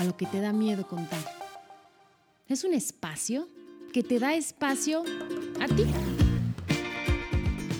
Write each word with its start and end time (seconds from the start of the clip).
A 0.00 0.04
lo 0.04 0.16
que 0.16 0.24
te 0.24 0.40
da 0.40 0.52
miedo 0.52 0.86
contar. 0.86 1.20
Es 2.48 2.64
un 2.64 2.72
espacio 2.72 3.46
que 3.92 4.02
te 4.02 4.18
da 4.18 4.32
espacio 4.34 5.02
a 5.60 5.66
ti. 5.66 5.84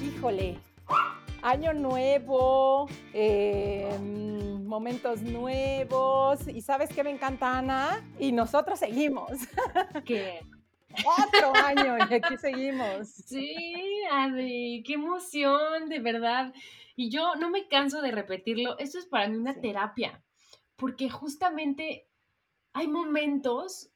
Híjole, 0.06 0.59
año 1.41 1.73
nuevo, 1.73 2.88
eh, 3.15 3.88
momentos 4.65 5.23
nuevos. 5.23 6.46
¿Y 6.46 6.60
sabes 6.60 6.91
qué 6.91 7.02
me 7.02 7.10
encanta, 7.10 7.56
Ana? 7.59 8.05
Y 8.19 8.32
nosotros 8.32 8.79
seguimos. 8.79 9.30
¿Qué? 10.05 10.41
Otro 11.27 11.55
año 11.55 11.96
y 12.10 12.15
aquí 12.15 12.37
seguimos. 12.37 13.09
Sí, 13.09 13.55
Adri, 14.12 14.82
qué 14.87 14.95
emoción, 14.95 15.88
de 15.88 16.01
verdad. 16.01 16.52
Y 16.96 17.09
yo 17.10 17.34
no 17.37 17.48
me 17.48 17.66
canso 17.68 18.02
de 18.02 18.10
repetirlo. 18.10 18.77
Esto 18.79 18.98
es 18.98 19.07
para 19.07 19.27
mí 19.29 19.38
una 19.38 19.55
Sí. 19.55 19.60
terapia, 19.62 20.23
porque 20.77 21.09
justamente 21.09 22.09
hay 22.73 22.88
momentos, 22.88 23.90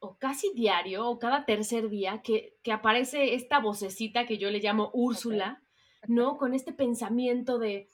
o 0.00 0.16
casi 0.18 0.52
diario, 0.54 1.08
o 1.08 1.18
cada 1.18 1.44
tercer 1.44 1.88
día, 1.88 2.22
que, 2.22 2.56
que 2.62 2.72
aparece 2.72 3.34
esta 3.34 3.60
vocecita 3.60 4.26
que 4.26 4.38
yo 4.38 4.50
le 4.50 4.60
llamo 4.60 4.90
Úrsula, 4.92 5.62
¿no? 6.06 6.36
Con 6.36 6.54
este 6.54 6.72
pensamiento 6.72 7.58
de 7.58 7.88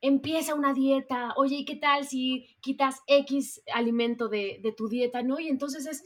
empieza 0.00 0.54
una 0.54 0.74
dieta, 0.74 1.32
oye, 1.36 1.56
¿y 1.58 1.64
qué 1.64 1.76
tal 1.76 2.04
si 2.04 2.56
quitas 2.60 3.00
X 3.06 3.62
alimento 3.72 4.28
de, 4.28 4.58
de 4.62 4.72
tu 4.72 4.88
dieta, 4.88 5.22
¿no? 5.22 5.38
Y 5.38 5.48
entonces 5.48 5.86
es 5.86 6.02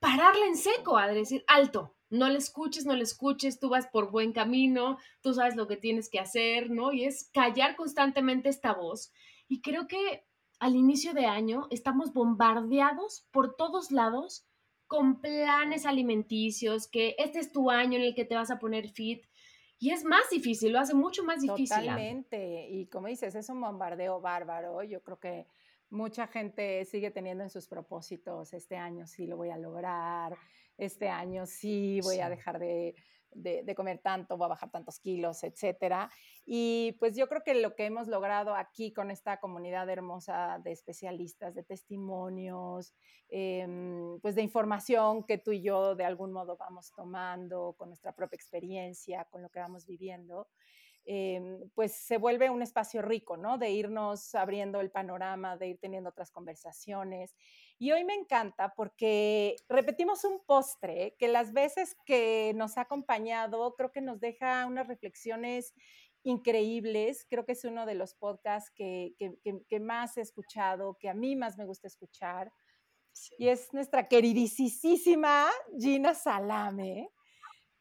pararla 0.00 0.46
en 0.46 0.56
seco, 0.56 0.96
a 0.96 1.08
decir, 1.08 1.44
alto, 1.46 1.94
no 2.10 2.28
le 2.28 2.38
escuches, 2.38 2.86
no 2.86 2.94
le 2.94 3.02
escuches, 3.02 3.60
tú 3.60 3.68
vas 3.68 3.86
por 3.86 4.10
buen 4.10 4.32
camino, 4.32 4.98
tú 5.20 5.34
sabes 5.34 5.56
lo 5.56 5.66
que 5.66 5.76
tienes 5.76 6.08
que 6.08 6.18
hacer, 6.18 6.70
¿no? 6.70 6.92
Y 6.92 7.04
es 7.04 7.30
callar 7.32 7.76
constantemente 7.76 8.48
esta 8.48 8.72
voz. 8.72 9.12
Y 9.46 9.60
creo 9.60 9.86
que 9.86 10.24
al 10.58 10.76
inicio 10.76 11.14
de 11.14 11.26
año 11.26 11.66
estamos 11.70 12.12
bombardeados 12.12 13.26
por 13.30 13.56
todos 13.56 13.90
lados 13.90 14.46
con 14.86 15.20
planes 15.20 15.84
alimenticios, 15.86 16.88
que 16.88 17.14
este 17.18 17.38
es 17.40 17.52
tu 17.52 17.70
año 17.70 17.98
en 17.98 18.04
el 18.04 18.14
que 18.14 18.24
te 18.24 18.34
vas 18.34 18.50
a 18.50 18.58
poner 18.58 18.88
fit. 18.88 19.24
Y 19.78 19.90
es 19.90 20.04
más 20.04 20.28
difícil, 20.30 20.72
lo 20.72 20.80
hace 20.80 20.94
mucho 20.94 21.22
más 21.24 21.40
difícil. 21.40 21.68
Totalmente. 21.68 22.68
Y 22.68 22.86
como 22.86 23.06
dices, 23.06 23.34
es 23.34 23.48
un 23.48 23.60
bombardeo 23.60 24.20
bárbaro. 24.20 24.82
Yo 24.82 25.02
creo 25.02 25.20
que 25.20 25.46
mucha 25.90 26.26
gente 26.26 26.84
sigue 26.84 27.10
teniendo 27.10 27.44
en 27.44 27.50
sus 27.50 27.66
propósitos, 27.66 28.52
este 28.52 28.76
año 28.76 29.06
sí 29.06 29.26
lo 29.26 29.36
voy 29.36 29.50
a 29.50 29.58
lograr, 29.58 30.36
este 30.76 31.08
año 31.08 31.46
sí 31.46 32.00
voy 32.02 32.20
a 32.20 32.28
dejar 32.28 32.58
de, 32.58 32.94
de- 33.32 33.74
comer 33.74 34.00
tanto, 34.02 34.36
voy 34.36 34.46
a 34.46 34.48
bajar 34.48 34.70
tantos 34.70 34.98
kilos, 35.00 35.42
etcétera. 35.44 36.10
Y 36.44 36.96
pues 36.98 37.16
yo 37.16 37.28
creo 37.28 37.42
que 37.44 37.54
lo 37.54 37.74
que 37.74 37.86
hemos 37.86 38.08
logrado 38.08 38.54
aquí 38.54 38.92
con 38.92 39.10
esta 39.10 39.38
comunidad 39.38 39.88
hermosa 39.88 40.58
de 40.62 40.72
especialistas, 40.72 41.54
de 41.54 41.62
testimonios, 41.64 42.94
em, 43.28 44.18
pues 44.20 44.34
de 44.34 44.42
información 44.42 45.24
que 45.24 45.38
tú 45.38 45.52
y 45.52 45.62
yo 45.62 45.94
de 45.94 46.04
algún 46.04 46.32
modo 46.32 46.56
vamos 46.56 46.92
tomando 46.94 47.74
con 47.78 47.88
nuestra 47.90 48.12
propia 48.12 48.36
experiencia, 48.36 49.26
con 49.30 49.42
lo 49.42 49.50
que 49.50 49.60
vamos 49.60 49.86
viviendo, 49.86 50.48
em, 51.08 51.70
pues 51.74 51.92
se 51.94 52.18
vuelve 52.18 52.50
un 52.50 52.62
espacio 52.62 53.02
rico, 53.02 53.36
¿no? 53.36 53.58
De 53.58 53.70
irnos 53.70 54.34
abriendo 54.34 54.80
el 54.80 54.90
panorama, 54.90 55.56
de 55.56 55.68
ir 55.68 55.78
teniendo 55.80 56.10
otras 56.10 56.30
conversaciones. 56.30 57.34
Y 57.78 57.92
hoy 57.92 58.04
me 58.04 58.14
encanta 58.14 58.74
porque 58.76 59.56
repetimos 59.68 60.24
un 60.24 60.44
postre 60.44 61.16
que 61.18 61.28
las 61.28 61.52
veces 61.52 61.96
que 62.06 62.52
nos 62.56 62.76
ha 62.78 62.82
acompañado 62.82 63.74
creo 63.76 63.90
que 63.92 64.00
nos 64.02 64.20
deja 64.20 64.66
unas 64.66 64.86
reflexiones 64.88 65.74
increíbles. 66.24 67.26
Creo 67.28 67.44
que 67.46 67.52
es 67.52 67.64
uno 67.64 67.86
de 67.86 67.94
los 67.94 68.14
podcasts 68.14 68.70
que, 68.74 69.14
que- 69.18 69.38
que- 69.42 69.62
que 69.68 69.80
más 69.80 70.16
he 70.16 70.20
escuchado, 70.20 70.96
que 71.00 71.08
a 71.08 71.14
mí 71.14 71.36
más 71.36 71.56
me 71.58 71.64
gusta 71.66 71.86
escuchar. 71.88 72.52
Y 73.38 73.48
es 73.48 73.72
nuestra 73.72 74.08
queridísima 74.08 75.48
Gina 75.78 76.14
Salame, 76.14 77.08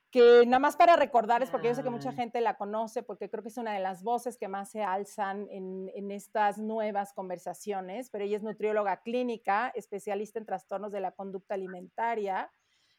que 0.09 0.45
nada 0.45 0.59
más 0.59 0.77
para 0.77 0.95
recordarles, 0.95 1.49
porque 1.49 1.67
yo 1.67 1.75
sé 1.75 1.83
que 1.83 1.89
mucha 1.89 2.13
gente 2.13 2.39
la 2.39 2.55
conoce, 2.55 3.03
porque 3.03 3.29
creo 3.29 3.43
que 3.43 3.49
es 3.49 3.57
una 3.57 3.73
de 3.73 3.79
las 3.79 4.03
voces 4.03 4.37
que 4.37 4.47
más 4.47 4.71
se 4.71 4.83
alzan 4.83 5.47
en, 5.49 5.91
en 5.95 6.11
estas 6.11 6.57
nuevas 6.57 7.13
conversaciones, 7.13 8.09
pero 8.09 8.23
ella 8.23 8.37
es 8.37 8.43
nutrióloga 8.43 9.01
clínica, 9.01 9.71
especialista 9.75 10.39
en 10.39 10.45
trastornos 10.45 10.91
de 10.91 11.01
la 11.01 11.11
conducta 11.11 11.55
alimentaria, 11.55 12.49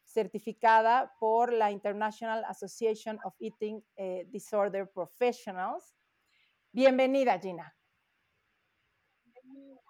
certificada 0.05 1.15
por 1.19 1.53
la 1.53 1.71
International 1.71 2.45
Association 2.45 3.19
of 3.25 3.35
Eating 3.41 3.85
eh, 3.97 4.25
Disorder 4.29 4.91
Professionals. 4.91 5.95
Bienvenida, 6.73 7.39
Gina. 7.39 7.75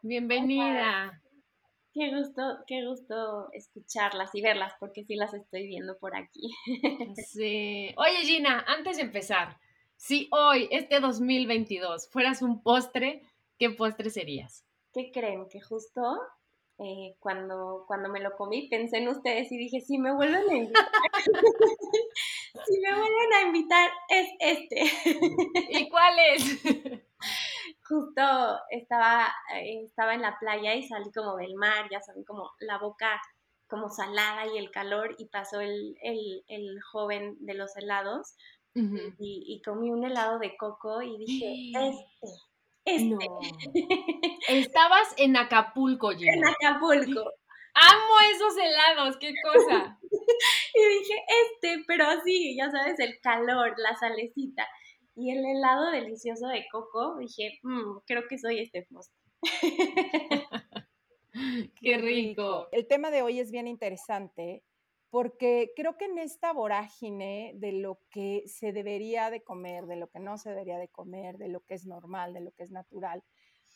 Bienvenida. 0.03 1.21
Qué 1.93 2.15
gusto, 2.15 2.43
qué 2.67 2.85
gusto 2.85 3.51
escucharlas 3.53 4.35
y 4.35 4.43
verlas, 4.43 4.75
porque 4.79 5.05
sí 5.05 5.17
las 5.17 5.35
estoy 5.35 5.67
viendo 5.67 5.99
por 5.99 6.15
aquí. 6.17 6.51
Sí. 7.27 7.95
Oye, 7.97 8.25
Gina, 8.25 8.65
antes 8.67 8.97
de 8.97 9.03
empezar, 9.03 9.59
si 9.97 10.29
hoy, 10.31 10.69
este 10.71 11.01
2022, 11.01 12.09
fueras 12.11 12.43
un 12.43 12.63
postre, 12.63 13.23
¿qué 13.59 13.71
postre 13.71 14.11
serías? 14.11 14.65
¿Qué 14.93 15.11
creen? 15.13 15.49
Que 15.49 15.61
justo 15.61 16.21
eh, 16.79 17.17
cuando, 17.19 17.85
cuando 17.89 18.09
me 18.09 18.21
lo 18.21 18.37
comí 18.37 18.69
pensé 18.69 18.99
en 18.99 19.09
ustedes 19.09 19.51
y 19.51 19.57
dije, 19.57 19.81
si 19.81 19.99
me 19.99 20.15
vuelven 20.15 20.49
a 20.49 20.57
invitar, 20.57 20.89
si 22.67 22.81
me 22.81 22.91
vuelven 22.95 23.33
a 23.35 23.43
invitar, 23.47 23.91
es 24.09 24.29
este. 24.39 24.85
¿Y 25.71 25.89
cuál 25.89 26.15
es? 26.35 27.03
justo 27.89 28.23
estaba, 28.71 29.27
eh, 29.55 29.85
estaba 29.85 30.15
en 30.15 30.23
la 30.23 30.39
playa 30.39 30.75
y 30.75 30.87
salí 30.87 31.11
como 31.13 31.37
del 31.37 31.55
mar, 31.55 31.89
ya 31.91 32.01
saben, 32.01 32.25
como 32.25 32.51
la 32.61 32.79
boca 32.79 33.21
como 33.67 33.91
salada 33.91 34.47
y 34.47 34.59
el 34.59 34.71
calor 34.71 35.15
y 35.19 35.27
pasó 35.27 35.61
el, 35.61 35.97
el, 36.03 36.45
el 36.49 36.81
joven 36.91 37.37
de 37.41 37.55
los 37.55 37.77
helados 37.77 38.35
y, 38.75 39.43
y 39.47 39.63
comí 39.63 39.91
un 39.91 40.05
helado 40.05 40.39
de 40.39 40.57
coco 40.57 41.03
y 41.03 41.19
dije, 41.19 41.73
este, 41.89 42.31
este. 42.85 43.05
No. 43.05 43.19
Estabas 44.49 45.15
en 45.17 45.37
Acapulco, 45.37 46.13
en 46.13 46.19
Gina. 46.19 46.51
Acapulco. 46.51 47.33
Amo 47.75 48.15
esos 48.35 48.57
helados, 48.57 49.17
qué 49.19 49.33
cosa. 49.43 49.99
Y 50.75 50.99
dije, 51.01 51.15
este, 51.43 51.85
pero 51.89 52.05
así, 52.07 52.57
ya 52.57 52.71
sabes, 52.71 53.01
el 53.01 53.19
calor, 53.21 53.75
la 53.79 53.97
salecita. 53.97 54.69
Y 55.19 55.33
el 55.33 55.45
helado 55.45 55.91
delicioso 55.91 56.47
de 56.47 56.65
coco, 56.71 57.17
dije, 57.19 57.59
"Mm, 57.65 57.99
creo 58.07 58.23
que 58.29 58.39
soy 58.39 58.61
este 58.61 58.87
postre. 58.89 59.17
Qué 61.81 61.99
rico. 61.99 62.69
El 62.71 62.87
tema 62.87 63.11
de 63.11 63.23
hoy 63.23 63.41
es 63.41 63.51
bien 63.51 63.67
interesante 63.67 64.65
porque 65.11 65.73
creo 65.75 65.97
que 65.97 66.05
en 66.05 66.19
esta 66.19 66.53
vorágine 66.53 67.53
de 67.57 67.73
lo 67.73 67.99
que 68.11 68.45
se 68.47 68.73
debería 68.73 69.31
de 69.31 69.43
comer, 69.43 69.87
de 69.87 69.97
lo 69.97 70.09
que 70.09 70.21
no 70.21 70.39
se 70.39 70.51
debería 70.51 70.79
de 70.79 70.89
comer, 70.89 71.37
de 71.39 71.49
lo 71.49 71.65
que 71.65 71.75
es 71.75 71.85
normal, 71.85 72.33
de 72.33 72.41
lo 72.41 72.53
que 72.53 72.63
es 72.63 72.71
natural, 72.71 73.25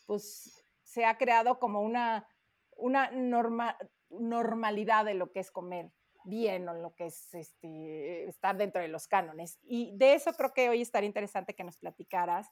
pues 0.07 0.65
se 0.85 1.05
ha 1.07 1.19
creado 1.19 1.59
como 1.59 1.81
una, 1.81 2.29
una 2.77 3.11
norma- 3.11 3.77
normalidad 4.11 5.05
de 5.07 5.15
lo 5.15 5.33
que 5.33 5.41
es 5.41 5.51
comer 5.51 5.91
bien 6.25 6.69
o 6.69 6.75
lo 6.75 6.95
que 6.95 7.07
es 7.07 7.33
este, 7.35 8.29
estar 8.29 8.57
dentro 8.57 8.81
de 8.83 8.89
los 8.89 9.09
cánones. 9.09 9.59
Y 9.63 9.93
de 9.97 10.15
eso 10.15 10.33
creo 10.33 10.53
que 10.53 10.69
hoy 10.69 10.83
estaría 10.83 11.07
interesante 11.07 11.55
que 11.55 11.65
nos 11.65 11.79
platicaras. 11.79 12.49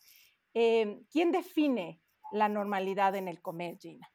Eh, 0.55 1.02
¿Quién 1.11 1.32
define 1.32 2.02
la 2.32 2.49
normalidad 2.49 3.14
en 3.17 3.28
el 3.28 3.40
comer, 3.40 3.78
Gina? 3.78 4.08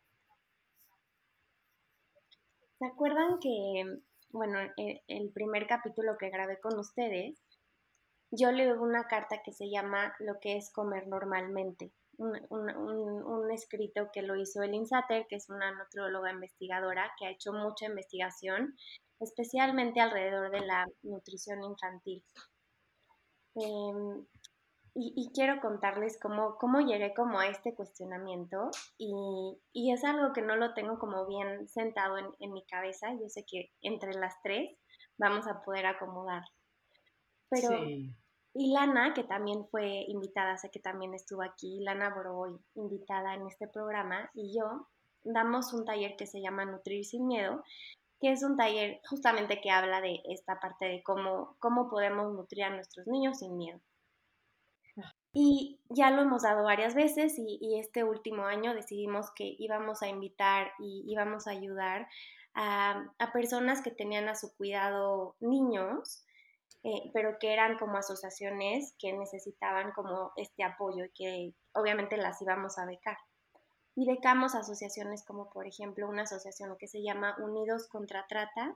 ¿Se 2.79 2.85
acuerdan 2.85 3.39
que, 3.39 3.99
bueno, 4.31 4.59
e- 4.77 5.01
el 5.07 5.31
primer 5.31 5.65
capítulo 5.67 6.17
que 6.17 6.29
grabé 6.29 6.59
con 6.59 6.77
ustedes, 6.77 7.41
yo 8.31 8.51
leo 8.51 8.81
una 8.81 9.07
carta 9.07 9.41
que 9.43 9.53
se 9.53 9.69
llama 9.69 10.13
Lo 10.19 10.39
que 10.41 10.57
es 10.57 10.71
comer 10.73 11.07
normalmente? 11.07 11.91
Un, 12.17 12.35
un- 12.49 13.51
escrito 13.51 14.09
que 14.11 14.21
lo 14.21 14.35
hizo 14.35 14.61
Elin 14.61 14.85
Satter, 14.85 15.27
que 15.27 15.37
es 15.37 15.49
una 15.49 15.71
nutrióloga 15.71 16.31
investigadora 16.31 17.11
que 17.17 17.25
ha 17.27 17.29
hecho 17.29 17.53
mucha 17.53 17.85
investigación, 17.85 18.75
especialmente 19.19 20.01
alrededor 20.01 20.51
de 20.51 20.62
la 20.62 20.85
nutrición 21.03 21.63
infantil. 21.63 22.23
Em, 23.56 24.25
y, 24.97 25.29
quiero 25.33 25.59
contarles 25.59 26.17
cómo, 26.21 26.57
cómo 26.57 26.79
llegué 26.79 27.13
como 27.13 27.39
a 27.39 27.47
este 27.47 27.75
cuestionamiento 27.75 28.71
y, 28.97 29.57
y, 29.73 29.91
es 29.91 30.06
algo 30.06 30.31
que 30.31 30.41
no 30.41 30.56
lo 30.56 30.73
tengo 30.73 31.00
como 31.00 31.27
bien 31.27 31.67
sentado 31.67 32.17
en, 32.17 32.27
en, 32.39 32.53
mi 32.53 32.65
cabeza. 32.65 33.12
Yo 33.13 33.27
sé 33.27 33.45
que 33.45 33.71
entre 33.81 34.13
las 34.13 34.41
tres 34.41 34.77
vamos 35.17 35.47
a 35.47 35.62
poder 35.63 35.85
acomodar. 35.85 36.44
Pero 37.50 37.71
y 38.57 38.71
Lana, 38.71 39.13
que 39.13 39.25
también 39.25 39.67
fue 39.67 40.06
invitada, 40.07 40.57
sé 40.57 40.71
que 40.71 40.79
también 40.79 41.13
estuvo 41.13 41.44
aquí, 41.44 41.81
Lana 41.81 42.15
Boroboy, 42.15 42.57
invitada 42.75 43.33
en 43.33 43.45
este 43.47 43.67
programa, 43.67 44.29
y 44.33 44.57
yo 44.57 44.88
damos 45.25 45.73
un 45.73 45.83
taller 45.83 46.15
que 46.15 46.25
se 46.25 46.39
llama 46.39 46.63
Nutrir 46.63 47.03
sin 47.03 47.27
Miedo, 47.27 47.65
que 48.25 48.31
es 48.31 48.42
un 48.42 48.57
taller 48.57 49.01
justamente 49.07 49.62
que 49.62 49.69
habla 49.69 50.01
de 50.01 50.19
esta 50.25 50.60
parte 50.60 50.86
de 50.86 51.04
cómo, 51.04 51.56
cómo 51.60 51.92
podemos 51.92 52.33
nutrir 52.33 52.63
a 52.63 52.72
nuestros 52.72 53.06
niños 53.06 53.38
sin 53.38 53.56
miedo. 53.56 53.80
Y 55.31 55.80
ya 55.89 56.10
lo 56.10 56.24
hemos 56.24 56.42
dado 56.42 56.63
varias 56.63 56.95
veces 56.95 57.36
y, 57.38 57.80
este 57.80 58.04
último 58.04 58.45
año 58.45 58.74
decidimos 58.74 59.30
que 59.36 59.56
íbamos 59.60 60.01
a 60.01 60.07
invitar 60.07 60.72
y 60.80 61.04
íbamos 61.07 61.45
a 61.45 61.51
ayudar 61.51 62.07
a, 62.56 63.13
a 63.19 63.31
personas 63.31 63.83
que 63.83 63.92
tenían 63.92 64.27
a 64.27 64.33
su 64.33 64.56
cuidado 64.56 65.36
niños 65.39 66.25
eh, 66.83 67.10
pero 67.13 67.38
que 67.39 67.51
eran 67.51 67.77
como 67.77 67.98
asociaciones 67.98 68.94
que 69.00 69.12
necesitaban 69.13 69.92
como 69.92 70.31
este 70.36 70.63
apoyo 70.63 71.06
y 71.06 71.10
que 71.10 71.54
obviamente 71.74 72.16
las 72.16 72.39
íbamos 72.44 72.77
a 72.77 72.86
becar. 72.86 73.18
Y 73.95 74.06
becamos 74.06 74.56
asociaciones 74.56 75.24
como 75.24 75.50
por 75.50 75.68
ejemplo 75.68 76.09
una 76.09 76.24
asociación 76.24 76.75
que 76.77 76.88
se 76.88 77.01
llama 77.01 77.36
Unidos 77.39 77.88
contra 77.88 78.25
Trata, 78.27 78.75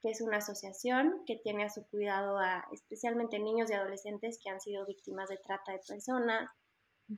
que 0.00 0.10
es 0.10 0.20
una 0.20 0.38
asociación 0.38 1.22
que 1.26 1.36
tiene 1.36 1.64
a 1.64 1.70
su 1.70 1.86
cuidado 1.88 2.38
a 2.38 2.66
especialmente 2.72 3.38
niños 3.38 3.70
y 3.70 3.74
adolescentes 3.74 4.38
que 4.42 4.50
han 4.50 4.60
sido 4.60 4.86
víctimas 4.86 5.28
de 5.28 5.36
trata 5.38 5.72
de 5.72 5.80
personas. 5.86 6.48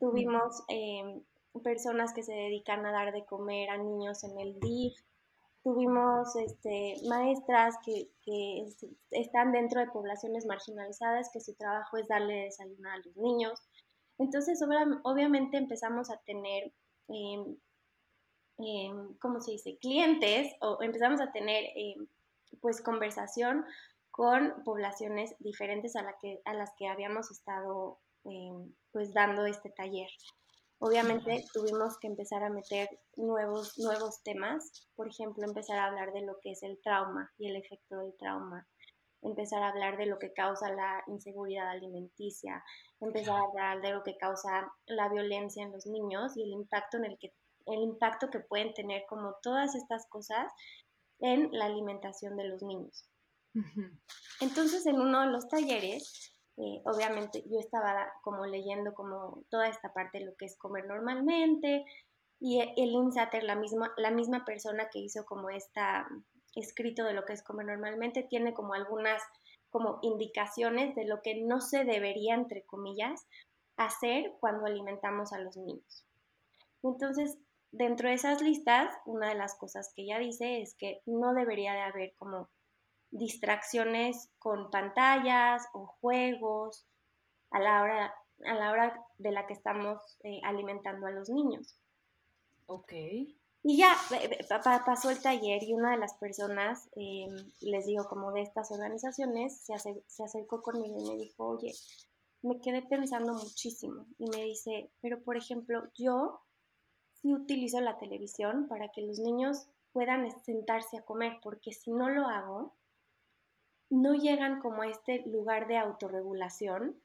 Tuvimos 0.01 0.65
em, 0.69 1.23
personas 1.63 2.13
que 2.13 2.23
se 2.23 2.33
dedican 2.33 2.85
a 2.87 2.93
dar 2.93 3.13
de 3.13 3.25
comer 3.25 3.71
a 3.71 3.77
niños 3.77 4.25
en 4.25 4.39
el 4.39 4.59
DIF, 4.59 4.95
tuvimos 5.63 6.35
este, 6.37 6.97
maestras 7.09 7.77
que, 7.85 8.09
que, 8.25 8.67
están 9.11 9.53
dentro 9.53 9.81
de 9.81 9.91
poblaciones 9.91 10.47
marginalizadas, 10.47 11.31
que 11.33 11.41
su 11.41 11.55
trabajo 11.55 11.99
es 11.99 12.09
darle 12.09 12.45
desayuno 12.45 12.91
a 12.91 12.97
los 12.99 13.17
niños. 13.17 13.61
Entonces, 14.19 14.61
obviamente 15.05 15.57
empezamos 15.57 16.11
a 16.11 16.19
tener, 16.19 16.73
eh, 17.13 18.91
¿cómo 19.21 19.41
se 19.41 19.53
dice?, 19.53 19.79
clientes 19.79 20.53
o 20.61 20.79
empezamos 20.83 21.21
a 21.21 21.33
tener, 21.33 21.65
em, 21.75 22.07
pues, 22.61 22.83
conversación 22.83 23.65
con 24.11 24.63
poblaciones 24.65 25.35
diferentes 25.39 25.97
a, 25.97 26.03
la 26.03 26.15
que, 26.21 26.41
a 26.45 26.55
las 26.55 26.71
que 26.77 26.87
habíamos 26.89 27.31
estado, 27.31 27.99
em, 28.25 28.75
pues, 28.93 29.13
dando 29.15 29.47
este 29.47 29.71
taller. 29.71 30.11
Obviamente 30.79 31.45
tuvimos 31.55 31.97
que 32.01 32.09
empezar 32.09 32.43
a 32.43 32.51
meter 32.51 32.89
nuevos, 33.17 33.79
nuevos 33.79 34.23
temas, 34.25 34.89
por 34.97 35.09
ejemplo, 35.09 35.45
empezar 35.45 35.79
a 35.79 35.87
hablar 35.87 36.13
de 36.13 36.23
lo 36.23 36.39
que 36.43 36.51
es 36.53 36.63
el 36.65 36.81
trauma 36.83 37.31
y 37.39 37.49
el 37.49 37.57
efecto 37.57 37.99
del 37.99 38.17
trauma, 38.19 38.67
empezar 39.23 39.63
a 39.63 39.69
hablar 39.69 39.97
de 39.97 40.07
lo 40.07 40.19
que 40.19 40.33
causa 40.33 40.73
la 40.73 41.03
inseguridad 41.07 41.71
alimenticia, 41.71 42.63
empezar 43.01 43.37
a 43.37 43.45
hablar 43.45 43.81
de 43.81 43.93
lo 43.93 44.03
que 44.03 44.17
causa 44.17 44.73
la 44.87 45.09
violencia 45.09 45.65
en 45.65 45.73
los 45.73 45.87
niños 45.87 46.37
y 46.37 46.43
el 46.43 46.51
impacto 46.51 46.99
en 46.99 47.07
el 47.07 47.19
que 47.19 47.33
el 47.67 47.81
impacto 47.81 48.29
que 48.29 48.41
pueden 48.41 48.75
tener 48.75 49.05
como 49.09 49.37
todas 49.41 49.77
estas 49.77 50.09
cosas 50.09 50.53
en 51.21 51.49
la 51.53 51.67
alimentación 51.67 52.37
de 52.37 52.49
los 52.49 52.61
niños. 52.65 53.09
Entonces, 54.41 54.85
en 54.87 55.01
uno 55.01 55.21
de 55.21 55.29
los 55.29 55.47
talleres 55.47 56.33
eh, 56.59 56.83
obviamente 56.85 57.43
yo 57.49 57.59
estaba 57.59 58.13
como 58.23 58.45
leyendo 58.45 58.93
como 58.93 59.43
toda 59.51 59.69
esta 59.69 59.93
parte 59.95 60.19
de 60.19 60.27
lo 60.27 60.37
que 60.37 60.45
es 60.45 60.59
comer 60.59 60.87
normalmente 60.87 61.85
y 62.39 62.61
el 62.61 62.91
Insater, 62.91 63.45
la 63.45 63.55
misma, 63.55 63.93
la 63.97 64.11
misma 64.11 64.45
persona 64.45 64.89
que 64.93 64.99
hizo 64.99 65.25
como 65.25 65.49
esta 65.49 66.07
escrito 66.55 67.05
de 67.05 67.15
lo 67.15 67.25
que 67.25 67.33
es 67.33 67.43
comer 67.43 67.67
normalmente, 67.67 68.23
tiene 68.23 68.55
como 68.55 68.75
algunas 68.75 69.23
como 69.71 69.99
indicaciones 70.03 70.95
de 70.95 71.07
lo 71.07 71.23
que 71.23 71.43
no 71.43 71.61
se 71.61 71.85
debería, 71.85 72.35
entre 72.35 72.63
comillas, 72.65 73.27
hacer 73.77 74.35
cuando 74.39 74.67
alimentamos 74.67 75.33
a 75.33 75.39
los 75.39 75.57
niños. 75.57 76.05
Entonces, 76.83 77.39
dentro 77.71 78.09
de 78.09 78.15
esas 78.15 78.43
listas, 78.43 78.95
una 79.07 79.31
de 79.31 79.35
las 79.35 79.55
cosas 79.55 79.93
que 79.95 80.03
ella 80.03 80.19
dice 80.19 80.61
es 80.61 80.75
que 80.75 81.01
no 81.07 81.33
debería 81.33 81.73
de 81.73 81.81
haber 81.81 82.15
como 82.19 82.51
distracciones 83.11 84.31
con 84.39 84.71
pantallas 84.71 85.67
o 85.73 85.87
juegos 85.87 86.87
a 87.51 87.61
la 87.61 87.83
hora, 87.83 88.15
a 88.45 88.55
la 88.55 88.71
hora 88.71 89.07
de 89.19 89.33
la 89.33 89.47
que 89.47 89.55
estamos 89.55 90.19
eh, 90.23 90.41
alimentando 90.45 91.07
a 91.07 91.11
los 91.11 91.29
niños. 91.29 91.77
Ok. 92.67 92.93
Y 93.65 93.77
ya 93.77 93.97
pasó 94.85 95.11
el 95.11 95.23
taller 95.23 95.63
y 95.63 95.73
una 95.73 95.93
de 95.93 95.99
las 95.99 96.15
personas, 96.15 96.89
em, 96.97 97.53
les 97.61 97.87
digo, 97.87 98.09
como 98.09 98.33
de 98.33 98.43
estas 98.43 98.73
organizaciones, 98.73 99.57
se, 99.59 99.75
se 100.07 100.25
acercó 100.25 100.63
conmigo 100.63 100.99
y 100.99 101.09
me 101.09 101.17
dijo, 101.17 101.47
oye, 101.47 101.73
me 102.43 102.61
quedé 102.61 102.83
pensando 102.83 103.35
muchísimo. 103.35 104.07
Y 104.19 104.29
me 104.31 104.43
dice, 104.43 104.91
pero 105.01 105.23
por 105.23 105.37
ejemplo, 105.37 105.85
yo 105.95 106.41
sí 107.21 107.33
utilizo 107.33 107.81
la 107.81 107.99
televisión 107.99 108.67
para 108.69 108.89
que 108.89 109.03
los 109.03 109.21
niños 109.21 109.69
puedan 109.93 110.29
sentarse 110.43 110.99
a 110.99 111.05
comer, 111.05 111.39
porque 111.43 111.73
si 111.73 111.93
no 111.93 112.09
lo 112.09 112.27
hago, 112.27 112.75
no 113.91 114.15
llegan 114.15 114.61
como 114.61 114.83
a 114.83 114.89
este 114.89 115.23
lugar 115.27 115.69
de 115.69 115.77
autorregulación 115.77 117.01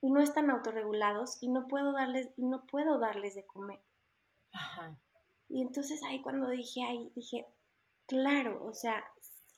y 0.00 0.10
no 0.10 0.20
están 0.20 0.50
autorregulados 0.50 1.42
y 1.42 1.48
no 1.48 1.66
puedo 1.66 1.92
darles, 1.92 2.30
no 2.36 2.64
puedo 2.64 2.98
darles 2.98 3.34
de 3.34 3.44
comer. 3.44 3.80
Y 5.48 5.62
entonces 5.62 6.02
ahí 6.04 6.20
cuando 6.22 6.48
dije 6.50 6.82
ahí, 6.84 7.10
dije, 7.14 7.46
claro, 8.06 8.64
o 8.64 8.74
sea, 8.74 9.04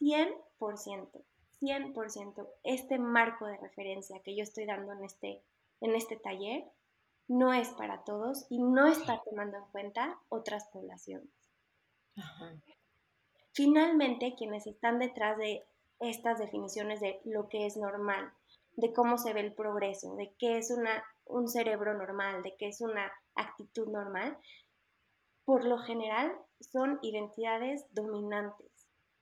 100%, 0.01 1.25
100%, 1.61 2.49
este 2.65 2.99
marco 2.99 3.47
de 3.47 3.57
referencia 3.59 4.21
que 4.23 4.37
yo 4.37 4.43
estoy 4.43 4.67
dando 4.67 4.93
en 4.93 5.05
este, 5.05 5.43
en 5.81 5.95
este 5.95 6.17
taller 6.17 6.65
no 7.29 7.53
es 7.53 7.69
para 7.71 8.03
todos 8.05 8.47
y 8.51 8.63
no 8.63 8.87
está 8.87 9.23
tomando 9.23 9.59
en 9.59 9.65
cuenta 9.71 10.19
otras 10.29 10.67
poblaciones. 10.73 11.31
Finalmente, 13.53 14.35
quienes 14.37 14.67
están 14.67 14.99
detrás 14.99 15.39
de 15.39 15.65
estas 16.01 16.39
definiciones 16.39 17.01
de 17.01 17.21
lo 17.25 17.49
que 17.49 17.67
es 17.67 17.77
normal, 17.77 18.33
de 18.73 18.93
cómo 18.93 19.19
se 19.19 19.33
ve 19.33 19.41
el 19.41 19.55
progreso, 19.55 20.17
de 20.17 20.35
qué 20.39 20.59
es 20.59 20.71
una, 20.71 21.05
un 21.27 21.49
cerebro 21.49 21.95
normal, 21.95 22.43
de 22.43 22.57
qué 22.57 22.69
es 22.69 22.81
una 22.81 23.13
actitud 23.35 23.89
normal, 23.89 24.37
por 25.51 25.65
lo 25.65 25.79
general 25.79 26.33
son 26.61 27.01
identidades 27.03 27.85
dominantes, 27.91 28.71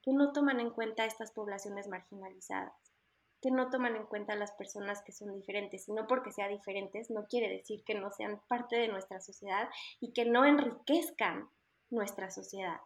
que 0.03 0.13
no 0.13 0.31
toman 0.31 0.59
en 0.59 0.69
cuenta 0.69 1.05
estas 1.05 1.31
poblaciones 1.31 1.87
marginalizadas, 1.87 2.93
que 3.41 3.49
no 3.49 3.71
toman 3.71 3.95
en 3.95 4.05
cuenta 4.05 4.33
a 4.33 4.35
las 4.35 4.51
personas 4.51 5.01
que 5.01 5.11
son 5.11 5.33
diferentes, 5.33 5.89
y 5.89 5.91
no 5.91 6.05
porque 6.05 6.31
sean 6.31 6.51
diferentes 6.51 7.09
no 7.09 7.25
quiere 7.25 7.49
decir 7.49 7.83
que 7.83 7.95
no 7.95 8.11
sean 8.11 8.39
parte 8.47 8.75
de 8.75 8.89
nuestra 8.89 9.19
sociedad 9.21 9.69
y 9.99 10.13
que 10.13 10.25
no 10.25 10.45
enriquezcan 10.45 11.49
nuestra 11.89 12.29
sociedad. 12.29 12.79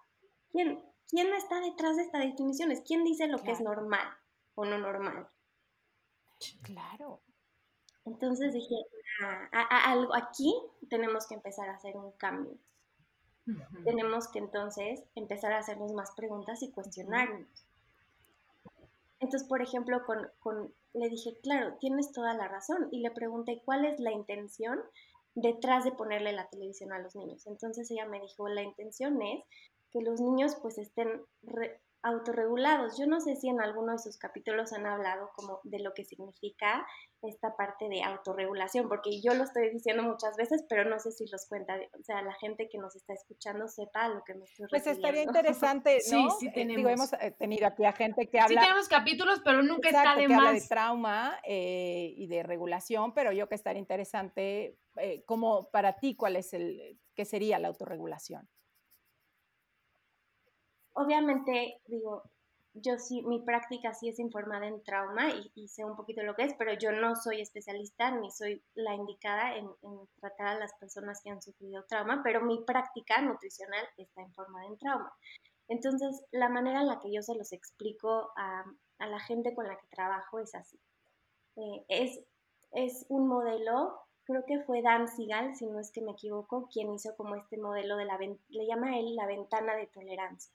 ¿Quién, 0.49 0.81
¿quién 1.09 1.33
está 1.33 1.59
detrás 1.59 1.97
de 1.97 2.03
estas 2.03 2.23
definiciones? 2.23 2.81
¿Quién 2.87 3.03
dice 3.03 3.27
lo 3.27 3.39
que 3.39 3.51
es 3.51 3.59
normal 3.59 4.07
o 4.55 4.63
no 4.63 4.77
normal? 4.77 5.27
Claro. 6.61 7.19
Entonces 8.05 8.53
dije, 8.53 8.75
ah, 9.21 9.91
algo 9.91 10.15
aquí 10.15 10.55
tenemos 10.89 11.27
que 11.27 11.35
empezar 11.35 11.67
a 11.67 11.75
hacer 11.75 11.97
un 11.97 12.13
cambio. 12.13 12.57
Tenemos 13.83 14.27
que 14.29 14.39
entonces 14.39 15.03
empezar 15.15 15.53
a 15.53 15.59
hacernos 15.59 15.93
más 15.93 16.11
preguntas 16.11 16.61
y 16.63 16.71
cuestionarnos. 16.71 17.47
Entonces, 19.19 19.47
por 19.47 19.61
ejemplo, 19.61 20.05
con, 20.05 20.27
con, 20.39 20.73
le 20.93 21.09
dije, 21.09 21.37
claro, 21.41 21.75
tienes 21.79 22.11
toda 22.11 22.33
la 22.33 22.47
razón. 22.47 22.89
Y 22.91 23.01
le 23.01 23.11
pregunté, 23.11 23.61
¿cuál 23.63 23.85
es 23.85 23.99
la 23.99 24.11
intención 24.11 24.79
detrás 25.35 25.83
de 25.83 25.91
ponerle 25.91 26.33
la 26.33 26.49
televisión 26.49 26.91
a 26.91 26.99
los 26.99 27.15
niños? 27.15 27.47
Entonces 27.47 27.89
ella 27.91 28.05
me 28.05 28.21
dijo, 28.21 28.47
la 28.47 28.63
intención 28.63 29.21
es 29.21 29.43
que 29.91 30.01
los 30.01 30.19
niños 30.19 30.57
pues 30.61 30.77
estén 30.77 31.21
autorregulados. 32.03 32.97
Yo 32.97 33.07
no 33.07 33.21
sé 33.21 33.35
si 33.37 33.47
en 33.47 33.61
alguno 33.61 33.93
de 33.93 33.99
sus 33.99 34.17
capítulos 34.17 34.73
han 34.73 34.85
hablado 34.85 35.31
como 35.35 35.61
de 35.63 35.79
lo 35.79 35.93
que 35.93 36.03
significa 36.03 36.85
esta 37.21 37.55
parte 37.55 37.87
de 37.87 38.03
autorregulación, 38.03 38.89
porque 38.89 39.21
yo 39.21 39.33
lo 39.33 39.45
estoy 39.45 39.69
diciendo 39.69 40.03
muchas 40.03 40.35
veces, 40.35 40.65
pero 40.67 40.83
no 40.83 40.99
sé 40.99 41.11
si 41.11 41.25
los 41.31 41.47
cuenta, 41.47 41.77
o 41.97 42.03
sea, 42.03 42.21
la 42.21 42.33
gente 42.33 42.67
que 42.69 42.77
nos 42.77 42.95
está 42.97 43.13
escuchando 43.13 43.69
sepa 43.69 44.09
lo 44.09 44.23
que 44.25 44.33
me 44.33 44.43
estoy 44.43 44.67
Pues 44.69 44.85
estaría 44.85 45.23
interesante, 45.23 45.99
¿no? 46.11 46.29
Sí, 46.31 46.35
sí 46.41 46.47
eh, 46.47 46.51
tenemos. 46.53 46.91
hemos 46.91 47.13
eh, 47.13 47.31
tenido 47.31 47.65
aquí 47.65 47.85
a 47.85 47.93
gente 47.93 48.27
que 48.29 48.39
habla... 48.39 48.61
Sí 48.61 48.67
tenemos 48.67 48.89
capítulos, 48.89 49.41
pero 49.43 49.63
nunca 49.63 49.89
está 49.89 50.15
de 50.15 50.23
que 50.23 50.27
más. 50.27 50.37
habla 50.39 50.51
de 50.51 50.67
trauma 50.67 51.39
eh, 51.43 52.13
y 52.17 52.27
de 52.27 52.43
regulación, 52.43 53.13
pero 53.13 53.31
yo 53.31 53.47
que 53.47 53.55
estaría 53.55 53.79
interesante, 53.79 54.77
como 55.25 55.69
para 55.71 55.97
ti, 55.99 56.15
¿cuál 56.15 56.35
es 56.35 56.53
el, 56.53 56.99
qué 57.15 57.23
sería 57.23 57.57
la 57.59 57.69
autorregulación? 57.69 58.49
Obviamente, 60.93 61.81
digo, 61.87 62.23
yo 62.73 62.97
sí, 62.97 63.21
mi 63.21 63.39
práctica 63.39 63.93
sí 63.93 64.09
es 64.09 64.19
informada 64.19 64.67
en 64.67 64.83
trauma 64.83 65.29
y, 65.53 65.67
sé 65.67 65.85
un 65.85 65.95
poquito 65.95 66.23
lo 66.23 66.35
que 66.35 66.43
es, 66.43 66.55
pero 66.55 66.73
yo 66.73 66.91
no 66.91 67.15
soy 67.15 67.41
especialista 67.41 68.09
ni 68.11 68.31
soy 68.31 68.63
la 68.73 68.95
indicada 68.95 69.55
en, 69.55 69.69
tratar 70.19 70.47
a 70.47 70.59
las 70.59 70.73
personas 70.75 71.21
que 71.21 71.29
han 71.29 71.41
sufrido 71.41 71.83
trauma, 71.83 72.21
pero 72.23 72.41
mi 72.41 72.63
práctica 72.63 73.21
nutricional 73.21 73.85
está 73.97 74.21
informada 74.21 74.65
en 74.65 74.77
trauma. 74.77 75.13
Entonces, 75.67 76.23
la 76.31 76.49
manera 76.49 76.81
en 76.81 76.87
la 76.87 76.99
que 76.99 77.11
yo 77.11 77.21
se 77.21 77.35
los 77.35 77.53
explico 77.53 78.31
a, 78.35 78.65
la 78.99 79.19
gente 79.19 79.53
con 79.53 79.67
la 79.67 79.77
que 79.77 79.87
trabajo 79.87 80.39
es 80.39 80.55
así. 80.55 80.79
Eh, 81.57 81.85
es, 81.89 83.05
un 83.09 83.27
modelo, 83.27 83.99
creo 84.23 84.45
que 84.45 84.61
fue 84.61 84.81
Dan 84.81 85.07
Sigal, 85.07 85.55
si 85.55 85.67
no 85.67 85.79
es 85.79 85.91
que 85.91 86.01
me 86.01 86.13
equivoco, 86.13 86.67
quien 86.71 86.91
hizo 86.91 87.15
como 87.15 87.35
este 87.35 87.57
modelo 87.57 87.97
de 87.97 88.05
la, 88.05 88.17
le 88.17 88.65
llama 88.65 88.97
él 88.97 89.15
la 89.15 89.27
ventana 89.27 89.75
de 89.75 89.87
tolerancia 89.87 90.51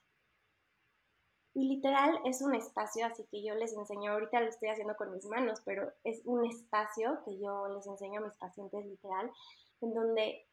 y 1.53 1.67
literal 1.67 2.19
es 2.25 2.41
un 2.41 2.53
espacio, 2.53 3.05
así 3.05 3.25
que 3.31 3.43
yo 3.43 3.55
les 3.55 3.73
enseño, 3.73 4.11
ahorita 4.11 4.39
lo 4.41 4.49
estoy 4.49 4.69
haciendo 4.69 4.95
con 4.95 5.11
mis 5.11 5.25
manos, 5.25 5.61
pero 5.65 5.91
es 6.03 6.21
un 6.25 6.45
espacio 6.45 7.19
que 7.25 7.39
yo 7.39 7.67
les 7.69 7.87
enseño 7.87 8.19
a 8.19 8.25
mis 8.25 8.35
pacientes 8.35 8.85
literal, 8.85 9.31
en 9.81 9.93
donde 9.93 10.45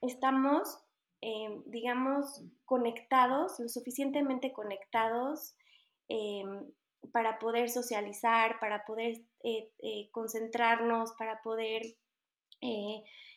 estamos, 0.00 0.78
eh, 1.20 1.62
digamos, 1.66 2.42
conectados, 2.64 3.60
lo 3.60 3.68
suficientemente 3.68 4.52
conectados 4.52 5.54
em, 6.08 6.72
para 7.12 7.38
poder 7.38 7.70
socializar, 7.70 8.58
para 8.58 8.84
poder 8.84 9.22
eh, 9.44 9.70
eh, 9.78 10.10
concentrarnos, 10.10 11.12
para 11.12 11.40
poder 11.42 11.82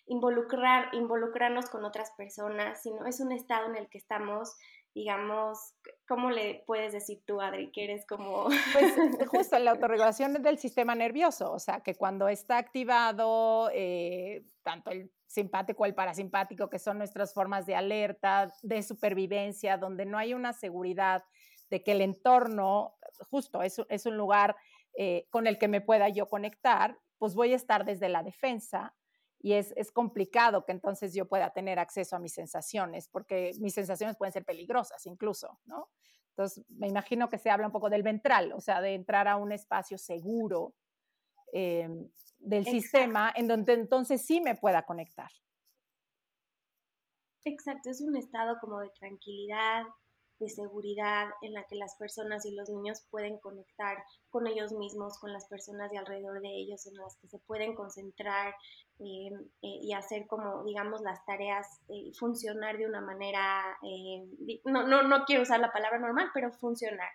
involucrar, 0.05 0.93
involucrarnos 0.93 1.67
con 1.71 1.83
otras 1.83 2.12
personas, 2.12 2.83
sino 2.83 3.07
es 3.07 3.19
un 3.19 3.31
estado 3.31 3.67
en 3.69 3.75
el 3.75 3.89
que 3.89 3.97
estamos 3.97 4.55
digamos, 4.96 5.75
¿cómo 6.08 6.32
le 6.32 6.64
puedes 6.66 6.94
decir 6.94 7.22
tú, 7.25 7.42
Adri, 7.42 7.70
que 7.72 7.84
eres 7.84 8.08
como... 8.08 8.48
Pues 8.74 9.28
justo 9.28 9.60
la 9.60 9.72
autorregulación 9.72 10.42
del 10.42 10.58
sistema 10.58 10.96
nervioso, 10.96 11.52
o 11.52 11.60
sea, 11.60 11.82
que 11.82 11.96
cuando 11.96 12.30
está 12.30 12.58
activado 12.58 13.70
eh, 13.74 14.46
tanto 14.64 14.92
el 14.92 15.12
simpático 15.28 15.84
o 15.84 15.86
el 15.86 15.94
parasimpático, 15.94 16.70
que 16.70 16.80
son 16.80 16.98
nuestras 16.98 17.34
formas 17.34 17.66
de 17.66 17.75
alerta, 17.75 18.54
de 18.64 18.82
supervivencia, 18.84 19.78
donde 19.78 20.06
no 20.06 20.18
hay 20.18 20.34
una 20.34 20.54
seguridad 20.54 21.25
de 21.70 21.84
que 21.84 21.92
el 21.92 22.00
entorno, 22.00 22.96
justo, 23.30 23.62
es, 23.64 23.82
es 23.90 24.06
un 24.06 24.16
lugar 24.16 24.56
eh, 24.98 25.28
con 25.30 25.46
el 25.46 25.58
que 25.58 25.68
me 25.68 25.82
pueda 25.82 26.08
yo 26.08 26.30
conectar, 26.30 26.98
pues 27.18 27.36
voy 27.36 27.52
a 27.52 27.58
estar 27.58 27.84
desde 27.84 28.08
la 28.08 28.24
defensa 28.24 28.96
y 29.46 29.54
es, 29.54 29.92
complicado 29.92 30.66
que 30.66 30.72
entonces 30.72 31.14
yo 31.14 31.28
pueda 31.28 31.52
tener 31.52 31.78
acceso 31.78 32.16
a 32.16 32.20
mis 32.20 32.34
sensaciones, 32.34 33.08
porque 33.08 33.52
mis 33.60 33.75
sensaciones 33.75 34.18
pueden 34.18 34.34
ser 34.34 34.44
peligrosas 34.44 35.06
incluso, 35.06 35.60
¿no? 35.66 35.92
Entonces, 36.30 36.66
me 36.68 36.88
imagino 36.88 37.30
que 37.30 37.38
se 37.38 37.52
habla 37.52 37.68
un 37.68 37.72
poco 37.72 37.92
del 37.92 38.02
ventral, 38.02 38.54
o 38.54 38.60
sea, 38.60 38.82
de 38.82 38.96
entrar 38.96 39.28
a 39.28 39.36
un 39.36 39.52
espacio 39.52 40.00
seguro 40.00 40.74
eh, 41.54 41.88
del 42.40 42.66
sistema 42.66 43.32
en 43.36 43.48
donde 43.48 43.74
entonces 43.74 44.25
sí 44.25 44.42
me 44.42 44.56
pueda 44.56 44.84
conectar. 44.84 45.30
Exacto, 47.44 47.92
es 47.92 48.02
un 48.02 48.18
estado 48.18 48.58
como 48.60 48.80
de 48.80 48.90
tranquilidad, 49.00 49.84
de 50.40 50.50
seguridad 50.50 51.30
en 51.42 51.54
la 51.54 51.64
que 51.66 51.75
las 51.75 51.96
personas 51.98 52.46
y 52.46 52.56
los 52.56 52.70
niños 52.70 53.06
pueden 53.10 53.38
conectar 53.40 53.98
con 54.30 54.48
ellos 54.48 54.74
mismos, 54.74 55.20
con 55.20 55.32
las 55.32 55.48
personas 55.48 55.92
de 55.92 56.00
alrededor 56.00 56.42
de 56.42 56.50
ellos, 56.50 56.86
en 56.88 56.96
las 56.96 57.16
que 57.18 57.28
se 57.28 57.40
pueden 57.40 57.75
concentrar 57.75 58.54
eh, 59.00 59.30
eh, 59.62 59.80
y 59.82 59.94
hacer 59.94 60.25
como, 60.28 60.64
digamos, 60.64 61.02
las 61.02 61.24
tareas, 61.25 61.82
eh, 61.90 62.12
funcionar 62.18 62.78
de 62.78 62.88
una 62.88 63.02
manera, 63.02 63.78
no, 64.66 64.88
no, 64.88 65.04
no 65.04 65.25
quiero 65.25 65.44
usar 65.44 65.60
la 65.60 65.72
palabra 65.72 66.00
normal, 66.00 66.30
pero 66.34 66.52
funcionar. 66.52 67.10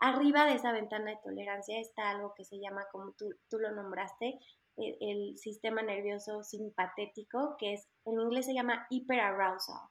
Arriba 0.00 0.44
de 0.44 0.54
esa 0.54 0.72
ventana 0.72 1.10
de 1.10 1.18
tolerancia 1.22 1.80
está 1.80 2.10
algo 2.10 2.34
que 2.34 2.44
se 2.44 2.58
llama, 2.58 2.86
como 2.92 3.12
tú, 3.12 3.30
tú 3.48 3.58
lo 3.58 3.70
nombraste, 3.72 4.38
el, 4.76 4.96
el 5.00 5.38
sistema 5.38 5.82
nervioso 5.82 6.42
simpatético, 6.42 7.56
que 7.58 7.74
es, 7.74 7.88
en 8.04 8.20
inglés 8.20 8.46
se 8.46 8.54
llama 8.54 8.86
hyperarousal 8.90 9.88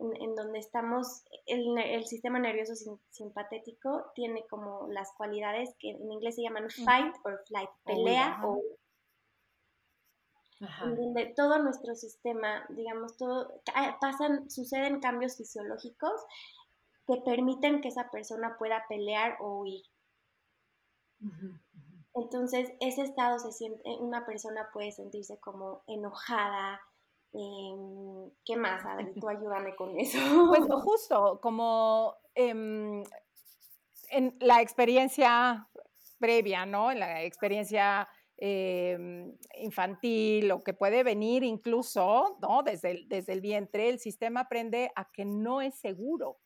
en, 0.00 0.34
donde 0.34 0.58
estamos, 0.58 1.24
el, 1.46 2.06
sistema 2.06 2.38
nervioso 2.38 2.72
simpatético 3.10 4.10
tiene 4.14 4.46
como 4.48 4.88
las 4.90 5.12
cualidades 5.16 5.74
que 5.78 5.90
en 5.90 6.10
inglés 6.10 6.36
se 6.36 6.42
llaman 6.42 6.70
fight 6.70 7.14
or 7.24 7.42
flight, 7.46 7.70
pelea 7.84 8.40
o... 8.44 8.62
En 10.60 10.96
donde 10.96 11.32
todo 11.34 11.58
nuestro 11.58 11.94
sistema, 11.94 12.66
digamos, 12.68 13.16
todo, 13.16 13.62
pasan, 14.00 14.50
suceden 14.50 15.00
cambios 15.00 15.36
fisiológicos 15.36 16.20
que 17.06 17.16
permiten 17.24 17.80
que 17.80 17.88
esa 17.88 18.10
persona 18.10 18.56
pueda 18.58 18.84
pelear 18.88 19.36
o 19.40 19.60
huir. 19.60 19.82
Entonces, 22.14 22.72
ese 22.80 23.02
estado 23.02 23.38
se 23.38 23.52
siente, 23.52 23.82
una 24.00 24.26
persona 24.26 24.68
puede 24.72 24.92
sentirse 24.92 25.38
como 25.40 25.82
enojada, 25.86 26.80
Em, 27.32 28.30
¿Qué 28.44 28.56
más, 28.56 28.84
Adri? 28.84 29.12
Tú 29.20 29.28
ayúdame 29.28 29.74
con 29.76 29.98
eso. 29.98 30.18
Pues 30.48 30.62
justo, 30.84 31.40
como 31.40 32.16
em, 32.34 33.04
en 34.10 34.36
la 34.40 34.60
experiencia 34.60 35.68
previa, 36.18 36.66
¿no? 36.66 36.90
En 36.90 37.00
la 37.00 37.22
experiencia 37.22 38.08
em, 38.40 39.32
infantil 39.58 40.50
o 40.50 40.64
que 40.64 40.72
puede 40.72 41.02
venir 41.04 41.44
incluso, 41.44 42.38
¿no? 42.40 42.62
Desde 42.62 42.90
el, 42.90 43.08
desde 43.08 43.32
el 43.34 43.40
vientre, 43.40 43.88
el 43.88 43.98
sistema 43.98 44.40
aprende 44.40 44.90
a 44.96 45.10
que 45.12 45.24
no 45.24 45.60
es 45.60 45.74
seguro. 45.74 46.38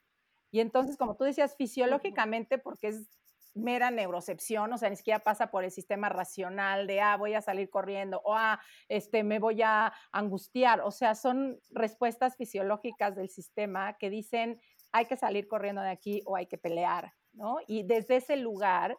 Y 0.50 0.60
entonces, 0.60 0.96
como 0.96 1.16
tú 1.16 1.24
decías, 1.24 1.56
fisiológicamente, 1.56 2.58
porque 2.58 2.88
es 2.88 3.08
mera 3.54 3.90
neurocepción, 3.90 4.72
o 4.72 4.78
sea, 4.78 4.90
ni 4.90 4.96
siquiera 4.96 5.20
pasa 5.20 5.50
por 5.50 5.64
el 5.64 5.70
sistema 5.70 6.08
racional 6.08 6.86
de, 6.86 7.00
ah, 7.00 7.16
voy 7.16 7.34
a 7.34 7.40
salir 7.40 7.70
corriendo, 7.70 8.20
o 8.24 8.34
ah, 8.34 8.60
este, 8.88 9.22
me 9.22 9.38
voy 9.38 9.62
a 9.62 9.92
angustiar, 10.12 10.80
o 10.80 10.90
sea, 10.90 11.14
son 11.14 11.60
respuestas 11.70 12.36
fisiológicas 12.36 13.14
del 13.14 13.28
sistema 13.28 13.96
que 13.96 14.10
dicen, 14.10 14.60
hay 14.92 15.06
que 15.06 15.16
salir 15.16 15.48
corriendo 15.48 15.82
de 15.82 15.90
aquí 15.90 16.22
o 16.26 16.36
hay 16.36 16.46
que 16.46 16.58
pelear, 16.58 17.12
¿no? 17.32 17.58
Y 17.66 17.84
desde 17.84 18.16
ese 18.16 18.36
lugar, 18.36 18.96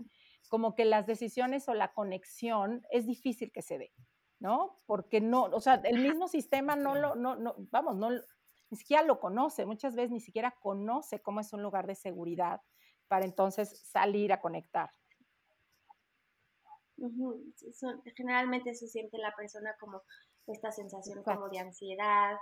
como 0.50 0.76
que 0.76 0.86
las 0.86 1.08
decisiones 1.08 1.68
o 1.68 1.74
la 1.74 1.94
conexión 1.94 2.86
es 2.92 3.06
difícil 3.06 3.52
que 3.52 3.62
se 3.62 3.78
dé, 3.78 3.94
¿no? 4.40 4.82
Porque 4.86 5.22
no, 5.22 5.44
o 5.44 5.62
sea, 5.62 5.76
el 5.84 6.00
mismo 6.00 6.28
sistema 6.28 6.76
no 6.76 6.96
lo, 6.96 7.16
no, 7.16 7.36
no, 7.36 7.56
vamos, 7.72 7.96
no, 7.96 8.10
ni 8.12 8.78
siquiera 8.78 9.04
lo 9.04 9.20
conoce, 9.20 9.66
muchas 9.66 9.96
veces 9.96 10.12
ni 10.12 10.20
siquiera 10.20 10.56
conoce 10.62 11.22
cómo 11.22 11.40
es 11.40 11.54
un 11.54 11.64
lugar 11.64 11.88
de 11.88 11.96
seguridad 11.96 12.62
para 13.08 13.26
entonces 13.26 13.80
salir 13.88 14.34
a 14.34 14.42
conectar. 14.42 14.90
generalmente 18.16 18.74
se 18.74 18.88
siente 18.88 19.18
la 19.18 19.36
persona 19.36 19.76
como 19.80 20.02
esta 20.48 20.72
sensación 20.72 21.24
como 21.24 21.50
de 21.50 21.60
ansiedad, 21.60 22.38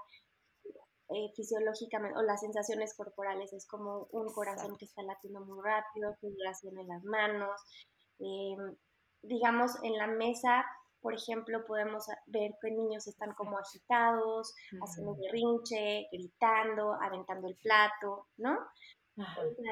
eh, 1.09 1.31
fisiológicamente, 1.35 2.17
o 2.17 2.21
las 2.23 2.39
sensaciones 2.39 2.95
corporales, 2.95 3.51
es 3.53 3.67
como 3.67 4.07
un 4.11 4.33
corazón 4.33 4.77
que 4.77 4.85
está 4.85 5.03
latiendo 5.03 5.41
muy 5.41 5.61
rápido, 5.63 6.15
sudoración 6.19 6.79
en 6.79 6.87
las 6.87 7.03
manos. 7.03 7.61
Em, 8.19 8.75
digamos, 9.21 9.71
en 9.83 9.97
la 9.97 10.07
mesa, 10.07 10.65
por 11.01 11.13
ejemplo, 11.13 11.65
podemos 11.65 12.05
ver 12.27 12.51
que 12.61 12.71
niños 12.71 13.07
están 13.07 13.33
como 13.33 13.57
agitados, 13.57 14.53
haciendo 14.81 15.15
berrinche, 15.15 16.07
gritando, 16.11 16.93
aventando 16.93 17.47
el 17.47 17.55
plato, 17.55 18.27
¿no? 18.37 18.57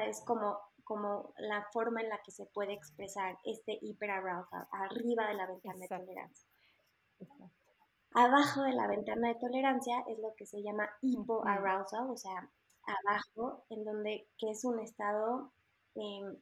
es 0.06 0.22
como 0.24 0.58
como 0.84 1.32
la 1.38 1.66
forma 1.72 2.00
en 2.00 2.08
la 2.08 2.20
que 2.22 2.32
se 2.32 2.46
puede 2.46 2.72
expresar 2.72 3.38
este 3.44 3.78
hiperarousal 3.80 4.66
arriba 4.72 5.26
de 5.28 5.34
la 5.34 5.46
ventana 5.46 5.78
de 5.78 5.88
tolerancia. 5.88 6.48
Abajo 8.14 8.62
de 8.62 8.74
la 8.74 8.88
ventana 8.88 9.28
de 9.28 9.36
tolerancia 9.36 10.04
es 10.08 10.18
lo 10.18 10.34
que 10.34 10.44
se 10.44 10.62
llama 10.62 10.90
hipoarousal, 11.00 12.10
o 12.10 12.16
sea, 12.16 12.50
abajo, 12.84 13.64
en 13.70 13.84
donde, 13.84 14.28
que 14.36 14.50
es 14.50 14.64
un 14.64 14.80
estado 14.80 15.52
em, 15.94 16.36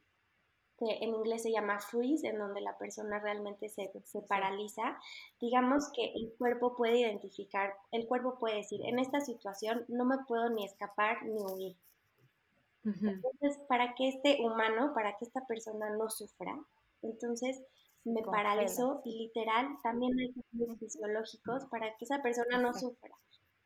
que 0.81 1.05
en 1.05 1.15
inglés 1.15 1.43
se 1.43 1.53
llama 1.53 1.79
freeze, 1.79 2.27
en 2.27 2.39
donde 2.39 2.63
la 2.63 2.77
persona 2.79 3.21
realmente 3.21 3.69
se, 3.69 3.93
se 4.05 4.23
paraliza. 4.23 4.99
Digamos 5.39 5.93
que 5.95 6.13
el 6.15 6.33
cuerpo 6.39 6.75
puede 6.75 6.99
identificar, 6.99 7.75
el 7.93 8.07
cuerpo 8.09 8.39
puede 8.39 8.57
decir, 8.57 8.81
en 8.85 8.99
esta 8.99 9.21
situación 9.21 9.85
no 9.89 10.07
me 10.07 10.17
puedo 10.27 10.49
ni 10.49 10.65
escapar 10.65 11.23
ni 11.25 11.43
huir. 11.43 11.77
Entonces, 12.83 13.59
para 13.69 13.95
que 13.95 14.09
este 14.09 14.39
humano, 14.41 14.93
para 14.95 15.17
que 15.19 15.27
esta 15.27 15.47
persona 15.47 15.91
no 15.91 16.09
sufra, 16.09 16.59
entonces 17.03 17.63
me 18.05 18.23
paralizo 18.23 19.03
y 19.05 19.19
literal 19.19 19.77
también 19.83 20.19
hay 20.19 20.33
cambios 20.33 20.79
fisiológicos 20.79 21.67
para 21.67 21.95
que 21.97 22.07
esa 22.07 22.23
persona 22.23 22.59
no 22.59 22.73
sufra. 22.73 23.15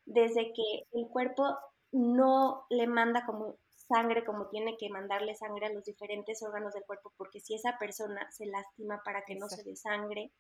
Desde 0.05 0.53
que 0.53 0.87
el 0.93 1.07
cuerpo 1.09 1.45
no 1.93 2.67
le 2.71 2.89
manda 2.89 3.25
como 3.25 3.57
sangre 3.89 4.25
como 4.25 4.49
tiene 4.49 4.77
que 4.79 4.89
mandarle 4.89 5.35
sangre 5.35 5.67
a 5.67 5.73
los 5.73 5.85
diferentes 5.85 6.43
órganos 6.43 6.73
del 6.75 6.85
cuerpo, 6.85 7.13
porque 7.17 7.41
si 7.41 7.55
esa 7.55 7.77
persona 7.79 8.31
se 8.31 8.47
lastima 8.47 9.01
para 9.05 9.25
que 9.25 9.37
no 9.37 9.49
se 9.49 9.63
dé 9.63 9.77
sangre, 9.77 10.33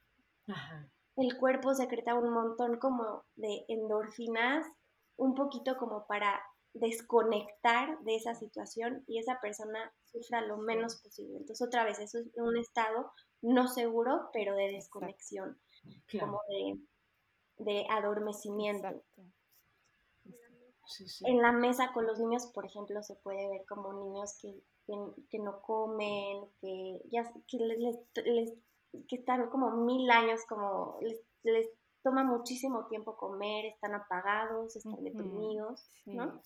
el 1.16 1.36
cuerpo 1.38 1.74
secreta 1.74 2.14
un 2.14 2.32
montón 2.32 2.78
como 2.78 3.24
de 3.36 3.64
endorfinas, 3.68 4.66
un 5.16 5.34
poquito 5.34 5.76
como 5.76 6.06
para 6.06 6.42
desconectar 6.74 7.98
de 8.00 8.16
esa 8.16 8.34
situación 8.34 9.04
y 9.06 9.18
esa 9.18 9.38
persona 9.40 9.92
sufra 10.06 10.40
lo 10.40 10.58
menos 10.58 11.00
posible. 11.00 11.38
Entonces, 11.38 11.66
otra 11.66 11.84
vez, 11.84 12.00
eso 12.00 12.18
es 12.18 12.26
un 12.36 12.56
estado 12.56 13.12
no 13.42 13.68
seguro, 13.68 14.28
pero 14.32 14.56
de 14.56 14.72
desconexión, 14.72 15.60
como 16.18 16.40
de, 17.58 17.86
adormecimiento. 17.90 18.88
En 21.24 21.40
la 21.40 21.52
mesa 21.52 21.92
con 21.92 22.06
los 22.06 22.18
niños, 22.18 22.46
por 22.46 22.66
ejemplo, 22.66 23.02
se 23.02 23.14
puede 23.16 23.48
ver 23.48 23.64
como 23.66 23.92
niños 23.92 24.36
que, 24.40 24.54
que, 25.30 25.38
no 25.38 25.60
comen, 25.62 26.44
que 26.60 27.00
ya 27.10 27.30
que 27.48 27.58
les, 27.58 28.52
que 29.08 29.16
están 29.16 29.48
como 29.50 29.70
mil 29.70 30.10
años, 30.10 30.44
como 30.48 30.98
les, 31.00 31.20
les, 31.42 31.68
toma 32.02 32.22
muchísimo 32.22 32.86
tiempo 32.86 33.16
comer, 33.16 33.64
están 33.64 33.94
apagados, 33.94 34.76
están 34.76 35.02
deprimidos, 35.02 35.88
¿no? 36.04 36.38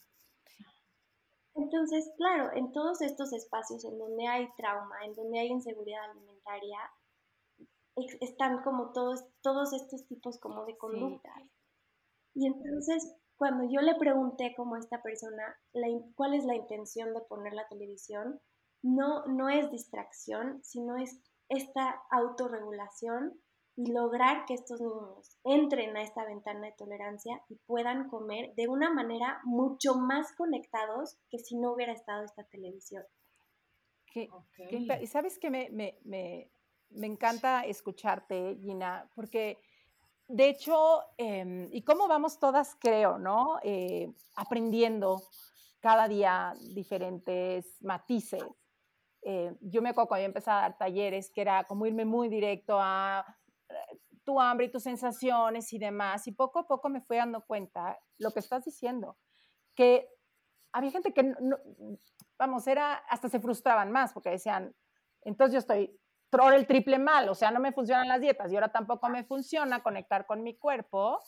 Entonces, 1.56 2.12
claro, 2.16 2.52
en 2.54 2.72
todos 2.72 3.02
estos 3.02 3.32
espacios 3.32 3.84
en 3.84 3.98
donde 3.98 4.28
hay 4.28 4.48
trauma, 4.56 5.04
en 5.04 5.16
donde 5.16 5.40
hay 5.40 5.48
inseguridad 5.48 6.08
alimentaria, 6.10 6.78
están 8.20 8.62
como 8.62 8.92
todos, 8.92 9.24
todos 9.42 9.72
estos 9.72 10.06
tipos 10.06 10.38
como 10.38 10.64
de 10.66 10.78
conductas. 10.78 11.42
Y 12.34 12.46
entonces, 12.46 13.12
cuando 13.38 13.64
yo 13.70 13.80
le 13.80 13.94
pregunté 13.94 14.52
como 14.56 14.74
a 14.74 14.80
esta 14.80 15.00
persona 15.00 15.56
cuál 16.16 16.34
es 16.34 16.44
la 16.44 16.56
intención 16.56 17.14
de 17.14 17.20
poner 17.20 17.54
la 17.54 17.68
televisión, 17.68 18.40
no, 18.82 19.24
no 19.26 19.48
es 19.48 19.70
distracción, 19.70 20.60
sino 20.64 20.96
es 20.96 21.22
esta 21.48 22.02
autorregulación 22.10 23.40
y 23.76 23.92
lograr 23.92 24.44
que 24.44 24.54
estos 24.54 24.80
niños 24.80 25.38
entren 25.44 25.96
a 25.96 26.02
esta 26.02 26.24
ventana 26.24 26.66
de 26.66 26.72
tolerancia 26.72 27.40
y 27.48 27.54
puedan 27.64 28.08
comer 28.08 28.52
de 28.56 28.66
una 28.66 28.92
manera 28.92 29.40
mucho 29.44 29.94
más 29.94 30.34
conectados 30.34 31.16
que 31.30 31.38
si 31.38 31.56
no 31.56 31.72
hubiera 31.72 31.92
estado 31.92 32.24
esta 32.24 32.42
televisión. 32.42 33.04
y 34.14 35.06
sabes 35.06 35.38
que 35.38 35.50
me, 35.50 35.70
me, 35.70 35.96
me, 36.02 36.50
me, 36.90 37.06
encanta 37.06 37.62
escucharte, 37.62 38.56
Gina, 38.60 39.08
porque 39.14 39.58
de 40.28 40.48
hecho, 40.48 41.02
em, 41.16 41.68
y 41.72 41.82
cómo 41.82 42.06
vamos 42.06 42.38
todas, 42.38 42.76
creo, 42.78 43.18
¿no? 43.18 43.58
Eh, 43.62 44.12
aprendiendo 44.36 45.22
cada 45.80 46.06
día 46.06 46.54
diferentes 46.74 47.76
matices. 47.80 48.44
Eh, 49.22 49.56
yo 49.60 49.82
me 49.82 49.90
acuerdo 49.90 50.08
cuando 50.08 50.22
yo 50.22 50.26
empecé 50.26 50.50
a 50.50 50.54
dar 50.54 50.78
talleres, 50.78 51.30
que 51.30 51.40
era 51.40 51.64
como 51.64 51.86
irme 51.86 52.04
muy 52.04 52.28
directo 52.28 52.78
a 52.78 53.24
tu 54.24 54.38
hambre 54.38 54.66
y 54.66 54.70
tus 54.70 54.82
sensaciones 54.82 55.72
y 55.72 55.78
demás. 55.78 56.26
Y 56.26 56.32
poco 56.32 56.58
a 56.58 56.66
poco 56.66 56.90
me 56.90 57.00
fui 57.00 57.16
dando 57.16 57.40
cuenta 57.46 57.98
lo 58.18 58.30
que 58.32 58.40
estás 58.40 58.64
diciendo, 58.64 59.16
que 59.74 60.08
había 60.72 60.90
gente 60.90 61.14
que, 61.14 61.22
no, 61.22 61.56
vamos, 62.38 62.66
era, 62.66 62.94
hasta 63.08 63.30
se 63.30 63.40
frustraban 63.40 63.90
más 63.90 64.12
porque 64.12 64.28
decían, 64.28 64.74
entonces 65.22 65.54
yo 65.54 65.58
estoy 65.60 65.98
troll 66.30 66.54
el 66.54 66.66
triple 66.66 66.98
mal, 66.98 67.28
o 67.28 67.34
sea, 67.34 67.50
no 67.50 67.60
me 67.60 67.72
funcionan 67.72 68.08
las 68.08 68.20
dietas 68.20 68.52
y 68.52 68.56
ahora 68.56 68.70
tampoco 68.70 69.08
me 69.08 69.24
funciona 69.24 69.82
conectar 69.82 70.26
con 70.26 70.42
mi 70.42 70.56
cuerpo, 70.56 71.20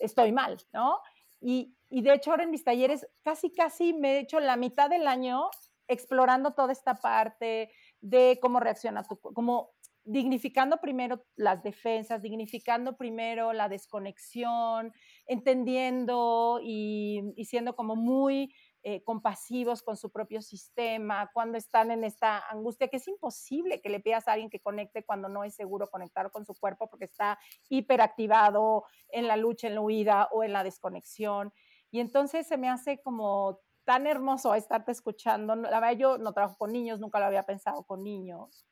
estoy 0.00 0.32
mal, 0.32 0.58
¿no? 0.72 1.00
Y, 1.40 1.76
y 1.88 2.02
de 2.02 2.14
hecho 2.14 2.30
ahora 2.30 2.44
en 2.44 2.50
mis 2.50 2.64
talleres 2.64 3.06
casi, 3.22 3.52
casi 3.52 3.92
me 3.92 4.12
he 4.12 4.18
hecho 4.20 4.40
la 4.40 4.56
mitad 4.56 4.88
del 4.88 5.06
año 5.06 5.50
explorando 5.88 6.52
toda 6.52 6.72
esta 6.72 6.94
parte 6.94 7.70
de 8.00 8.38
cómo 8.40 8.60
reacciona 8.60 9.02
tu 9.02 9.16
cuerpo, 9.20 9.34
cómo 9.34 9.76
dignificando 10.06 10.78
primero 10.80 11.24
las 11.34 11.62
defensas, 11.64 12.22
dignificando 12.22 12.96
primero 12.96 13.52
la 13.52 13.68
desconexión, 13.68 14.92
entendiendo 15.26 16.60
y, 16.62 17.34
siendo 17.44 17.74
como 17.74 17.96
muy 17.96 18.54
eh, 18.88 19.02
compasivos 19.02 19.82
con 19.82 19.96
su 19.96 20.12
propio 20.12 20.40
sistema, 20.40 21.28
cuando 21.34 21.58
están 21.58 21.90
en 21.90 22.04
esta 22.04 22.38
angustia, 22.48 22.86
que 22.86 22.98
es 22.98 23.08
imposible 23.08 23.80
que 23.80 23.88
le 23.88 23.98
pidas 23.98 24.28
a 24.28 24.32
alguien 24.34 24.48
que 24.48 24.60
conecte 24.60 25.04
cuando 25.04 25.28
no 25.28 25.42
es 25.42 25.56
seguro 25.56 25.88
conectar 25.88 26.30
con 26.30 26.46
su 26.46 26.54
cuerpo 26.54 26.88
porque 26.88 27.06
está 27.06 27.36
hiperactivado 27.68 28.84
en 29.08 29.26
la 29.26 29.36
lucha, 29.36 29.66
en 29.66 29.74
la 29.74 29.80
huida 29.80 30.28
o 30.30 30.44
en 30.44 30.52
la 30.52 30.62
desconexión. 30.62 31.52
Y 31.90 31.98
entonces 31.98 32.46
se 32.46 32.58
me 32.58 32.68
hace 32.68 33.02
como 33.02 33.58
tan 33.84 34.06
hermoso 34.06 34.54
estarte 34.54 34.92
escuchando. 34.92 35.56
La 35.56 35.80
verdad, 35.80 35.98
yo 35.98 36.18
no 36.18 36.32
trabajo 36.32 36.54
con 36.56 36.70
niños, 36.70 37.00
nunca 37.00 37.18
lo 37.18 37.24
había 37.24 37.42
pensado 37.42 37.82
con 37.82 38.04
niños 38.04 38.68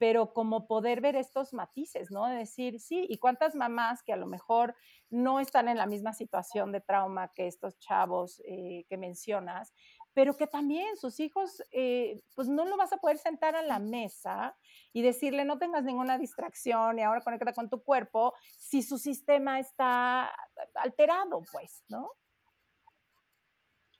pero 0.00 0.32
como 0.32 0.66
poder 0.66 1.02
ver 1.02 1.14
estos 1.14 1.52
matices, 1.52 2.10
¿no? 2.10 2.24
De 2.26 2.36
decir, 2.36 2.80
sí, 2.80 3.04
y 3.10 3.18
cuántas 3.18 3.54
mamás 3.54 4.02
que 4.02 4.14
a 4.14 4.16
lo 4.16 4.26
mejor 4.26 4.74
no 5.10 5.40
están 5.40 5.68
en 5.68 5.76
la 5.76 5.84
misma 5.84 6.14
situación 6.14 6.72
de 6.72 6.80
trauma 6.80 7.30
que 7.34 7.46
estos 7.46 7.78
chavos 7.78 8.40
eh, 8.46 8.86
que 8.88 8.96
mencionas, 8.96 9.74
pero 10.14 10.38
que 10.38 10.46
también 10.46 10.96
sus 10.96 11.20
hijos, 11.20 11.62
eh, 11.70 12.18
pues 12.34 12.48
no 12.48 12.64
lo 12.64 12.78
vas 12.78 12.94
a 12.94 12.96
poder 12.96 13.18
sentar 13.18 13.54
a 13.54 13.62
la 13.62 13.78
mesa 13.78 14.56
y 14.94 15.02
decirle, 15.02 15.44
no 15.44 15.58
tengas 15.58 15.84
ninguna 15.84 16.16
distracción 16.16 16.98
y 16.98 17.02
ahora 17.02 17.20
conecta 17.20 17.52
con 17.52 17.68
tu 17.68 17.82
cuerpo, 17.82 18.32
si 18.56 18.82
su 18.82 18.96
sistema 18.96 19.60
está 19.60 20.34
alterado, 20.76 21.42
pues, 21.52 21.84
¿no? 21.88 22.10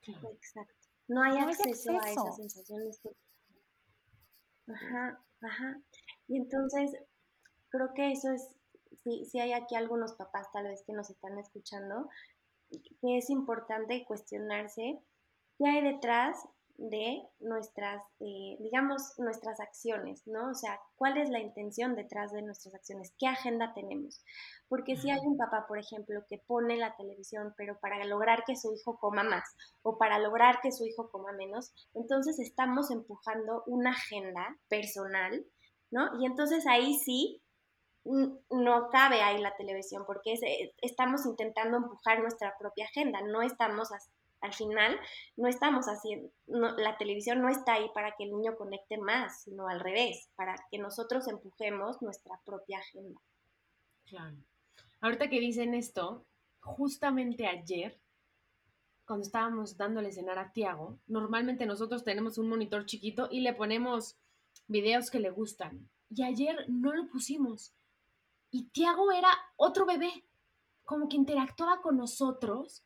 Exacto. 0.01 0.73
No 1.07 1.21
hay, 1.21 1.37
acceso, 1.37 1.91
a 1.91 2.09
esas 2.09 2.35
sensaciones. 2.37 2.99
Ajá, 4.67 5.23
ajá. 5.41 5.81
Y 6.31 6.37
entonces, 6.37 6.95
creo 7.67 7.93
que 7.93 8.13
eso 8.13 8.31
es, 8.31 8.55
si, 9.03 9.25
si 9.25 9.41
hay 9.41 9.51
aquí 9.51 9.75
algunos 9.75 10.13
papás 10.13 10.47
tal 10.53 10.63
vez 10.63 10.81
que 10.87 10.93
nos 10.93 11.09
están 11.09 11.37
escuchando, 11.37 12.07
que 12.69 13.17
es 13.17 13.29
importante 13.29 14.05
cuestionarse 14.05 14.97
qué 15.57 15.67
hay 15.67 15.83
detrás 15.83 16.37
de 16.77 17.21
nuestras, 17.41 18.01
eh, 18.21 18.55
digamos, 18.61 19.13
nuestras 19.17 19.59
acciones, 19.59 20.25
¿no? 20.25 20.51
O 20.51 20.53
sea, 20.53 20.79
¿cuál 20.95 21.17
es 21.17 21.29
la 21.29 21.41
intención 21.41 21.95
detrás 21.95 22.31
de 22.31 22.43
nuestras 22.43 22.75
acciones? 22.75 23.13
¿Qué 23.19 23.27
agenda 23.27 23.73
tenemos? 23.73 24.23
Porque 24.69 24.95
si 24.95 25.11
hay 25.11 25.19
un 25.25 25.35
papá, 25.35 25.65
por 25.67 25.79
ejemplo, 25.79 26.23
que 26.29 26.37
pone 26.37 26.77
la 26.77 26.95
televisión, 26.95 27.53
pero 27.57 27.77
para 27.81 28.05
lograr 28.05 28.45
que 28.45 28.55
su 28.55 28.73
hijo 28.73 28.97
coma 28.99 29.23
más 29.23 29.43
o 29.81 29.97
para 29.97 30.17
lograr 30.17 30.61
que 30.61 30.71
su 30.71 30.85
hijo 30.85 31.11
coma 31.11 31.33
menos, 31.33 31.73
entonces 31.93 32.39
estamos 32.39 32.89
empujando 32.89 33.63
una 33.67 33.91
agenda 33.91 34.57
personal, 34.69 35.45
¿no? 35.91 36.21
Y 36.21 36.25
entonces 36.25 36.65
ahí 36.67 36.95
sí 36.95 37.41
no 38.03 38.89
cabe 38.89 39.21
ahí 39.21 39.39
la 39.39 39.55
televisión 39.55 40.03
porque 40.07 40.33
eh, 40.33 40.73
estamos 40.81 41.25
intentando 41.27 41.77
empujar 41.77 42.19
nuestra 42.19 42.55
propia 42.57 42.85
agenda, 42.85 43.21
no 43.21 43.43
estamos 43.43 43.89
al 44.41 44.53
final 44.53 44.99
no 45.37 45.47
estamos 45.47 45.85
haciendo, 45.85 46.29
la 46.47 46.97
televisión 46.97 47.41
no 47.41 47.49
está 47.49 47.75
ahí 47.75 47.89
para 47.93 48.15
que 48.17 48.23
el 48.23 48.31
niño 48.31 48.55
conecte 48.57 48.97
más, 48.97 49.43
sino 49.43 49.67
al 49.67 49.79
revés, 49.79 50.29
para 50.35 50.55
que 50.69 50.79
nosotros 50.79 51.27
empujemos 51.27 52.01
nuestra 52.01 52.39
propia 52.43 52.79
agenda. 52.79 53.21
Claro. 54.05 54.37
Ahorita 54.99 55.29
que 55.29 55.39
dicen 55.39 55.73
esto, 55.73 56.25
justamente 56.59 57.47
ayer, 57.47 57.99
cuando 59.05 59.25
estábamos 59.25 59.77
dándole 59.77 60.11
cenar 60.11 60.39
a 60.39 60.51
Tiago, 60.51 60.99
normalmente 61.07 61.65
nosotros 61.65 62.03
tenemos 62.03 62.37
un 62.37 62.49
monitor 62.49 62.85
chiquito 62.85 63.27
y 63.31 63.41
le 63.41 63.53
ponemos 63.53 64.17
videos 64.71 65.11
que 65.11 65.19
le 65.19 65.29
gustan. 65.29 65.89
Y 66.09 66.23
ayer 66.23 66.65
no 66.67 66.93
lo 66.93 67.07
pusimos. 67.07 67.73
Y 68.49 68.69
Tiago 68.69 69.11
era 69.11 69.29
otro 69.55 69.85
bebé, 69.85 70.25
como 70.83 71.07
que 71.07 71.15
interactuaba 71.15 71.81
con 71.81 71.97
nosotros 71.97 72.83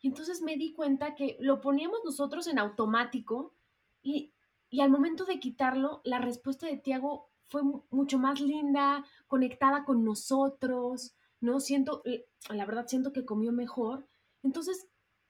y 0.00 0.08
entonces 0.08 0.42
me 0.42 0.56
di 0.56 0.72
cuenta 0.72 1.14
que 1.14 1.36
lo 1.40 1.60
poníamos 1.60 2.00
nosotros 2.04 2.46
en 2.46 2.58
automático 2.58 3.54
y, 4.02 4.32
al 4.80 4.90
momento 4.90 5.24
de 5.24 5.40
quitarlo, 5.40 6.00
la 6.04 6.18
respuesta 6.18 6.66
de 6.66 6.76
Tiago 6.76 7.30
fue 7.46 7.62
mucho 7.90 8.18
más 8.18 8.40
linda, 8.40 9.04
conectada 9.26 9.84
con 9.84 10.04
nosotros, 10.04 11.16
¿no? 11.40 11.58
Siento, 11.60 12.02
la 12.50 12.66
verdad 12.66 12.86
siento 12.86 13.12
que 13.12 13.24
comió 13.24 13.50
mejor. 13.50 14.06
Entonces, 14.42 14.88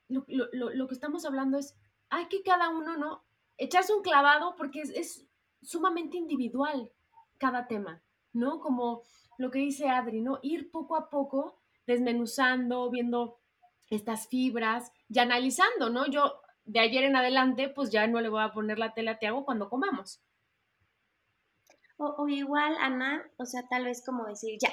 lo, 0.09 0.87
que 0.89 0.95
estamos 0.95 1.25
hablando 1.25 1.57
es, 1.59 1.77
hay 2.11 2.27
que 2.27 2.43
cada 2.43 2.69
uno, 2.69 2.97
¿no? 2.97 3.25
Echarse 3.57 3.95
un 3.95 4.03
clavado 4.03 4.55
porque 4.57 4.83
es 4.83 5.28
sumamente 5.63 6.17
individual 6.17 6.91
cada 7.39 7.67
tema, 7.67 8.03
¿no? 8.33 8.61
Como 8.61 9.03
lo 9.39 9.51
que 9.51 9.61
dice 9.61 9.89
Adri, 9.89 10.21
¿no? 10.21 10.39
Ir 10.43 10.71
poco 10.71 10.97
a 10.97 11.11
poco 11.11 11.61
desmenuzando, 11.87 12.91
viendo 12.91 13.39
estas 13.89 14.29
fibras 14.29 14.93
y 15.09 15.19
analizando, 15.19 15.91
¿no? 15.91 16.07
Yo 16.07 16.41
de 16.65 16.81
ayer 16.81 17.05
en 17.05 17.17
adelante, 17.17 17.71
pues 17.71 17.91
ya 17.91 18.07
no 18.07 18.21
le 18.21 18.29
voy 18.29 18.43
a 18.43 18.53
poner 18.53 18.79
la 18.79 18.93
tela 18.93 19.13
a 19.13 19.19
Tiago 19.19 19.45
cuando 19.45 19.71
comamos. 19.71 20.21
O, 22.01 22.29
igual, 22.29 22.77
Ana, 22.79 23.29
o 23.39 23.45
sea, 23.45 23.67
tal 23.69 23.85
vez 23.85 24.05
como 24.07 24.25
decir, 24.27 24.57
ya, 24.63 24.71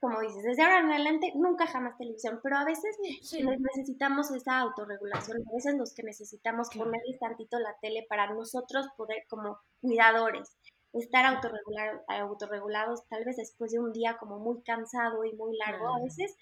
como 0.00 0.20
dices, 0.20 0.42
desde 0.42 0.62
ahora 0.62 0.80
en 0.80 0.90
adelante 0.90 1.32
nunca 1.34 1.66
jamás 1.66 1.96
televisión, 1.96 2.40
pero 2.42 2.58
a 2.58 2.64
veces 2.66 2.94
necesitamos 3.00 4.30
esa 4.32 4.58
autorregulación, 4.58 5.38
a 5.48 5.54
veces 5.54 5.76
los 5.78 5.94
que 5.94 6.02
necesitamos 6.02 6.68
ponerles 6.68 7.18
tantito 7.18 7.58
la 7.58 7.74
tele 7.80 8.04
para 8.06 8.34
nosotros 8.34 8.86
poder, 8.98 9.24
como 9.30 9.58
cuidadores, 9.80 10.58
estar 10.92 11.24
autorregular, 11.24 12.04
autorregulados, 12.06 13.08
tal 13.08 13.24
vez 13.24 13.36
después 13.36 13.72
de 13.72 13.78
un 13.78 13.94
día 13.94 14.18
como 14.18 14.38
muy 14.38 14.62
cansado 14.62 15.24
y 15.24 15.32
muy 15.32 15.56
largo, 15.56 15.88
a 15.94 16.02
veces 16.02 16.36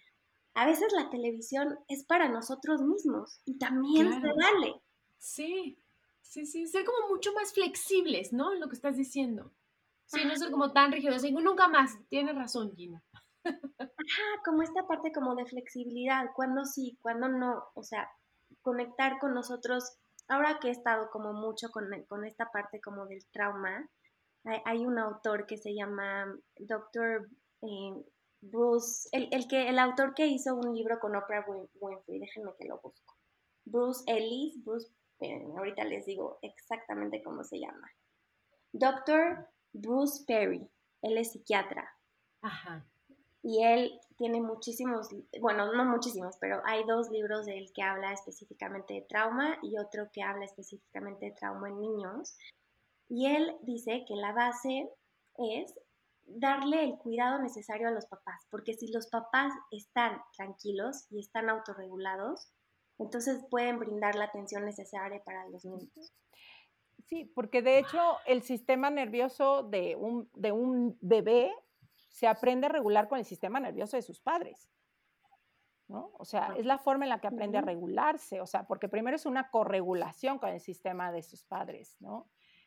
a 0.55 0.67
veces 0.67 0.91
la 0.93 1.11
televisión 1.11 1.79
es 1.87 2.05
para 2.05 2.29
nosotros 2.29 2.81
mismos 2.81 3.41
y 3.45 3.59
también 3.59 4.11
se 4.11 4.27
vale. 4.27 4.81
Sí, 5.19 5.79
sí, 6.23 6.47
sí, 6.47 6.67
ser 6.67 6.85
como 6.85 7.09
mucho 7.11 7.33
más 7.35 7.53
flexibles, 7.53 8.33
¿no? 8.33 8.55
Lo 8.55 8.69
que 8.69 8.75
estás 8.75 8.97
diciendo. 8.97 9.53
Sí, 10.07 10.25
no 10.25 10.37
ser 10.37 10.51
como 10.51 10.73
tan 10.73 10.93
rígidos. 10.93 11.23
Nunca 11.31 11.69
más. 11.69 11.97
Tienes 12.09 12.35
razón, 12.35 12.73
Gina. 12.75 13.03
Ajá, 13.45 14.43
como 14.45 14.63
esta 14.63 14.87
parte 14.87 15.13
como 15.13 15.35
de 15.35 15.47
flexibilidad. 15.47 16.27
Cuando 16.35 16.65
sí, 16.65 16.99
cuando 17.03 17.29
no. 17.29 17.65
O 17.75 17.83
sea, 17.83 18.09
conectar 18.63 19.19
con 19.19 19.35
nosotros. 19.35 19.99
Ahora 20.29 20.59
que 20.61 20.69
he 20.69 20.73
estado 20.73 21.09
como 21.11 21.33
mucho 21.33 21.69
con, 21.71 21.85
con 22.09 22.25
esta 22.25 22.51
parte 22.51 22.81
como 22.81 23.07
del 23.07 23.25
trauma, 23.33 23.89
hay, 24.65 24.85
un 24.87 24.99
autor 24.99 25.47
que 25.47 25.57
se 25.57 25.75
llama 25.75 26.27
Dr. 26.59 27.29
Eh, 27.63 28.05
Bruce, 28.41 29.09
el, 29.13 29.29
el, 29.33 29.49
que, 29.49 29.69
el 29.69 29.79
autor 29.79 30.15
que 30.15 30.27
hizo 30.27 30.55
un 30.55 30.75
libro 30.75 30.99
con 31.01 31.17
Oprah 31.17 31.45
Winfrey, 31.81 32.21
déjenme 32.21 32.53
que 32.59 32.69
lo 32.69 32.81
busco. 32.81 33.15
Bruce 33.65 34.05
Ellis, 34.07 34.63
Bruce, 34.65 34.89
ahorita 35.57 35.85
les 35.85 36.07
digo 36.07 36.39
exactamente 36.43 37.23
cómo 37.23 37.43
se 37.43 37.59
llama. 37.59 37.91
Dr. 38.73 39.49
Bruce 39.77 40.25
Perry, 40.27 40.69
él 41.03 41.19
es 41.19 41.33
psiquiatra. 41.33 41.89
Ajá. 42.43 42.85
Y 43.43 43.63
él 43.63 44.01
tiene 44.17 44.41
muchísimos, 44.41 45.09
bueno, 45.41 45.73
no 45.73 45.85
muchísimos, 45.85 46.37
pero 46.41 46.63
hay 46.65 46.85
dos 46.85 47.11
libros 47.11 47.47
de 47.47 47.59
él 47.59 47.71
que 47.75 47.83
habla 47.83 48.13
específicamente 48.13 48.95
de 48.95 49.03
trauma 49.03 49.59
y 49.63 49.79
otro 49.79 50.09
que 50.13 50.23
habla 50.23 50.45
específicamente 50.45 51.27
de 51.27 51.33
trauma 51.33 51.69
en 51.69 51.81
niños. 51.81 52.37
Y 53.09 53.27
él 53.27 53.57
dice 53.63 54.05
que 54.09 54.17
la 54.17 54.33
base 54.33 54.91
es 55.39 55.75
darle 56.25 56.83
el 56.83 56.99
cuidado 56.99 57.41
necesario 57.41 57.89
a 57.89 57.93
los 57.93 58.07
papás, 58.07 58.47
porque 58.51 58.75
si 58.75 58.91
los 58.91 59.07
papás 59.09 59.53
están 59.71 60.21
tranquilos 60.37 61.07
y 61.11 61.21
están 61.21 61.49
autorregulados, 61.49 62.49
entonces 62.99 63.45
pueden 63.51 63.79
brindar 63.79 64.17
la 64.17 64.25
atención 64.25 64.65
necesaria 64.65 65.23
para 65.25 65.49
los 65.51 65.65
niños. 65.65 66.13
Sí, 67.07 67.25
porque 67.25 67.63
de 67.63 67.79
hecho 67.79 68.19
el 68.27 68.43
sistema 68.43 68.91
nervioso 68.91 69.63
de 69.63 69.97
un, 69.97 70.29
de 70.35 70.53
un 70.53 70.99
bebé 71.01 71.53
se 72.09 72.27
aprende 72.27 72.67
a 72.67 72.71
regular 72.71 73.09
con 73.09 73.19
el 73.19 73.25
sistema 73.25 73.61
nervioso 73.61 73.97
de 73.97 74.03
sus 74.03 74.21
padres. 74.21 74.69
¿no? 75.89 76.11
O 76.19 76.25
sea, 76.25 76.55
es 76.57 76.67
la 76.67 76.79
forma 76.79 77.05
en 77.05 77.11
la 77.11 77.21
que 77.21 77.29
aprende 77.29 77.59
a 77.59 77.61
regularse, 77.61 78.41
o 78.41 78.47
sea, 78.47 78.67
porque 78.67 78.89
primero 78.89 79.15
es 79.15 79.25
una 79.25 79.51
corregulación 79.51 80.39
con 80.39 80.51
el 80.51 80.61
sistema 80.61 81.13
de 81.13 81.23
sus 81.23 81.45
padres, 81.45 81.97
¿no? 82.01 82.27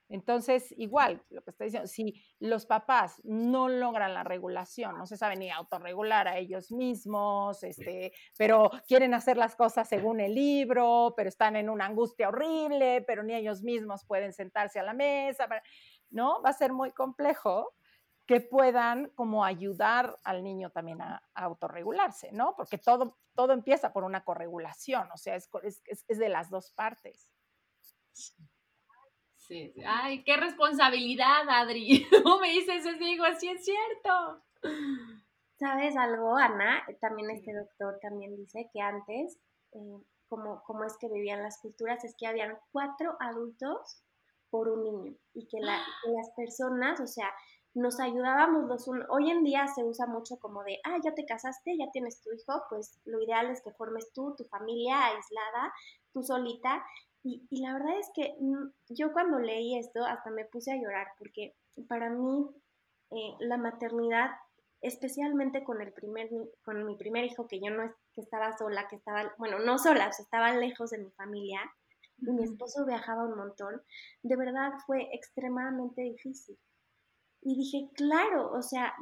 Entonces, 0.10 0.74
igual, 0.76 1.24
lo 1.30 1.44
que 1.44 1.52
estoy 1.52 1.68
diciendo, 1.68 1.88
si 1.88 2.20
los 2.40 2.66
papás 2.66 3.22
no 3.24 3.70
logran 3.70 4.16
la 4.16 4.24
regulación, 4.24 4.98
no 4.98 5.06
se 5.06 5.18
saben 5.18 5.40
ni 5.40 5.52
autorregular 5.52 6.28
a 6.28 6.38
ellos 6.38 6.72
mismos, 6.72 7.64
este, 7.64 8.12
pero 8.36 8.72
quieren 8.88 9.14
hacer 9.14 9.38
las 9.38 9.56
cosas 9.56 9.88
según 9.88 10.20
el 10.20 10.34
libro, 10.34 11.14
pero 11.16 11.30
están 11.30 11.56
en 11.56 11.70
una 11.70 11.86
angustia 11.86 12.30
horrible, 12.30 13.04
pero 13.06 13.22
ni 13.22 13.36
ellos 13.36 13.62
mismos 13.62 14.04
pueden 14.04 14.34
sentarse 14.34 14.80
a 14.80 14.84
la 14.84 14.94
mesa, 14.94 15.48
¿no? 16.10 16.42
Va 16.42 16.50
a 16.50 16.54
ser 16.54 16.74
muy 16.74 16.92
complejo 16.92 17.76
que 18.26 18.42
puedan 18.42 19.10
como 19.10 19.46
ayudar 19.46 20.18
al 20.24 20.44
niño 20.44 20.72
también 20.72 21.02
a, 21.02 21.22
autorregularse, 21.36 22.32
¿no? 22.32 22.56
Porque 22.56 22.80
todo, 22.80 23.20
todo 23.36 23.54
empieza 23.54 23.94
por 23.94 24.04
una 24.04 24.24
corregulación, 24.24 25.08
o 25.12 25.18
sea, 25.18 25.36
es, 25.36 25.50
es, 25.64 26.06
es 26.08 26.18
de 26.18 26.30
las 26.30 26.50
dos 26.50 26.72
partes. 26.72 27.30
Ay, 29.86 30.24
qué 30.24 30.38
responsabilidad, 30.38 31.50
Adri. 31.50 32.08
¿Cómo 32.24 32.40
me 32.40 32.50
dices 32.50 32.86
eso? 32.86 32.98
Digo, 33.00 33.26
sí 33.40 33.50
es 33.50 33.66
cierto. 33.66 34.44
¿Sabes 35.58 35.98
algo, 35.98 36.38
Ana? 36.38 36.84
También 37.02 37.32
este 37.32 37.54
doctor 37.54 38.00
también 38.02 38.36
dice 38.38 38.70
que 38.72 38.82
antes, 38.82 39.38
eh, 39.74 40.04
como, 40.28 40.64
como 40.64 40.84
es 40.86 40.96
que 41.00 41.10
vivían 41.10 41.44
las 41.44 41.60
culturas, 41.62 42.04
es 42.04 42.16
que 42.18 42.28
habían 42.28 42.58
cuatro 42.72 43.18
adultos 43.20 44.04
por 44.50 44.70
un 44.70 44.84
niño 44.84 45.18
y 45.34 45.48
que, 45.48 45.58
las 45.62 46.30
personas, 46.36 47.00
o 47.00 47.08
sea, 47.08 47.32
nos 47.74 48.00
ayudábamos 48.00 48.68
los 48.68 48.88
unos. 48.88 49.08
Hoy 49.10 49.30
en 49.30 49.44
día 49.44 49.68
se 49.68 49.84
usa 49.84 50.06
mucho 50.08 50.38
como 50.40 50.64
de, 50.64 50.80
ah, 50.86 50.98
ya 51.04 51.14
te 51.14 51.26
casaste, 51.26 51.78
ya 51.78 51.86
tienes 51.92 52.22
tu 52.22 52.32
hijo, 52.32 52.64
pues 52.70 53.00
lo 53.06 53.22
ideal 53.22 53.50
es 53.50 53.62
que 53.62 53.72
formes 53.72 54.12
tú, 54.14 54.36
tu 54.38 54.46
familia 54.46 55.06
aislada, 55.06 55.74
tú 56.14 56.24
solita, 56.24 56.84
y, 57.24 57.62
la 57.62 57.74
verdad 57.74 57.98
es 58.00 58.10
que 58.14 58.36
mm, 58.40 58.72
yo 58.90 59.12
cuando 59.12 59.40
leí 59.40 59.78
esto 59.78 60.06
hasta 60.06 60.30
me 60.32 60.46
puse 60.46 60.72
a 60.72 60.78
llorar 60.78 61.08
porque 61.18 61.56
para 61.88 62.10
mí 62.10 62.50
eh, 63.12 63.34
la 63.40 63.58
maternidad, 63.58 64.32
especialmente 64.82 65.64
con 65.64 65.82
el 65.82 65.92
primer 65.92 66.30
con 66.64 66.86
mi 66.86 66.96
primer 66.96 67.26
hijo 67.26 67.48
que 67.48 67.60
yo 67.60 67.70
no 67.72 67.94
que 68.14 68.22
estaba 68.22 68.58
sola, 68.58 68.88
que 68.88 68.96
estaba, 68.96 69.34
bueno, 69.38 69.60
no 69.60 69.78
sola, 69.78 70.10
estaba 70.10 70.54
lejos 70.54 70.92
de 70.92 71.00
mi 71.00 71.12
familia 71.12 71.60
y 72.22 72.32
mi 72.32 72.44
esposo 72.44 72.86
viajaba 72.86 73.26
un 73.26 73.38
montón, 73.38 73.82
de 74.24 74.36
verdad 74.36 74.74
fue 74.86 75.10
extremadamente 75.14 76.02
difícil. 76.02 76.58
Y 77.42 77.56
dije, 77.56 77.90
claro, 77.96 78.52
o 78.52 78.62
sea, 78.62 78.94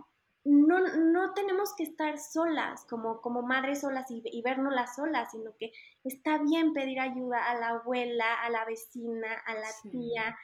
no, 0.48 0.80
no 0.80 1.34
tenemos 1.34 1.74
que 1.76 1.84
estar 1.84 2.18
solas, 2.18 2.86
como, 2.86 3.22
como 3.22 3.42
madres 3.42 3.82
solas 3.82 4.10
y, 4.10 4.22
y 4.26 4.42
las 4.42 4.96
solas, 4.96 5.32
sino 5.32 5.56
que 5.58 5.72
está 6.04 6.38
bien 6.40 6.74
pedir 6.74 7.00
ayuda 7.00 7.50
a 7.50 7.56
la 7.60 7.68
abuela, 7.70 8.42
a 8.42 8.50
la 8.50 8.66
vecina, 8.66 9.28
a 9.46 9.54
la 9.54 9.70
tía. 9.92 10.38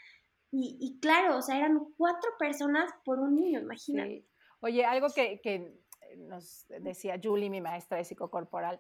Y, 0.51 0.77
y, 0.79 0.99
claro, 0.99 1.37
o 1.37 1.41
sea, 1.41 1.57
eran 1.57 1.79
cuatro 1.97 2.29
personas 2.37 2.91
por 3.03 3.19
un 3.19 3.35
niño, 3.35 3.61
imagínate. 3.61 4.25
Oye, 4.59 4.85
algo 4.85 5.07
que, 5.09 5.39
que 5.41 5.73
nos 6.17 6.67
decía 6.67 7.19
Julie, 7.21 7.49
mi 7.49 7.61
maestra 7.61 7.97
de 7.97 8.03
psicocorporal, 8.03 8.79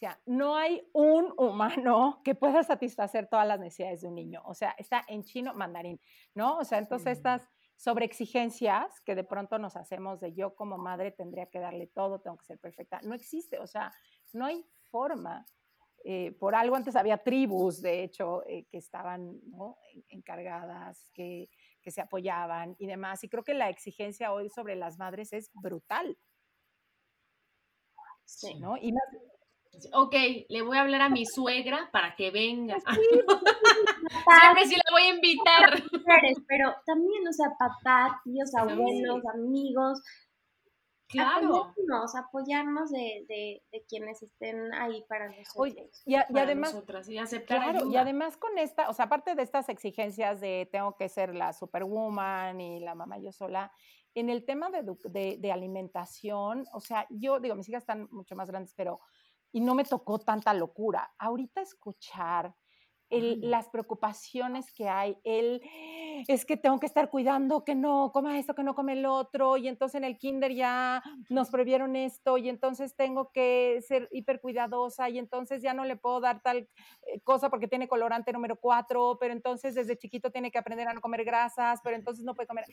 sea, 0.00 0.18
no 0.24 0.56
hay 0.56 0.82
un 0.94 1.34
humano 1.36 2.22
que 2.24 2.34
pueda 2.34 2.64
satisfacer 2.64 3.28
todas 3.28 3.46
las 3.46 3.60
necesidades 3.60 4.00
de 4.00 4.08
un 4.08 4.14
niño. 4.14 4.40
O 4.46 4.54
sea, 4.54 4.74
está 4.78 5.04
en 5.06 5.24
chino 5.24 5.52
mandarín, 5.52 6.00
¿no? 6.34 6.56
O 6.56 6.64
sea, 6.64 6.78
entonces 6.78 7.18
estas 7.18 7.46
sobre 7.80 8.04
exigencias 8.04 9.00
que 9.06 9.14
de 9.14 9.24
pronto 9.24 9.58
nos 9.58 9.74
hacemos 9.74 10.20
de 10.20 10.34
yo 10.34 10.54
como 10.54 10.76
madre 10.76 11.12
tendría 11.12 11.46
que 11.46 11.60
darle 11.60 11.86
todo, 11.86 12.20
tengo 12.20 12.36
que 12.36 12.44
ser 12.44 12.58
perfecta. 12.58 13.00
No 13.04 13.14
existe, 13.14 13.58
o 13.58 13.66
sea, 13.66 13.90
no 14.34 14.44
hay 14.44 14.66
forma. 14.90 15.46
Eh, 16.04 16.32
por 16.32 16.54
algo 16.54 16.76
antes 16.76 16.94
había 16.94 17.16
tribus, 17.16 17.80
de 17.80 18.02
hecho, 18.02 18.46
eh, 18.46 18.66
que 18.70 18.76
estaban 18.76 19.40
encargadas, 20.08 21.10
que, 21.14 21.48
que, 21.80 21.90
se 21.90 22.02
apoyaban 22.02 22.76
y 22.78 22.86
demás. 22.86 23.24
Y 23.24 23.30
creo 23.30 23.44
que 23.44 23.54
la 23.54 23.70
exigencia 23.70 24.30
hoy 24.30 24.50
sobre 24.50 24.76
las 24.76 24.98
madres 24.98 25.32
es 25.32 25.50
brutal. 25.54 26.18
Sí. 28.26 28.60
¿no? 28.60 28.76
Y 28.76 28.92
más, 28.92 29.04
Ok, 29.92 30.14
le 30.48 30.62
voy 30.62 30.76
a 30.76 30.82
hablar 30.82 31.00
a 31.02 31.08
mi 31.08 31.24
suegra 31.24 31.88
para 31.92 32.14
que 32.16 32.30
venga. 32.30 32.78
Sí, 32.80 32.84
Siempre 34.40 34.66
sí 34.66 34.76
la 34.76 34.92
voy 34.92 35.02
a 35.02 35.14
invitar. 35.14 35.82
Pero 36.48 36.74
también, 36.84 37.26
o 37.28 37.32
sea, 37.32 37.50
papá, 37.58 38.20
tíos, 38.24 38.54
abuelos, 38.54 39.22
amigos. 39.32 40.02
Claro. 41.08 41.56
Apoyarnos, 41.56 42.14
apoyarnos 42.14 42.90
de, 42.90 43.24
de, 43.28 43.62
de, 43.72 43.84
quienes 43.88 44.22
estén 44.22 44.72
ahí 44.74 45.04
para 45.08 45.28
nosotros. 45.28 46.02
y, 46.06 46.14
además, 46.14 46.76
y 47.08 47.18
aceptar 47.18 47.82
y 47.84 47.96
además 47.96 48.36
con 48.36 48.56
esta, 48.58 48.88
o 48.88 48.92
sea, 48.92 49.06
aparte 49.06 49.34
de 49.34 49.42
estas 49.42 49.68
exigencias 49.68 50.40
de 50.40 50.68
tengo 50.70 50.94
que 50.96 51.08
ser 51.08 51.34
la 51.34 51.52
superwoman 51.52 52.60
y 52.60 52.78
la 52.78 52.94
mamá 52.94 53.18
yo 53.18 53.32
sola, 53.32 53.72
en 54.14 54.30
el 54.30 54.44
tema 54.44 54.70
de, 54.70 55.36
de 55.36 55.52
alimentación, 55.52 56.64
o 56.72 56.80
sea, 56.80 57.08
yo 57.10 57.40
digo, 57.40 57.56
mis 57.56 57.68
hijas 57.68 57.82
están 57.82 58.06
mucho 58.12 58.36
más 58.36 58.48
grandes, 58.48 58.72
pero 58.76 59.00
y 59.52 59.60
no 59.60 59.74
me 59.74 59.84
tocó 59.84 60.18
tanta 60.18 60.54
locura. 60.54 61.12
Ahorita 61.18 61.60
escuchar 61.60 62.54
las 63.10 63.68
preocupaciones 63.68 64.72
que 64.72 64.88
hay, 64.88 65.18
el 65.24 65.60
es 66.28 66.44
que 66.44 66.56
tengo 66.56 66.78
que 66.78 66.86
estar 66.86 67.10
cuidando 67.10 67.64
que 67.64 67.74
no 67.74 68.12
coma 68.12 68.38
esto, 68.38 68.54
que 68.54 68.62
no 68.62 68.74
come 68.74 68.92
el 68.92 69.04
otro, 69.04 69.56
y 69.56 69.66
entonces 69.66 69.96
en 69.96 70.04
el 70.04 70.16
kinder 70.16 70.52
ya 70.52 71.02
nos 71.28 71.50
prohibieron 71.50 71.96
esto, 71.96 72.38
y 72.38 72.48
entonces 72.48 72.94
tengo 72.94 73.32
que 73.32 73.82
ser 73.86 74.08
hiper 74.12 74.40
cuidadosa, 74.40 75.08
y 75.08 75.18
entonces 75.18 75.60
ya 75.62 75.74
no 75.74 75.84
le 75.84 75.96
puedo 75.96 76.20
dar 76.20 76.40
tal 76.40 76.58
eh, 76.58 77.20
cosa 77.24 77.50
porque 77.50 77.66
tiene 77.66 77.88
colorante 77.88 78.32
número 78.32 78.56
cuatro, 78.60 79.16
pero 79.18 79.32
entonces 79.32 79.74
desde 79.74 79.98
chiquito 79.98 80.30
tiene 80.30 80.52
que 80.52 80.58
aprender 80.58 80.86
a 80.86 80.94
no 80.94 81.00
comer 81.00 81.24
grasas, 81.24 81.80
pero 81.82 81.96
entonces 81.96 82.24
no 82.24 82.34
puede 82.34 82.46
comer. 82.46 82.66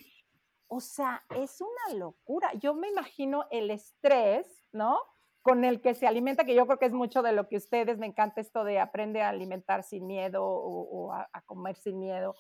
O 0.67 0.81
sea, 0.81 1.23
es 1.35 1.61
una 1.61 1.97
locura. 1.97 2.53
Yo 2.59 2.75
me 2.75 2.89
imagino 2.89 3.45
el 3.49 3.71
estrés, 3.71 4.65
¿no? 4.71 4.99
Con 5.47 5.63
el 5.63 5.79
que 5.79 5.93
se 5.93 6.05
alimenta, 6.05 6.43
que 6.43 6.55
yo 6.55 6.65
creo 6.65 6.77
que 6.77 6.87
es 6.87 6.91
mucho 6.91 7.21
de 7.21 7.31
lo 7.31 7.47
que 7.47 7.55
ustedes, 7.55 7.97
me 7.97 8.05
encanta 8.05 8.41
esto 8.41 8.65
de 8.65 8.79
aprende 8.79 9.21
a 9.21 9.29
alimentar 9.29 9.81
sin 9.81 10.05
miedo 10.05 10.43
o, 10.43 11.13
a, 11.13 11.41
comer 11.45 11.77
sin 11.77 11.99
miedo, 11.99 12.35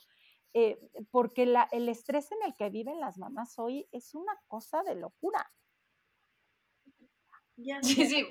eh, 0.53 0.77
porque 1.09 1.45
la, 1.45 1.69
el 1.71 1.87
estrés 1.87 2.29
en 2.33 2.39
el 2.45 2.53
que 2.57 2.69
viven 2.69 2.99
las 2.99 3.17
mamás 3.17 3.57
hoy 3.59 3.87
es 3.93 4.13
una 4.13 4.33
cosa 4.47 4.83
de 4.83 4.95
locura. 4.95 5.49
Sí, 7.81 8.05
sí, 8.07 8.25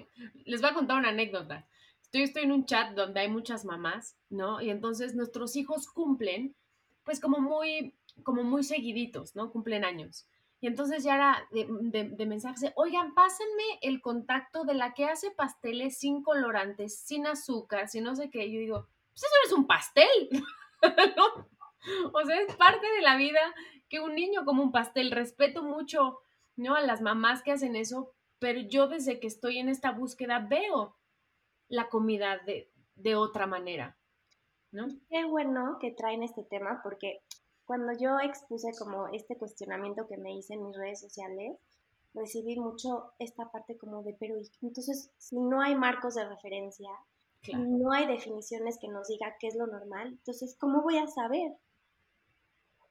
les 0.44 0.60
voy 0.60 0.68
a 0.68 0.74
contar 0.74 0.98
una 0.98 1.08
anécdota. 1.08 1.66
Estoy, 2.02 2.24
estoy 2.24 2.42
en 2.42 2.52
un 2.52 2.66
chat 2.66 2.94
donde 2.94 3.20
hay 3.20 3.30
muchas 3.30 3.64
mamás, 3.64 4.18
¿no? 4.28 4.60
Y 4.60 4.68
entonces 4.68 5.14
nuestros 5.14 5.56
hijos 5.56 5.86
cumplen, 5.86 6.54
pues 7.02 7.18
como 7.18 7.38
muy, 7.38 7.96
como 8.24 8.44
muy 8.44 8.62
seguiditos, 8.62 9.34
¿no? 9.34 9.50
Cumplen 9.50 9.86
años. 9.86 10.28
Y 10.66 10.68
entonces 10.68 11.05
ya 11.05 11.14
era 11.14 11.48
de, 11.52 12.09
de, 12.11 12.26
mensajes 12.26 12.72
oigan, 12.74 13.14
pásenme 13.14 13.79
el 13.83 14.00
contacto 14.00 14.64
de 14.64 14.74
la 14.74 14.94
que 14.94 15.05
hace 15.05 15.31
pasteles 15.31 15.96
sin 15.96 16.24
colorantes, 16.24 16.98
sin 16.98 17.24
azúcar, 17.29 17.88
sin 17.88 18.02
no 18.02 18.16
sé 18.16 18.31
qué. 18.31 18.50
yo 18.50 18.59
digo, 18.59 18.88
pues 19.12 19.22
eso 19.22 19.35
es 19.44 19.52
un 19.52 19.68
pastel, 19.68 20.29
O 22.12 22.20
sea, 22.24 22.40
es 22.40 22.57
parte 22.57 22.85
de 22.96 23.00
la 23.00 23.16
vida 23.16 23.38
que 23.88 24.00
un 24.00 24.16
niño 24.16 24.44
como 24.44 24.61
un 24.61 24.72
pastel. 24.72 25.12
Respeto 25.12 25.62
mucho, 25.62 26.18
¿no? 26.57 26.74
A 26.74 26.81
las 26.81 27.00
mamás 27.00 27.44
que 27.44 27.52
hacen 27.52 27.76
eso, 27.76 28.12
pero 28.40 28.59
yo 28.59 28.88
desde 28.88 29.20
que 29.20 29.29
estoy 29.29 29.59
en 29.59 29.68
esta 29.68 29.92
búsqueda 29.92 30.40
veo 30.40 30.96
la 31.68 31.88
comida 31.88 32.38
de, 32.38 32.72
de 32.96 33.14
otra 33.14 33.46
manera, 33.46 33.96
¿no? 34.72 34.88
Qué 35.11 35.26
bueno 35.26 35.79
que 35.81 35.92
traen 35.92 36.24
este 36.24 36.42
tema 36.42 36.81
porque 36.83 37.22
cuando 37.66 37.92
yo 37.98 38.18
expuse 38.20 38.70
como 38.79 39.09
este 39.09 39.37
cuestionamiento 39.37 40.07
que 40.07 40.16
me 40.16 40.35
hice 40.35 40.55
en 40.55 40.66
mis 40.66 40.76
redes 40.76 41.00
sociales, 41.00 41.59
recibí 42.14 42.59
mucho 42.59 43.12
esta 43.18 43.50
parte 43.50 43.76
como 43.76 44.02
de, 44.02 44.14
pero 44.18 44.37
entonces 44.62 45.11
si 45.18 45.38
no 45.38 45.61
hay 45.61 45.74
marcos 45.74 46.14
de 46.14 46.29
referencia, 46.29 46.90
no 47.52 47.92
hay 47.92 48.07
definiciones 48.07 48.79
que 48.81 48.88
nos 48.88 49.09
diga 49.09 49.37
qué 49.38 49.48
es 49.48 49.57
lo 49.57 49.66
normal, 49.66 50.09
entonces 50.09 50.57
¿cómo 50.59 50.83
voy 50.83 50.98
a 50.98 51.07
saber? 51.07 51.52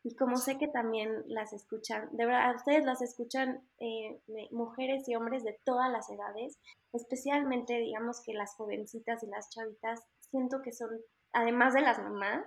Y 0.04 0.16
como 0.16 0.38
sé 0.38 0.60
que 0.60 0.68
también 0.68 1.24
las 1.26 1.52
escuchan, 1.52 2.08
de 2.12 2.28
verdad, 2.28 2.56
ustedes 2.56 2.86
las 2.86 3.02
escuchan 3.02 3.68
eh, 3.80 4.22
mujeres 4.52 5.10
y 5.10 5.16
hombres 5.16 5.44
de 5.44 5.60
todas 5.64 5.92
las 5.92 6.10
edades, 6.12 6.60
especialmente 6.94 7.74
digamos 7.80 8.22
que 8.22 8.34
las 8.34 8.54
jovencitas 8.56 9.24
y 9.24 9.28
las 9.28 9.50
chavitas, 9.50 10.04
siento 10.30 10.62
que 10.62 10.74
son, 10.74 10.92
además 11.34 11.74
de 11.74 11.82
las 11.82 11.98
mamás, 11.98 12.46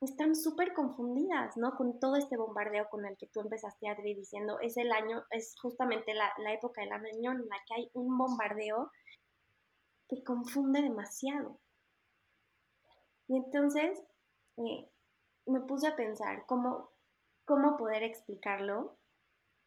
están 0.00 0.34
súper 0.34 0.74
confundidas, 0.74 1.56
¿no? 1.56 1.74
Con 1.74 1.98
todo 1.98 2.16
este 2.16 2.36
bombardeo 2.36 2.88
con 2.90 3.06
el 3.06 3.16
que 3.16 3.28
tú 3.28 3.40
empezaste, 3.40 3.88
Adri, 3.88 4.14
diciendo, 4.14 4.58
es 4.60 4.76
el 4.76 4.92
año, 4.92 5.24
es 5.30 5.54
justamente 5.60 6.12
la, 6.14 6.32
la 6.38 6.52
época 6.52 6.82
del 6.82 6.92
año 6.92 7.32
en 7.32 7.48
la 7.48 7.56
que 7.66 7.74
hay 7.74 7.90
un 7.94 8.16
bombardeo 8.16 8.90
que 10.08 10.22
confunde 10.22 10.82
demasiado. 10.82 11.58
Y 13.28 13.36
entonces 13.36 14.02
eh, 14.58 14.88
me 15.46 15.60
puse 15.60 15.88
a 15.88 15.96
pensar 15.96 16.44
cómo, 16.46 16.90
cómo 17.44 17.76
poder 17.76 18.02
explicarlo. 18.02 18.96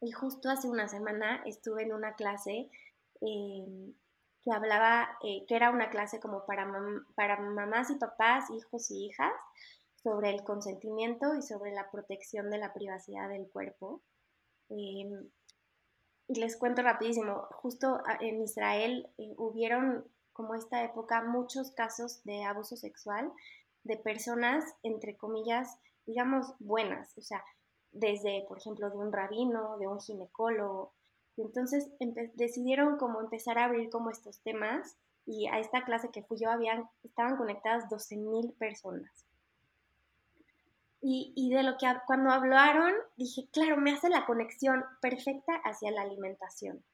Y 0.00 0.12
justo 0.12 0.48
hace 0.48 0.68
una 0.68 0.88
semana 0.88 1.42
estuve 1.44 1.82
en 1.82 1.92
una 1.92 2.14
clase 2.14 2.70
eh, 3.20 3.94
que 4.42 4.52
hablaba, 4.52 5.18
eh, 5.22 5.44
que 5.46 5.56
era 5.56 5.70
una 5.70 5.90
clase 5.90 6.20
como 6.20 6.46
para, 6.46 6.66
para 7.14 7.38
mamás 7.38 7.90
y 7.90 7.96
papás, 7.96 8.48
hijos 8.50 8.90
y 8.90 9.06
hijas, 9.06 9.32
sobre 10.02 10.30
el 10.30 10.44
consentimiento 10.44 11.34
y 11.34 11.42
sobre 11.42 11.72
la 11.72 11.90
protección 11.90 12.50
de 12.50 12.58
la 12.58 12.72
privacidad 12.72 13.28
del 13.28 13.48
cuerpo. 13.48 14.02
Em, 14.68 15.28
y 16.28 16.40
les 16.40 16.56
cuento 16.56 16.82
rapidísimo, 16.82 17.48
justo 17.52 17.98
ah, 18.06 18.16
en 18.20 18.40
Israel 18.42 19.08
eh, 19.18 19.34
hubieron 19.36 20.04
como 20.32 20.54
esta 20.54 20.84
época 20.84 21.22
muchos 21.22 21.72
casos 21.72 22.22
de 22.24 22.44
abuso 22.44 22.76
sexual 22.76 23.32
de 23.84 23.96
personas, 23.96 24.64
entre 24.82 25.16
comillas, 25.16 25.78
digamos, 26.06 26.54
buenas, 26.58 27.16
o 27.18 27.22
sea, 27.22 27.42
desde, 27.92 28.44
por 28.48 28.58
ejemplo, 28.58 28.90
de 28.90 28.96
un 28.96 29.12
rabino, 29.12 29.76
de 29.78 29.88
un 29.88 30.00
ginecólogo. 30.00 30.92
Entonces 31.36 31.90
decidieron 32.34 32.96
como 32.98 33.20
empezar 33.20 33.58
a 33.58 33.64
abrir 33.64 33.90
como 33.90 34.10
estos 34.10 34.40
temas 34.42 34.96
y 35.26 35.48
a 35.48 35.58
esta 35.58 35.84
clase 35.84 36.10
que 36.10 36.22
fui 36.22 36.38
yo 36.38 36.50
habían, 36.50 36.88
estaban 37.02 37.36
conectadas 37.36 37.88
12.000 37.88 38.56
personas. 38.56 39.10
Y, 41.02 41.50
de 41.50 41.62
lo 41.62 41.78
que 41.78 41.86
cuando 42.06 42.30
hablaron, 42.30 42.92
dije, 43.16 43.48
claro, 43.52 43.78
me 43.78 43.92
hace 43.92 44.10
la 44.10 44.26
conexión 44.26 44.84
perfecta 45.00 45.54
hacia 45.64 45.90
la 45.90 46.02
alimentación. 46.02 46.84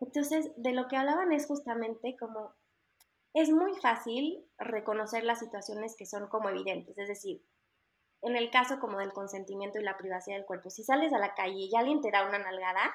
Entonces, 0.00 0.50
de 0.56 0.72
lo 0.72 0.88
que 0.88 0.96
hablaban 0.96 1.32
es 1.32 1.46
justamente 1.46 2.16
como, 2.18 2.52
es 3.34 3.50
muy 3.50 3.74
fácil 3.80 4.44
reconocer 4.58 5.22
las 5.22 5.38
situaciones 5.38 5.94
que 5.96 6.06
son 6.06 6.28
como 6.28 6.48
evidentes, 6.48 6.98
es 6.98 7.08
decir, 7.08 7.44
en 8.22 8.36
el 8.36 8.50
caso 8.50 8.80
como 8.80 8.98
del 8.98 9.12
consentimiento 9.12 9.78
y 9.78 9.84
la 9.84 9.96
privacidad 9.96 10.36
del 10.36 10.46
cuerpo, 10.46 10.70
si 10.70 10.82
sales 10.82 11.12
a 11.12 11.18
la 11.18 11.34
calle 11.34 11.68
y 11.70 11.76
alguien 11.76 12.00
te 12.00 12.10
da 12.10 12.26
una 12.26 12.38
nalgada, 12.38 12.94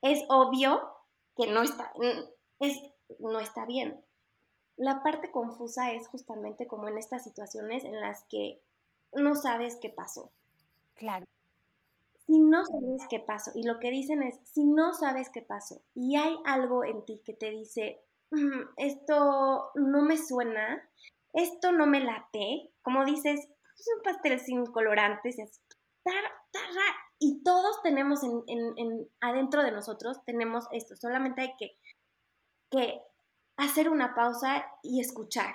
es 0.00 0.24
obvio 0.28 0.80
que 1.36 1.48
no 1.48 1.62
está, 1.62 1.92
es, 2.60 2.80
no 3.18 3.40
está 3.40 3.66
bien. 3.66 4.04
La 4.76 5.02
parte 5.02 5.30
confusa 5.30 5.92
es 5.92 6.08
justamente 6.08 6.66
como 6.66 6.88
en 6.88 6.98
estas 6.98 7.24
situaciones 7.24 7.84
en 7.84 8.00
las 8.00 8.24
que 8.24 8.62
no 9.12 9.34
sabes 9.34 9.76
qué 9.80 9.90
pasó. 9.90 10.32
Claro. 10.94 11.26
Si 12.26 12.38
no 12.38 12.64
sabes 12.64 13.08
qué 13.08 13.20
pasó, 13.20 13.50
y 13.54 13.64
lo 13.64 13.80
que 13.80 13.90
dicen 13.90 14.22
es, 14.22 14.38
si 14.44 14.64
no 14.64 14.92
sabes 14.94 15.30
qué 15.30 15.42
pasó 15.42 15.82
y 15.94 16.16
hay 16.16 16.36
algo 16.44 16.84
en 16.84 17.04
ti 17.04 17.20
que 17.24 17.34
te 17.34 17.50
dice, 17.50 18.00
mm, 18.30 18.74
esto 18.76 19.70
no 19.74 20.02
me 20.02 20.16
suena, 20.16 20.88
esto 21.32 21.72
no 21.72 21.86
me 21.86 22.00
late, 22.00 22.70
como 22.82 23.04
dices, 23.04 23.40
es 23.40 23.86
un 23.96 24.02
pastel 24.02 24.38
sin 24.38 24.66
colorantes, 24.66 25.38
es 25.38 25.60
y 27.18 27.42
todos 27.42 27.82
tenemos 27.82 28.22
en, 28.22 28.42
en, 28.46 29.08
adentro 29.20 29.62
de 29.62 29.72
nosotros, 29.72 30.24
tenemos 30.24 30.66
esto, 30.72 30.96
solamente 30.96 31.42
hay 31.42 31.54
que, 31.58 31.76
que 32.70 33.02
hacer 33.56 33.90
una 33.90 34.14
pausa 34.14 34.64
y 34.82 35.00
escuchar, 35.00 35.54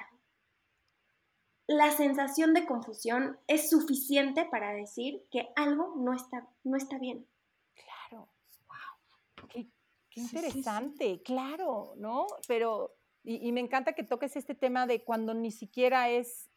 la 1.68 1.92
sensación 1.92 2.54
de 2.54 2.66
confusión 2.66 3.40
es 3.48 3.70
suficiente 3.70 4.46
para 4.46 4.74
decir 4.74 5.26
que 5.32 5.50
algo 5.56 5.96
no 5.98 6.14
está, 6.14 6.48
no 6.64 6.78
está 6.78 7.00
bien. 7.00 7.28
Claro, 7.74 8.30
wow, 8.68 9.48
qué, 9.50 9.68
interesante, 10.16 11.22
claro, 11.24 11.94
¿no? 11.98 12.28
Pero, 12.48 12.96
y, 13.24 13.52
me 13.52 13.62
encanta 13.62 13.94
que 13.94 14.04
toques 14.04 14.36
este 14.36 14.54
tema 14.54 14.86
de 14.86 15.04
cuando 15.04 15.34
ni 15.34 15.52
siquiera 15.52 16.10
es, 16.10 16.50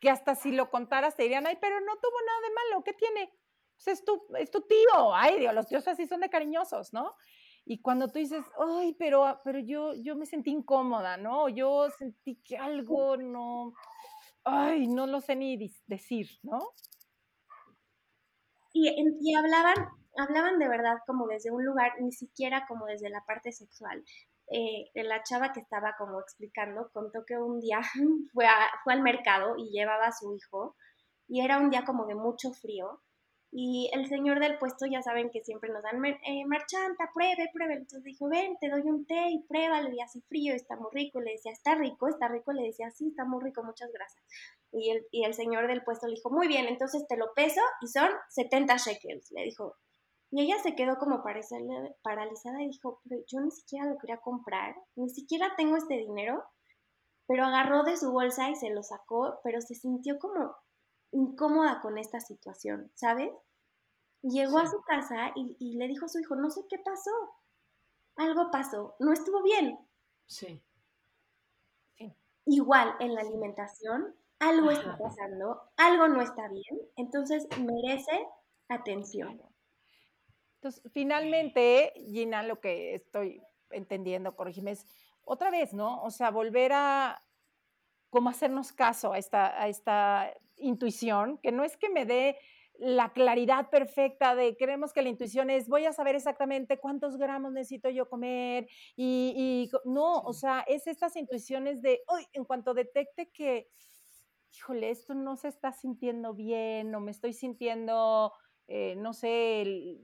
que 0.00 0.10
hasta 0.10 0.34
si 0.34 0.52
lo 0.52 0.70
contaras 0.70 1.16
te 1.16 1.24
dirían, 1.24 1.46
ay, 1.46 1.58
pero 1.60 1.80
no 1.80 1.96
tuvo 1.96 2.16
nada 2.26 2.40
de 2.40 2.54
malo, 2.54 2.84
¿qué 2.84 2.94
tiene? 2.94 3.32
Pues 3.74 3.88
es 3.88 4.04
tu, 4.04 4.26
es 4.38 4.50
tu 4.50 4.62
tío, 4.62 5.14
ay 5.14 5.38
Dios, 5.38 5.54
los 5.54 5.66
tíos 5.66 5.86
así 5.86 6.06
son 6.06 6.20
de 6.20 6.30
cariñosos, 6.30 6.92
¿no? 6.92 7.14
Y 7.64 7.82
cuando 7.82 8.08
tú 8.08 8.18
dices, 8.18 8.44
ay, 8.58 8.94
pero, 8.98 9.40
pero 9.44 9.58
yo, 9.58 9.92
yo 9.94 10.16
me 10.16 10.24
sentí 10.24 10.50
incómoda, 10.50 11.18
¿no? 11.18 11.50
Yo 11.50 11.90
sentí 11.90 12.36
que 12.36 12.56
algo 12.56 13.18
no, 13.18 13.74
ay, 14.48 14.86
no 14.88 15.06
lo 15.06 15.20
sé 15.20 15.36
ni 15.36 15.58
decir, 15.86 16.28
¿no? 16.42 16.60
Y, 18.72 19.34
hablaban, 19.34 19.88
hablaban 20.16 20.58
de 20.58 20.68
verdad 20.68 20.98
como 21.06 21.26
desde 21.26 21.50
un 21.50 21.64
lugar, 21.64 21.92
ni 22.00 22.12
siquiera 22.12 22.66
como 22.68 22.86
desde 22.86 23.10
la 23.10 23.24
parte 23.26 23.50
sexual. 23.52 24.04
Eh, 24.50 24.90
la 24.94 25.22
chava 25.22 25.52
que 25.52 25.60
estaba 25.60 25.94
como 25.98 26.20
explicando 26.20 26.90
contó 26.92 27.24
que 27.26 27.36
un 27.36 27.60
día 27.60 27.80
fue, 28.32 28.46
fue 28.84 28.92
al 28.92 29.02
mercado 29.02 29.56
y 29.56 29.70
llevaba 29.70 30.06
a 30.06 30.12
su 30.12 30.34
hijo 30.34 30.76
y 31.26 31.42
era 31.42 31.58
un 31.58 31.70
día 31.70 31.84
como 31.84 32.06
de 32.06 32.14
mucho 32.14 32.52
frío 32.52 33.02
y 33.50 33.90
el 33.94 34.06
señor 34.06 34.40
del 34.40 34.58
puesto, 34.58 34.84
ya 34.86 35.00
saben 35.00 35.30
que 35.30 35.42
siempre 35.42 35.72
nos 35.72 35.82
dan 35.82 36.04
eh, 36.04 36.44
marchanta, 36.46 37.10
pruebe, 37.14 37.48
pruebe. 37.52 37.74
Entonces 37.74 38.04
dijo, 38.04 38.28
ven, 38.28 38.58
te 38.60 38.68
doy 38.68 38.82
un 38.82 39.06
té 39.06 39.30
y 39.30 39.42
pruébalo. 39.44 39.90
Y 39.90 40.00
hace 40.00 40.20
frío, 40.22 40.54
está 40.54 40.76
muy 40.76 40.90
rico. 40.92 41.20
Le 41.20 41.32
decía, 41.32 41.52
está 41.52 41.74
rico, 41.74 42.08
está 42.08 42.28
rico. 42.28 42.52
Le 42.52 42.64
decía, 42.64 42.90
sí, 42.90 43.08
está 43.08 43.24
muy 43.24 43.42
rico, 43.42 43.62
muchas 43.64 43.90
gracias. 43.90 44.22
Y 44.70 44.90
el, 44.90 45.06
y 45.10 45.24
el 45.24 45.32
señor 45.32 45.66
del 45.66 45.82
puesto 45.82 46.06
le 46.06 46.16
dijo, 46.16 46.30
muy 46.30 46.46
bien, 46.46 46.66
entonces 46.66 47.06
te 47.08 47.16
lo 47.16 47.32
peso 47.34 47.60
y 47.80 47.88
son 47.88 48.10
70 48.28 48.76
shekels. 48.76 49.30
Le 49.32 49.44
dijo. 49.44 49.76
Y 50.30 50.42
ella 50.42 50.58
se 50.62 50.74
quedó 50.74 50.98
como 50.98 51.22
paralizada 51.22 52.62
y 52.62 52.66
dijo, 52.66 53.00
pero 53.08 53.22
yo 53.26 53.40
ni 53.40 53.50
siquiera 53.50 53.86
lo 53.86 53.96
quería 53.96 54.18
comprar, 54.18 54.76
ni 54.94 55.08
siquiera 55.08 55.54
tengo 55.56 55.78
este 55.78 55.96
dinero. 55.96 56.44
Pero 57.26 57.44
agarró 57.46 57.82
de 57.82 57.96
su 57.96 58.12
bolsa 58.12 58.50
y 58.50 58.54
se 58.56 58.68
lo 58.68 58.82
sacó, 58.82 59.40
pero 59.42 59.62
se 59.62 59.74
sintió 59.74 60.18
como 60.18 60.54
incómoda 61.12 61.80
con 61.80 61.98
esta 61.98 62.20
situación, 62.20 62.90
¿sabes? 62.94 63.30
Llegó 64.22 64.58
a 64.58 64.66
su 64.66 64.80
casa 64.82 65.32
y, 65.34 65.76
le 65.76 65.88
dijo 65.88 66.06
a 66.06 66.08
su 66.08 66.18
hijo, 66.18 66.34
no 66.34 66.50
sé 66.50 66.62
qué 66.68 66.78
pasó, 66.78 67.10
algo 68.16 68.50
pasó, 68.50 68.96
no 68.98 69.12
estuvo 69.12 69.42
bien. 69.42 69.78
Sí. 70.26 70.62
Igual 72.44 72.94
en 73.00 73.14
la 73.14 73.20
alimentación, 73.20 74.14
algo 74.38 74.70
está 74.70 74.96
pasando, 74.96 75.70
algo 75.76 76.08
no 76.08 76.22
está 76.22 76.48
bien, 76.48 76.80
entonces 76.96 77.46
merece 77.58 78.26
atención. 78.68 79.40
Entonces, 80.54 80.82
finalmente, 80.92 81.92
Gina, 82.06 82.42
lo 82.42 82.58
que 82.58 82.94
estoy 82.94 83.42
entendiendo, 83.70 84.34
corrígeme, 84.34 84.72
es 84.72 84.86
otra 85.22 85.50
vez, 85.50 85.74
¿no? 85.74 86.02
O 86.02 86.10
sea, 86.10 86.30
volver 86.30 86.72
a 86.72 87.22
cómo 88.10 88.30
hacernos 88.30 88.72
caso 88.72 89.12
a 89.12 89.18
esta, 89.18 89.60
a 89.60 89.68
esta 89.68 90.32
intuición, 90.60 91.38
que 91.38 91.52
no 91.52 91.64
es 91.64 91.76
que 91.76 91.88
me 91.88 92.04
dé 92.04 92.38
la 92.78 93.12
claridad 93.12 93.70
perfecta 93.70 94.36
de 94.36 94.56
creemos 94.56 94.92
que 94.92 95.02
la 95.02 95.08
intuición 95.08 95.50
es 95.50 95.68
voy 95.68 95.84
a 95.84 95.92
saber 95.92 96.14
exactamente 96.14 96.78
cuántos 96.78 97.16
gramos 97.16 97.50
necesito 97.52 97.90
yo 97.90 98.08
comer 98.08 98.68
y, 98.96 99.68
no, 99.84 100.20
o 100.20 100.32
sea, 100.32 100.64
es 100.68 100.86
estas 100.86 101.16
intuiciones 101.16 101.82
de, 101.82 102.02
hoy 102.06 102.24
en 102.32 102.44
cuanto 102.44 102.74
detecte 102.74 103.30
que, 103.32 103.68
híjole, 104.52 104.90
esto 104.90 105.14
no 105.14 105.36
se 105.36 105.48
está 105.48 105.72
sintiendo 105.72 106.34
bien 106.34 106.94
o 106.94 107.00
me 107.00 107.10
estoy 107.10 107.32
sintiendo 107.32 108.32
eh, 108.68 108.94
no 108.96 109.12
sé 109.12 109.98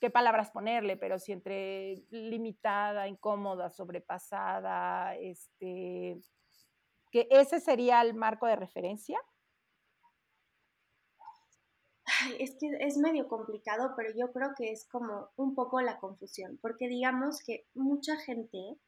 qué 0.00 0.10
palabras 0.10 0.50
ponerle, 0.50 0.96
pero 0.96 1.18
si 1.18 1.32
entre 1.32 2.02
limitada, 2.10 3.08
incómoda, 3.08 3.70
sobrepasada, 3.70 5.14
este, 5.16 6.18
que 7.10 7.28
ese 7.30 7.60
sería 7.60 8.00
el 8.02 8.14
marco 8.14 8.46
de 8.46 8.56
referencia. 8.56 9.18
Es 12.38 12.56
que 12.56 12.70
es 12.80 12.96
medio 12.96 13.28
complicado, 13.28 13.94
pero 13.96 14.10
yo 14.14 14.32
creo 14.32 14.54
que 14.56 14.72
es 14.72 14.86
como 14.86 15.28
un 15.36 15.54
poco 15.54 15.80
la 15.80 15.98
confusión, 15.98 16.58
porque 16.60 16.88
digamos 16.88 17.42
que 17.42 17.66
mucha 17.74 18.16
gente 18.16 18.78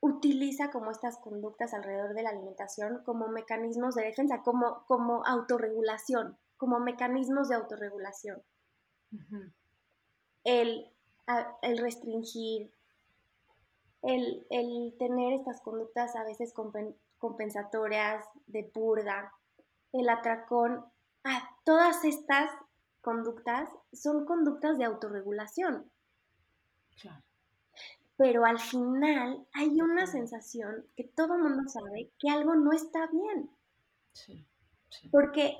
utiliza 0.00 0.70
como 0.70 0.90
estas 0.90 1.16
conductas 1.18 1.72
alrededor 1.72 2.14
de 2.14 2.22
la 2.22 2.30
alimentación 2.30 3.02
como 3.04 3.28
mecanismos 3.28 3.94
de 3.94 4.04
defensa, 4.04 4.42
como, 4.42 4.84
como 4.86 5.24
autorregulación, 5.24 6.36
como 6.58 6.78
mecanismos 6.78 7.48
de 7.48 7.54
autorregulación. 7.54 8.42
el, 10.44 10.90
el, 11.62 11.78
restringir, 11.78 12.70
el, 14.02 14.46
el, 14.50 14.94
tener 14.98 15.32
estas 15.32 15.62
conductas 15.62 16.16
a 16.16 16.24
veces 16.24 16.52
compensatorias 17.18 18.26
de 18.46 18.64
purga, 18.64 19.32
el 19.92 20.08
atracón 20.10 20.84
ah, 21.24 21.50
todas 21.64 22.04
estas 22.04 22.50
conductas 23.00 23.68
son 23.92 24.24
conductas 24.24 24.78
de 24.78 24.84
autorregulación. 24.84 25.90
Claro. 27.00 27.22
Pero 28.16 28.44
al 28.44 28.58
final 28.58 29.46
hay 29.52 29.80
una 29.80 30.06
sensación 30.06 30.86
que 30.96 31.04
todo 31.04 31.34
el 31.34 31.42
mundo 31.42 31.68
sabe 31.68 32.10
que 32.18 32.30
algo 32.30 32.54
no 32.54 32.72
está 32.72 33.08
bien. 33.08 33.50
Sí, 34.12 34.46
Porque 35.10 35.56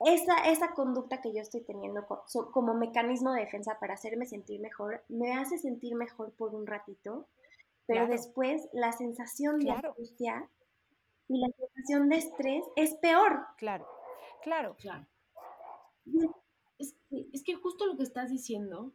esa, 0.00 0.36
esa 0.48 0.72
conducta 0.74 1.20
que 1.20 1.32
yo 1.32 1.40
estoy 1.40 1.62
teniendo 1.62 2.06
como 2.52 2.74
mecanismo 2.74 3.32
de 3.32 3.40
defensa 3.40 3.78
para 3.80 3.94
hacerme 3.94 4.26
sentir 4.26 4.60
mejor, 4.60 5.02
me 5.08 5.32
hace 5.32 5.58
sentir 5.58 5.96
mejor 5.96 6.32
por 6.32 6.54
un 6.54 6.66
ratito, 6.66 7.26
pero 7.86 8.06
después 8.06 8.68
la 8.72 8.92
sensación 8.92 9.58
de 9.58 9.72
angustia 9.72 10.48
y 11.28 11.40
la 11.40 11.48
sensación 11.48 12.08
de 12.08 12.16
estrés 12.16 12.64
es 12.76 12.94
peor. 12.96 13.46
Claro. 13.56 13.95
Claro. 14.42 14.76
Claro. 14.76 15.06
Es, 16.78 17.42
que 17.44 17.54
justo 17.54 17.86
lo 17.86 17.96
que 17.96 18.02
estás 18.02 18.30
diciendo, 18.30 18.92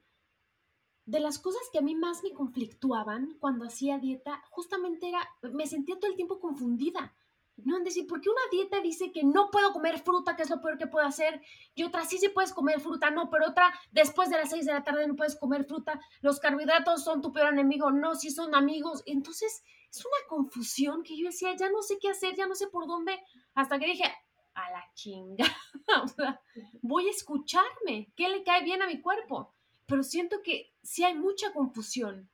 de 1.06 1.20
las 1.20 1.40
cosas 1.40 1.62
que 1.72 1.80
a 1.80 1.82
mí 1.82 1.96
más 1.96 2.24
me 2.24 2.34
conflictuaban 2.34 3.38
cuando 3.40 3.66
hacía 3.66 3.98
dieta, 3.98 4.44
justamente 4.50 5.10
era, 5.10 5.28
me 5.54 5.68
sentía 5.68 6.00
todo 6.00 6.10
el 6.12 6.18
tiempo 6.18 6.40
confundida. 6.40 7.16
No, 7.58 7.78
en 7.78 7.84
decir, 7.84 8.08
¿por 8.08 8.22
qué 8.22 8.30
una 8.30 8.42
dieta 8.52 8.82
dice 8.82 9.12
que 9.12 9.24
no 9.24 9.52
puedo 9.52 9.72
comer 9.72 10.00
fruta, 10.00 10.36
que 10.36 10.44
es 10.44 10.50
lo 10.50 10.62
peor 10.62 10.78
que 10.78 10.88
puedo 10.88 11.06
hacer? 11.06 11.42
Y 11.76 11.84
otra, 11.84 12.06
sí, 12.06 12.18
sí 12.18 12.30
puedes 12.30 12.54
comer 12.54 12.80
fruta, 12.80 13.12
no, 13.12 13.30
pero 13.30 13.50
otra, 13.50 13.72
después 13.92 14.30
de 14.30 14.38
las 14.38 14.50
seis 14.50 14.66
de 14.66 14.74
la 14.74 14.84
tarde 14.84 15.08
no 15.08 15.16
puedes 15.16 15.36
comer 15.36 15.66
fruta. 15.66 16.00
Los 16.22 16.40
carbohidratos 16.40 17.04
son 17.04 17.22
tu 17.22 17.32
peor 17.32 17.54
enemigo, 17.54 17.92
no, 17.92 18.16
sí 18.16 18.32
son 18.32 18.56
amigos. 18.56 19.04
Entonces, 19.06 19.64
es 19.92 20.06
una 20.06 20.28
confusión 20.28 21.04
que 21.04 21.18
yo 21.18 21.26
decía, 21.26 21.56
ya 21.56 21.70
no 21.70 21.82
sé 21.82 22.00
qué 22.00 22.10
hacer, 22.10 22.36
ya 22.36 22.48
no 22.48 22.56
sé 22.56 22.68
por 22.68 22.88
dónde, 22.88 23.20
hasta 23.54 23.78
que 23.78 23.86
dije, 23.86 24.06
a 24.54 24.72
la 24.72 24.84
chinga. 24.94 25.46
voy 26.82 27.08
a 27.08 27.12
escucharme, 27.12 28.12
qué 28.16 28.30
le 28.30 28.44
cae 28.44 28.64
bien 28.64 28.82
a 28.82 28.88
mi 28.88 29.02
cuerpo. 29.02 29.54
Pero 29.86 30.04
siento 30.04 30.42
que 30.42 30.74
sí 30.82 31.04
hay 31.04 31.16
mucha 31.18 31.52
confusión. 31.54 32.30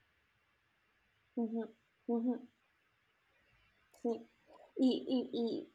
Sí. 4.03 4.29
Y, 4.75 5.05
y, 5.07 5.71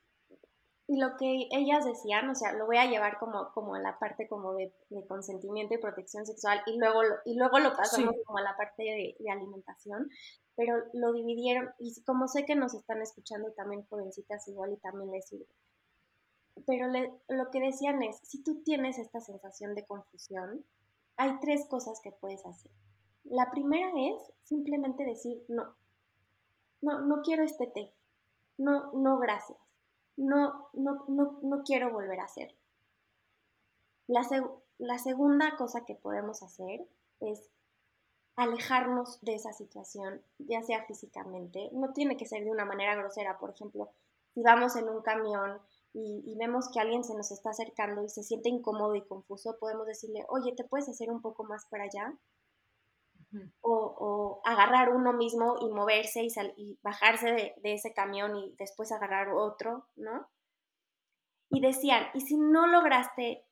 y, 0.89 0.99
lo 0.99 1.17
que 1.17 1.49
ellas 1.51 1.85
decían, 1.85 2.29
o 2.29 2.35
sea, 2.35 2.53
lo 2.53 2.67
voy 2.67 2.77
a 2.77 2.87
llevar 2.87 3.19
como, 3.19 3.51
como 3.53 3.75
a 3.75 3.81
la 3.81 3.99
parte 3.99 4.29
como 4.29 4.55
de, 4.55 4.75
consentimiento 5.09 5.75
y 5.75 5.79
protección 5.79 6.27
sexual 6.27 6.61
y 6.67 6.79
luego 6.79 7.03
lo, 7.03 7.15
y 7.25 7.35
luego 7.37 7.59
lo 7.61 7.75
pasamos 7.75 8.15
como 8.27 8.39
a 8.39 8.43
la 8.43 8.57
parte 8.57 8.83
de, 8.83 9.17
de, 9.19 9.31
alimentación, 9.31 10.11
pero 10.55 10.85
lo 10.93 11.13
dividieron 11.13 11.71
y 11.79 11.95
como 12.05 12.29
sé 12.29 12.45
que 12.45 12.55
nos 12.57 12.75
están 12.75 13.01
escuchando 13.01 13.53
también 13.53 13.87
jovencitas 13.87 14.47
igual 14.49 14.73
y 14.73 14.77
también 14.77 15.11
les 15.11 15.27
sirve 15.27 15.47
pero 16.67 16.87
lo 17.29 17.51
que 17.51 17.61
decían 17.61 18.03
es, 18.03 18.19
si 18.23 18.43
tú 18.43 18.63
tienes 18.63 18.99
esta 18.99 19.21
sensación 19.21 19.75
de 19.75 19.87
confusión, 19.87 20.65
hay 21.17 21.39
tres 21.41 21.67
cosas 21.69 22.01
que 22.03 22.13
puedes 22.13 22.45
hacer. 22.47 22.71
La 23.25 23.51
primera 23.51 23.91
es 23.97 24.33
simplemente 24.43 25.05
decir 25.05 25.45
no. 25.49 25.75
No, 26.81 27.01
no 27.01 27.23
quiero 27.23 27.45
este 27.45 27.67
té. 27.67 27.93
No, 28.59 28.93
no, 28.93 29.19
gracias. 29.19 29.59
No, 30.17 30.69
no, 30.73 31.05
no, 31.09 31.39
no 31.43 31.63
quiero 31.63 31.93
volver 31.93 32.21
a 32.21 32.25
hacer. 32.25 32.55
La, 34.09 34.23
la 34.79 34.99
segunda 34.99 35.57
cosa 35.57 35.85
que 35.85 35.95
podemos 35.95 36.43
hacer 36.43 36.87
es 37.21 37.49
alejarnos 38.37 39.21
de 39.21 39.35
esa 39.35 39.53
situación, 39.53 40.23
ya 40.39 40.63
sea 40.63 40.85
físicamente. 40.85 41.71
No 41.73 41.93
tiene 41.93 42.17
que 42.17 42.27
ser 42.27 42.45
de 42.45 42.51
una 42.51 42.65
manera 42.65 42.97
grosera. 42.97 43.39
Por 43.39 43.51
ejemplo, 43.51 43.91
si 44.35 44.43
vamos 44.43 44.77
en 44.77 44.89
un 44.89 45.03
camión 45.03 45.61
y, 45.95 46.37
vemos 46.39 46.71
que 46.73 46.81
alguien 46.81 47.05
se 47.05 47.15
nos 47.15 47.31
está 47.31 47.51
acercando 47.51 48.03
y 48.03 48.09
se 48.09 48.23
siente 48.23 48.49
incómodo 48.49 48.95
y 48.95 49.07
confuso, 49.07 49.59
podemos 49.59 49.87
decirle, 49.87 50.25
oye, 50.29 50.55
¿te 50.57 50.65
puedes 50.65 50.89
hacer 50.89 51.11
un 51.11 51.21
poco 51.21 51.45
más 51.45 51.67
para 51.67 51.85
allá? 51.85 52.19
o, 53.63 54.43
agarrar 54.45 54.91
uno 54.95 55.15
mismo 55.15 55.57
y 55.61 55.71
moverse 55.71 56.23
y, 56.23 56.29
y 56.57 56.79
bajarse 56.83 57.33
de, 57.33 57.55
de, 57.63 57.75
ese 57.75 57.95
camión 57.95 58.37
y 58.37 58.55
después 58.59 58.93
agarrar 58.93 59.31
otro, 59.31 59.87
¿no? 59.97 60.29
Y 61.49 61.61
decían, 61.61 62.09
y 62.13 62.21
si 62.21 62.37
no 62.37 62.67
lograste, 62.67 63.47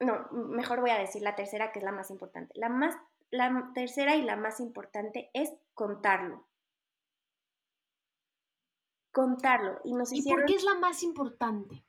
no, 0.00 0.26
mejor 0.30 0.80
voy 0.80 0.90
a 0.90 0.98
decir 0.98 1.20
la 1.20 1.34
tercera 1.34 1.72
que 1.72 1.80
es 1.80 1.84
la 1.84 1.92
más 1.92 2.10
importante. 2.10 2.52
La, 2.56 2.70
más, 2.70 2.96
la 3.30 3.70
tercera 3.74 4.16
y 4.16 4.22
la 4.22 4.36
más 4.36 4.60
importante 4.60 5.30
es 5.34 5.52
contarlo 5.74 6.46
contarlo. 9.14 9.80
¿Y, 9.84 9.94
nos 9.94 10.12
hicieron, 10.12 10.40
por 10.40 10.46
qué 10.46 10.56
es 10.56 10.64
la 10.64 10.74
más 10.74 11.02
importante? 11.02 11.82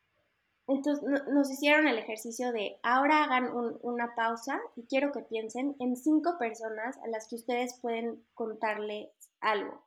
Entonces 0.68 1.04
nos 1.28 1.52
hicieron 1.52 1.88
el 1.88 1.98
ejercicio 1.98 2.52
de 2.52 2.80
ahora 2.82 3.24
hagan 3.24 3.52
una 3.82 4.16
pausa 4.16 4.60
y 4.76 4.86
quiero 4.88 5.12
que 5.12 5.20
piensen 5.20 5.76
en 5.80 5.96
cinco 5.96 6.38
personas 6.40 6.98
a 7.04 7.08
las 7.08 7.28
que 7.28 7.36
ustedes 7.36 7.80
pueden 7.82 8.26
contarles 8.34 9.10
algo. 9.42 9.84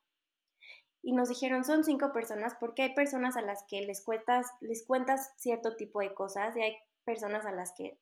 Y 1.02 1.12
nos 1.12 1.28
dijeron 1.28 1.64
son 1.64 1.84
cinco 1.84 2.12
personas 2.12 2.54
porque 2.60 2.82
hay 2.82 2.94
personas 2.94 3.36
a 3.36 3.42
las 3.42 3.64
que 3.68 3.80
les 3.82 4.04
cuentas, 4.04 4.46
les 4.60 4.84
cuentas 4.86 5.32
cierto 5.36 5.74
tipo 5.76 6.00
de 6.00 6.14
cosas 6.14 6.56
y 6.56 6.62
hay 6.62 6.76
personas 7.04 7.46
a 7.46 7.52
las 7.52 7.72
que 7.72 7.98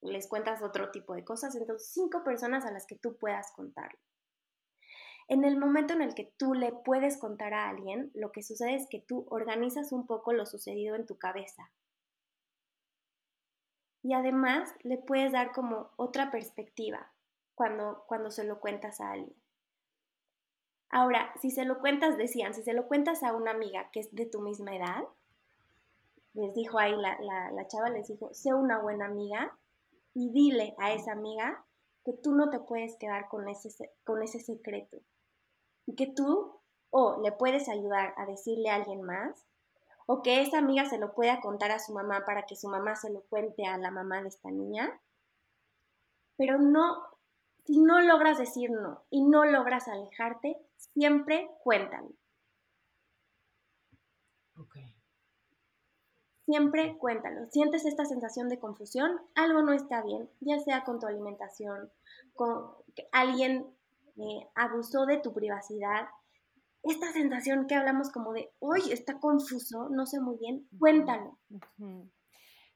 les 0.00 0.28
cuentas 0.28 0.62
otro 0.62 0.90
tipo 0.90 1.14
de 1.14 1.24
cosas. 1.24 1.54
Entonces 1.54 1.90
cinco 1.92 2.24
personas 2.24 2.64
a 2.64 2.72
las 2.72 2.86
que 2.86 2.96
tú 2.96 3.16
puedas 3.18 3.52
contarlo. 3.52 3.98
En 5.28 5.44
el 5.44 5.56
momento 5.58 5.94
en 5.94 6.02
el 6.02 6.14
que 6.14 6.32
tú 6.36 6.54
le 6.54 6.72
puedes 6.72 7.16
contar 7.16 7.54
a 7.54 7.68
alguien, 7.68 8.10
lo 8.14 8.30
que 8.30 8.42
sucede 8.42 8.74
es 8.74 8.86
que 8.88 9.00
tú 9.00 9.26
organizas 9.30 9.92
un 9.92 10.06
poco 10.06 10.32
lo 10.32 10.44
sucedido 10.44 10.96
en 10.96 11.06
tu 11.06 11.16
cabeza. 11.16 11.70
Y 14.02 14.12
además 14.12 14.74
le 14.82 14.98
puedes 14.98 15.32
dar 15.32 15.52
como 15.52 15.90
otra 15.96 16.30
perspectiva 16.30 17.10
cuando, 17.54 18.04
cuando 18.06 18.30
se 18.30 18.44
lo 18.44 18.60
cuentas 18.60 19.00
a 19.00 19.12
alguien. 19.12 19.34
Ahora, 20.90 21.32
si 21.40 21.50
se 21.50 21.64
lo 21.64 21.80
cuentas, 21.80 22.18
decían, 22.18 22.54
si 22.54 22.62
se 22.62 22.74
lo 22.74 22.86
cuentas 22.86 23.22
a 23.22 23.32
una 23.32 23.50
amiga 23.50 23.90
que 23.92 24.00
es 24.00 24.14
de 24.14 24.26
tu 24.26 24.40
misma 24.40 24.76
edad, 24.76 25.04
les 26.34 26.54
dijo 26.54 26.78
ahí 26.78 26.94
la, 26.94 27.18
la 27.50 27.66
chava, 27.66 27.88
les 27.88 28.08
dijo, 28.08 28.32
sé 28.34 28.52
una 28.52 28.78
buena 28.78 29.06
amiga 29.06 29.56
y 30.12 30.30
dile 30.30 30.74
a 30.78 30.92
esa 30.92 31.12
amiga 31.12 31.64
que 32.04 32.12
tú 32.12 32.32
no 32.32 32.50
te 32.50 32.60
puedes 32.60 32.96
quedar 32.96 33.28
con 33.28 33.48
ese, 33.48 33.70
con 34.04 34.22
ese 34.22 34.38
secreto, 34.38 34.98
que 35.92 36.06
tú 36.06 36.60
o 36.90 37.20
le 37.22 37.32
puedes 37.32 37.68
ayudar 37.68 38.14
a 38.16 38.24
decirle 38.24 38.70
a 38.70 38.76
alguien 38.76 39.02
más, 39.02 39.44
o 40.06 40.22
que 40.22 40.40
esa 40.42 40.58
amiga 40.58 40.84
se 40.84 40.98
lo 40.98 41.14
pueda 41.14 41.40
contar 41.40 41.70
a 41.70 41.78
su 41.78 41.92
mamá 41.92 42.24
para 42.24 42.46
que 42.46 42.56
su 42.56 42.68
mamá 42.68 42.94
se 42.94 43.10
lo 43.10 43.22
cuente 43.22 43.66
a 43.66 43.78
la 43.78 43.90
mamá 43.90 44.22
de 44.22 44.28
esta 44.28 44.50
niña. 44.50 45.00
Pero 46.36 46.58
no, 46.58 47.02
si 47.64 47.78
no 47.78 48.00
logras 48.00 48.38
decir 48.38 48.70
no 48.70 49.02
y 49.10 49.22
no 49.22 49.44
logras 49.44 49.88
alejarte, 49.88 50.58
siempre 50.76 51.50
cuéntalo. 51.62 52.10
Siempre 56.44 56.98
cuéntalo. 56.98 57.46
Sientes 57.50 57.86
esta 57.86 58.04
sensación 58.04 58.50
de 58.50 58.58
confusión, 58.58 59.18
algo 59.34 59.62
no 59.62 59.72
está 59.72 60.02
bien, 60.02 60.28
ya 60.40 60.58
sea 60.60 60.84
con 60.84 61.00
tu 61.00 61.06
alimentación, 61.06 61.90
con 62.34 62.70
alguien 63.12 63.74
eh, 64.16 64.48
abusó 64.54 65.06
de 65.06 65.18
tu 65.18 65.32
privacidad, 65.32 66.06
esta 66.84 67.12
sensación 67.12 67.66
que 67.66 67.74
hablamos 67.74 68.10
como 68.10 68.32
de, 68.32 68.52
hoy 68.58 68.92
está 68.92 69.18
confuso, 69.18 69.88
no 69.88 70.06
sé 70.06 70.20
muy 70.20 70.36
bien, 70.36 70.68
cuéntalo. 70.78 71.38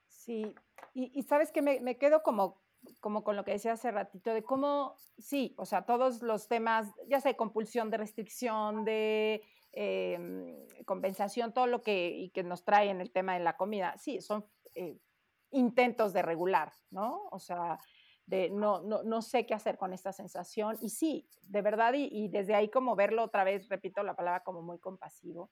Sí, 0.07 0.55
y, 0.95 1.23
sabes 1.23 1.53
que 1.53 1.63
me, 1.63 1.99
quedo 1.99 2.23
como, 2.23 2.61
como 3.01 3.23
con 3.23 3.37
lo 3.37 3.45
que 3.45 3.53
decía 3.53 3.73
hace 3.73 3.91
ratito, 3.91 4.33
de 4.33 4.43
cómo, 4.43 4.95
sí, 5.19 5.55
o 5.59 5.67
sea, 5.67 5.83
todos 5.83 6.23
los 6.23 6.49
temas, 6.49 6.91
ya 7.07 7.21
sea 7.21 7.33
de 7.33 7.37
compulsión, 7.37 7.91
de 7.91 7.99
restricción, 7.99 8.85
de 8.85 9.43
em, 9.73 10.67
compensación, 10.87 11.53
todo 11.53 11.67
lo 11.67 11.83
que, 11.83 12.09
y 12.09 12.31
que 12.31 12.43
nos 12.43 12.65
trae 12.65 12.89
en 12.89 13.01
el 13.01 13.13
tema 13.13 13.35
de 13.35 13.41
la 13.41 13.57
comida, 13.57 13.97
sí, 13.99 14.21
son 14.23 14.47
eh, 14.75 14.99
intentos 15.51 16.13
de 16.15 16.23
regular, 16.23 16.73
¿no? 16.91 17.29
O 17.31 17.39
sea, 17.39 17.79
no, 18.51 18.83
no, 18.83 19.03
no 19.03 19.23
sé 19.23 19.47
qué 19.47 19.55
hacer 19.55 19.79
con 19.79 19.93
esta 19.93 20.13
sensación. 20.13 20.77
Y 20.81 20.91
sí, 20.91 21.29
de 21.43 21.63
verdad, 21.63 21.95
y, 21.95 22.29
desde 22.29 22.55
ahí 22.55 22.69
como 22.71 22.95
verlo 22.97 23.25
otra 23.25 23.45
vez, 23.45 23.69
repito 23.69 24.03
la 24.03 24.15
palabra 24.15 24.43
como 24.43 24.63
muy 24.63 24.79
compasivo, 24.79 25.51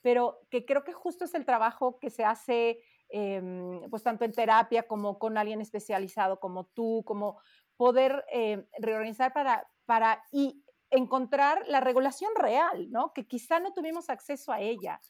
pero 0.00 0.40
que 0.50 0.64
creo 0.64 0.84
que 0.84 0.92
justo 0.92 1.24
es 1.24 1.34
el 1.34 1.44
trabajo 1.44 1.98
que 1.98 2.10
se 2.10 2.24
hace, 2.24 2.78
em, 3.08 3.88
pues 3.90 4.02
tanto 4.02 4.24
en 4.24 4.32
terapia 4.32 4.84
como 4.84 5.18
con 5.18 5.36
alguien 5.38 5.60
especializado 5.60 6.40
como 6.40 6.66
tú, 6.66 7.02
como 7.06 7.38
poder 7.76 8.24
eh, 8.32 8.66
reorganizar 8.78 9.32
para, 9.32 9.66
para 9.84 10.22
y 10.32 10.64
encontrar 10.90 11.64
la 11.66 11.80
regulación 11.80 12.30
real, 12.36 12.90
¿no? 12.90 13.12
Que 13.12 13.26
quizá 13.26 13.58
no 13.58 13.72
tuvimos 13.72 14.08
acceso 14.10 14.52
a 14.52 14.60
ella 14.60 15.00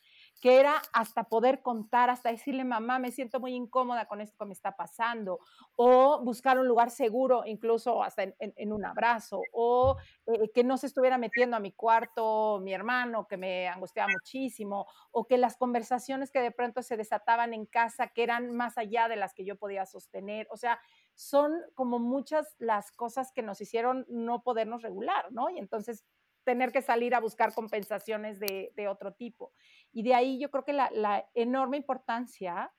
que 0.40 0.60
era 0.60 0.82
hasta 0.92 1.24
poder 1.24 1.62
contar, 1.62 2.10
hasta 2.10 2.30
decirle, 2.30 2.64
mamá, 2.64 2.98
me 2.98 3.10
siento 3.10 3.40
muy 3.40 3.54
incómoda 3.54 4.06
con 4.06 4.20
esto 4.20 4.36
que 4.38 4.44
me 4.44 4.52
está 4.52 4.76
pasando, 4.76 5.40
o 5.76 6.20
buscar 6.22 6.58
un 6.58 6.68
lugar 6.68 6.90
seguro, 6.90 7.44
incluso 7.46 8.02
hasta 8.02 8.24
en, 8.38 8.72
un 8.72 8.84
abrazo, 8.84 9.40
o 9.52 9.96
eh, 10.26 10.50
que 10.54 10.64
no 10.64 10.76
se 10.76 10.86
estuviera 10.86 11.18
metiendo 11.18 11.56
a 11.56 11.60
mi 11.60 11.72
cuarto 11.72 12.60
mi 12.60 12.74
hermano, 12.74 13.26
que 13.26 13.36
me 13.36 13.68
angustiaba 13.68 14.12
muchísimo, 14.12 14.86
o 15.12 15.26
que 15.26 15.38
las 15.38 15.56
conversaciones 15.56 16.30
que 16.30 16.40
de 16.40 16.50
pronto 16.50 16.82
se 16.82 16.96
desataban 16.96 17.54
en 17.54 17.66
casa, 17.66 18.08
que 18.08 18.22
eran 18.22 18.52
más 18.52 18.76
allá 18.76 19.08
de 19.08 19.16
las 19.16 19.34
que 19.34 19.44
yo 19.44 19.56
podía 19.56 19.86
sostener, 19.86 20.46
o 20.50 20.56
sea, 20.56 20.78
son 21.14 21.52
como 21.74 21.98
muchas 21.98 22.54
las 22.58 22.92
cosas 22.92 23.32
que 23.32 23.42
nos 23.42 23.60
hicieron 23.60 24.04
no 24.08 24.42
podernos 24.42 24.82
regular, 24.82 25.32
¿no? 25.32 25.48
Y 25.48 25.58
entonces 25.58 26.04
tener 26.44 26.70
que 26.72 26.82
salir 26.82 27.14
a 27.14 27.20
buscar 27.20 27.52
compensaciones 27.52 28.38
de, 28.38 28.72
otro 28.88 29.14
tipo. 29.14 29.52
Y 29.94 30.02
de 30.02 30.12
ahí 30.12 30.38
yo 30.40 30.50
creo 30.50 30.64
que 30.64 30.72
la, 30.72 31.24
enorme 31.34 31.76
importancia 31.76 32.70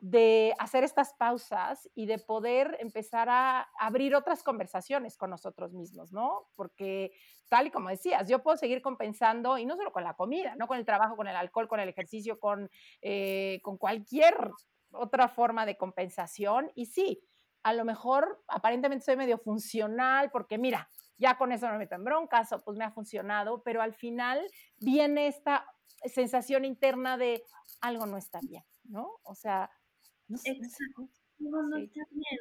de 0.00 0.54
hacer 0.58 0.82
estas 0.82 1.14
pausas 1.14 1.88
y 1.94 2.06
de 2.06 2.18
poder 2.18 2.76
empezar 2.80 3.28
a 3.28 3.68
abrir 3.78 4.14
otras 4.14 4.42
conversaciones 4.42 5.16
con 5.16 5.30
nosotros 5.30 5.72
mismos, 5.74 6.12
¿no? 6.12 6.48
Porque 6.56 7.12
tal 7.48 7.66
y 7.66 7.70
como 7.70 7.90
decías, 7.90 8.28
yo 8.28 8.42
puedo 8.42 8.56
seguir 8.56 8.82
compensando, 8.82 9.56
y 9.58 9.66
no 9.66 9.76
solo 9.76 9.92
con 9.92 10.02
la 10.02 10.14
comida, 10.14 10.56
no 10.56 10.66
con 10.66 10.78
el 10.78 10.86
trabajo, 10.86 11.16
con 11.16 11.28
el 11.28 11.36
alcohol, 11.36 11.68
con 11.68 11.80
el 11.80 11.88
ejercicio, 11.88 12.40
con, 12.40 12.70
eh, 13.02 13.60
con 13.62 13.76
cualquier 13.76 14.34
otra 14.90 15.28
forma 15.28 15.66
de 15.66 15.76
compensación. 15.76 16.72
Y 16.74 16.86
sí, 16.86 17.22
a 17.62 17.74
lo 17.74 17.84
mejor 17.84 18.42
aparentemente 18.48 19.04
soy 19.04 19.16
medio 19.16 19.38
funcional 19.38 20.30
porque 20.30 20.58
mira, 20.58 20.90
ya 21.18 21.36
con 21.38 21.52
eso 21.52 21.66
no 21.66 21.72
me 21.72 21.80
meto 21.80 21.94
en 21.94 22.04
broncas 22.04 22.52
o 22.52 22.62
pues 22.62 22.76
me 22.76 22.84
ha 22.84 22.90
funcionado, 22.90 23.62
pero 23.62 23.82
al 23.82 23.94
final 23.94 24.46
viene 24.78 25.28
esta 25.28 25.66
sensación 26.06 26.64
interna 26.64 27.16
de 27.16 27.42
algo 27.80 28.06
no 28.06 28.16
está 28.16 28.40
bien, 28.40 28.64
¿no? 28.84 29.20
O 29.24 29.34
sea, 29.34 29.70
no 30.28 30.38
Exacto. 30.44 31.08
Algo 31.40 31.62
no 31.62 31.76
está 31.76 32.00
bien. 32.10 32.40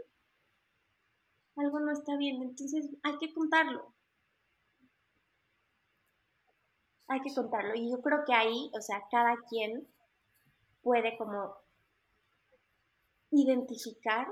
Algo 1.55 1.79
no 1.79 1.91
está 1.91 2.17
bien, 2.17 2.41
entonces 2.41 2.89
hay 3.03 3.17
que 3.17 3.33
contarlo. 3.33 3.93
Hay 7.07 7.21
que 7.21 7.33
contarlo. 7.33 7.75
Y 7.75 7.91
yo 7.91 8.01
creo 8.01 8.23
que 8.25 8.33
ahí, 8.33 8.71
o 8.75 8.81
sea, 8.81 9.03
cada 9.11 9.35
quien 9.49 9.87
puede 10.81 11.17
como 11.17 11.55
identificar 13.31 14.27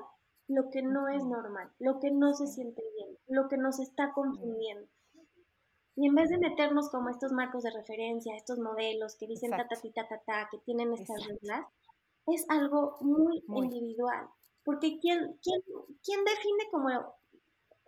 lo 0.48 0.70
que 0.70 0.82
no 0.82 1.08
es 1.10 1.24
normal, 1.24 1.72
lo 1.80 2.00
que 2.00 2.12
no 2.12 2.34
se 2.34 2.48
siente 2.48 2.84
bien, 2.96 3.18
lo 3.28 3.48
que 3.48 3.58
nos 3.58 3.80
está 3.80 4.14
confundiendo. 4.14 4.88
Y 5.96 6.08
en 6.08 6.16
vez 6.16 6.30
de 6.30 6.38
meternos 6.38 6.90
como 6.90 7.10
estos 7.10 7.32
marcos 7.32 7.64
de 7.64 7.72
referencia, 7.72 8.36
estos 8.36 8.60
modelos 8.60 9.16
que 9.18 9.28
dicen 9.28 9.52
ta 9.52 9.68
ta 9.68 9.76
ta 9.76 10.08
ta 10.08 10.22
ta, 10.26 10.48
que 10.50 10.58
tienen 10.60 10.94
estas 10.94 11.26
reglas, 11.28 11.66
es 12.28 12.46
algo 12.50 12.98
muy, 13.02 13.44
individual. 13.48 14.28
Porque 14.64 15.00
¿quién, 15.00 15.38
quién, 15.44 15.62
quién 16.04 16.24
define 16.24 16.70
como 16.72 16.90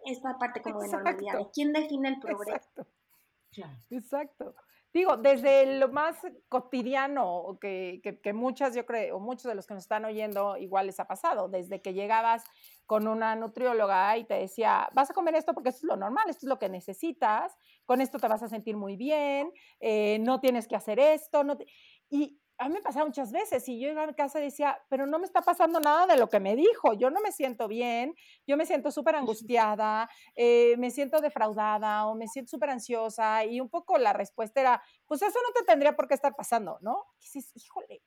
esta 0.06 0.38
parte 0.38 0.62
como 0.62 0.82
de 0.82 0.89
normalidad? 0.89 1.47
¿Quién 1.54 1.72
define 1.72 2.10
el 2.10 2.20
progreso? 2.20 2.56
Exacto. 2.56 2.86
Exacto. 3.89 4.56
Digo, 4.93 5.18
desde 5.18 5.80
lo 5.80 5.89
más 5.89 6.18
cotidiano 6.49 7.58
que, 7.60 8.20
que, 8.22 8.34
muchas, 8.34 8.76
yo 8.76 8.86
creo, 8.86 9.18
o 9.18 9.20
muchos 9.20 9.45
de 9.45 9.56
los 9.56 9.66
que 9.66 9.74
nos 9.74 9.84
están 9.84 10.06
oyendo, 10.06 10.56
igual 10.58 10.86
les 10.86 10.99
ha 10.99 11.08
pasado, 11.08 11.49
desde 11.49 11.82
que 11.82 11.95
llegabas 11.95 12.43
con 12.86 13.08
una 13.08 13.36
nutrióloga 13.36 14.18
y 14.18 14.26
te 14.26 14.36
decía, 14.36 14.90
vas 14.94 15.10
a 15.12 15.14
comer 15.14 15.36
esto 15.36 15.54
porque 15.54 15.70
esto 15.70 15.86
es 15.88 15.90
lo 15.90 15.98
normal, 15.98 16.26
esto 16.30 16.46
es 16.46 16.50
lo 16.50 16.60
que 16.60 16.70
necesitas, 16.70 17.56
con 17.86 18.02
esto 18.02 18.20
te 18.20 18.28
vas 18.28 18.44
a 18.44 18.48
sentir 18.50 18.78
muy 18.78 18.96
bien, 18.98 19.52
eh, 19.80 20.20
no 20.20 20.40
tienes 20.40 20.68
que 20.68 20.76
hacer 20.76 21.00
esto, 21.00 21.44
no 21.44 21.58
y 22.10 22.40
a 22.60 22.68
mí 22.70 22.76
me 22.76 22.82
pasaba 22.82 23.06
muchas 23.06 23.32
veces 23.32 23.68
y 23.68 23.80
yo 23.80 23.90
iba 23.90 24.04
a 24.04 24.08
mi 24.08 24.14
casa 24.14 24.40
y 24.40 24.44
decía, 24.44 24.80
pero 24.90 25.06
no 25.08 25.20
me 25.20 25.26
está 25.26 25.42
pasando 25.42 25.80
nada 25.80 26.06
de 26.06 26.18
lo 26.18 26.30
que 26.30 26.40
me 26.40 26.56
dijo, 26.56 26.94
yo 26.94 27.10
no 27.10 27.20
me 27.22 27.32
siento 27.32 27.68
bien, 27.68 28.14
yo 28.48 28.58
me 28.58 28.66
siento 28.66 28.92
súper 28.92 29.16
angustiada, 29.16 30.10
eh, 30.36 30.76
me 30.78 30.92
siento 30.92 31.20
defraudada 31.20 32.06
o 32.08 32.16
me 32.16 32.28
siento 32.28 32.52
súper 32.52 32.70
ansiosa 32.70 33.44
y 33.46 33.60
un 33.60 33.70
poco 33.70 33.98
la 33.98 34.14
respuesta 34.14 34.62
era, 34.62 34.84
pues 35.08 35.22
eso 35.24 35.40
no 35.46 35.54
te 35.54 35.66
tendría 35.66 35.96
por 35.96 36.08
qué 36.08 36.14
estar 36.14 36.36
pasando, 36.36 36.78
¿no? 36.82 37.06
Dices, 37.20 37.52
híjole. 37.56 38.02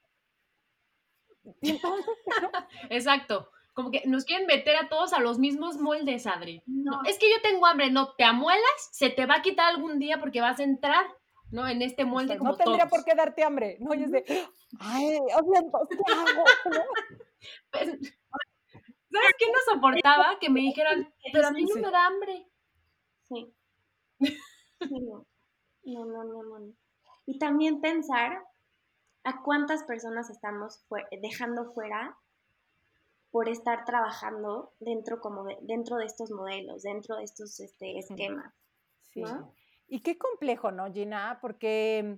Exacto. 2.91 3.49
Como 3.77 3.91
que 3.91 4.03
nos 4.07 4.25
quieren 4.25 4.47
meter 4.47 4.75
a 4.77 4.89
todos 4.89 5.13
a 5.13 5.21
los 5.21 5.39
mismos 5.39 5.77
moldes, 5.77 6.27
Adri. 6.27 6.63
No. 6.65 7.03
es 7.05 7.19
que 7.19 7.31
yo 7.31 7.37
tengo 7.43 7.67
hambre, 7.67 7.91
no, 7.91 8.15
te 8.15 8.25
amuelas, 8.25 8.89
se 8.91 9.11
te 9.11 9.27
va 9.27 9.35
a 9.37 9.43
quitar 9.43 9.69
algún 9.69 9.99
día 9.99 10.19
porque 10.19 10.41
vas 10.41 10.59
a 10.61 10.65
entrar 10.65 11.05
¿no? 11.51 11.69
En 11.69 11.83
este 11.83 12.07
molde 12.07 12.39
como 12.39 12.53
No 12.53 12.57
tendría 12.57 12.89
por 12.89 13.05
qué 13.05 13.15
darte 13.15 13.45
hambre, 13.45 13.77
¿no? 13.81 13.95
Y 13.95 14.05
es 14.05 14.11
de, 14.11 14.25
ay, 14.81 15.19
o 15.19 15.53
sea, 15.53 15.63
¿qué 15.63 16.13
hago? 16.13 16.45
Pues, 17.71 17.87
¿Sabes 17.87 19.35
qué 19.39 19.47
no 19.47 19.73
soportaba? 19.73 20.39
Que 20.41 20.49
me 20.49 20.61
dijeran, 20.61 21.15
pero 21.33 21.49
a 21.49 21.51
mí 21.53 21.65
no 21.65 21.75
me 21.77 21.91
da 21.91 22.07
hambre. 22.07 22.49
Sí. 23.29 23.55
no. 24.91 25.27
no, 25.85 26.05
no, 26.07 26.25
no, 26.25 26.43
no. 26.43 26.73
Y 27.27 27.39
también 27.39 27.81
pensar 27.81 28.43
a 29.23 29.43
cuántas 29.43 29.85
personas 29.85 30.31
estamos 30.31 30.85
dejando 31.23 31.73
fuera 31.73 32.19
por 33.37 33.51
estar 33.51 33.85
trabajando 33.85 34.73
dentro 34.81 35.21
como 35.21 35.45
de, 35.45 35.59
dentro 35.61 35.99
de 35.99 36.07
estos 36.07 36.31
modelos, 36.31 36.85
dentro 36.85 37.17
de 37.17 37.25
estos 37.25 37.61
este, 37.61 37.99
esquemas. 37.99 38.51
Sí. 39.13 39.21
¿no? 39.21 39.53
Y 39.89 40.01
qué 40.01 40.17
complejo, 40.17 40.73
¿no, 40.73 40.91
Gina? 40.91 41.39
Porque, 41.43 42.17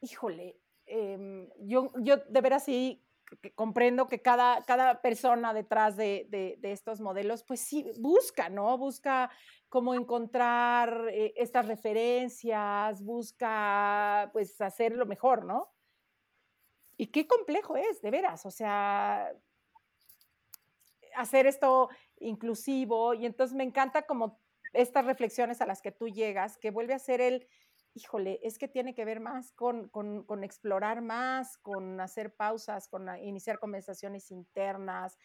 híjole, 0.00 0.60
em, 0.86 1.50
yo, 1.58 1.90
yo 1.96 2.18
de 2.18 2.40
veras 2.40 2.64
sí 2.64 3.04
comprendo 3.56 4.06
que 4.06 4.22
cada, 4.22 4.62
cada 4.62 5.02
persona 5.02 5.52
detrás 5.52 5.96
de, 5.96 6.28
de, 6.30 6.70
estos 6.70 7.00
modelos, 7.00 7.42
pues 7.42 7.58
sí, 7.58 7.90
busca, 7.98 8.48
¿no? 8.48 8.78
Busca 8.78 9.32
cómo 9.68 9.92
encontrar 9.92 11.08
eh, 11.10 11.34
estas 11.36 11.66
referencias, 11.66 13.02
busca, 13.02 14.30
pues, 14.32 14.60
hacer 14.60 14.94
lo 14.94 15.04
mejor, 15.04 15.46
¿no? 15.46 15.74
Y 16.96 17.08
qué 17.08 17.26
complejo 17.26 17.76
es, 17.76 18.00
de 18.02 18.12
veras, 18.12 18.46
o 18.46 18.52
sea, 18.52 19.34
hacer 21.16 21.46
esto 21.46 21.88
inclusivo 22.18 23.14
y 23.14 23.26
entonces 23.26 23.56
me 23.56 23.64
encanta 23.64 24.02
como 24.02 24.40
estas 24.72 25.04
reflexiones 25.06 25.60
a 25.60 25.66
las 25.66 25.80
que 25.80 25.92
tú 25.92 26.08
llegas, 26.08 26.58
que 26.58 26.70
vuelve 26.70 26.94
a 26.94 26.98
ser 26.98 27.20
el, 27.20 27.46
híjole, 27.94 28.40
es 28.42 28.58
que 28.58 28.68
tiene 28.68 28.94
que 28.94 29.04
ver 29.04 29.20
más 29.20 29.52
con, 29.52 29.88
con, 29.88 30.44
explorar 30.44 31.00
más, 31.00 31.56
con 31.58 32.00
hacer 32.00 32.34
pausas, 32.34 32.88
con 32.88 33.08
iniciar 33.22 33.58
conversaciones 33.58 34.30
internas, 34.30 35.16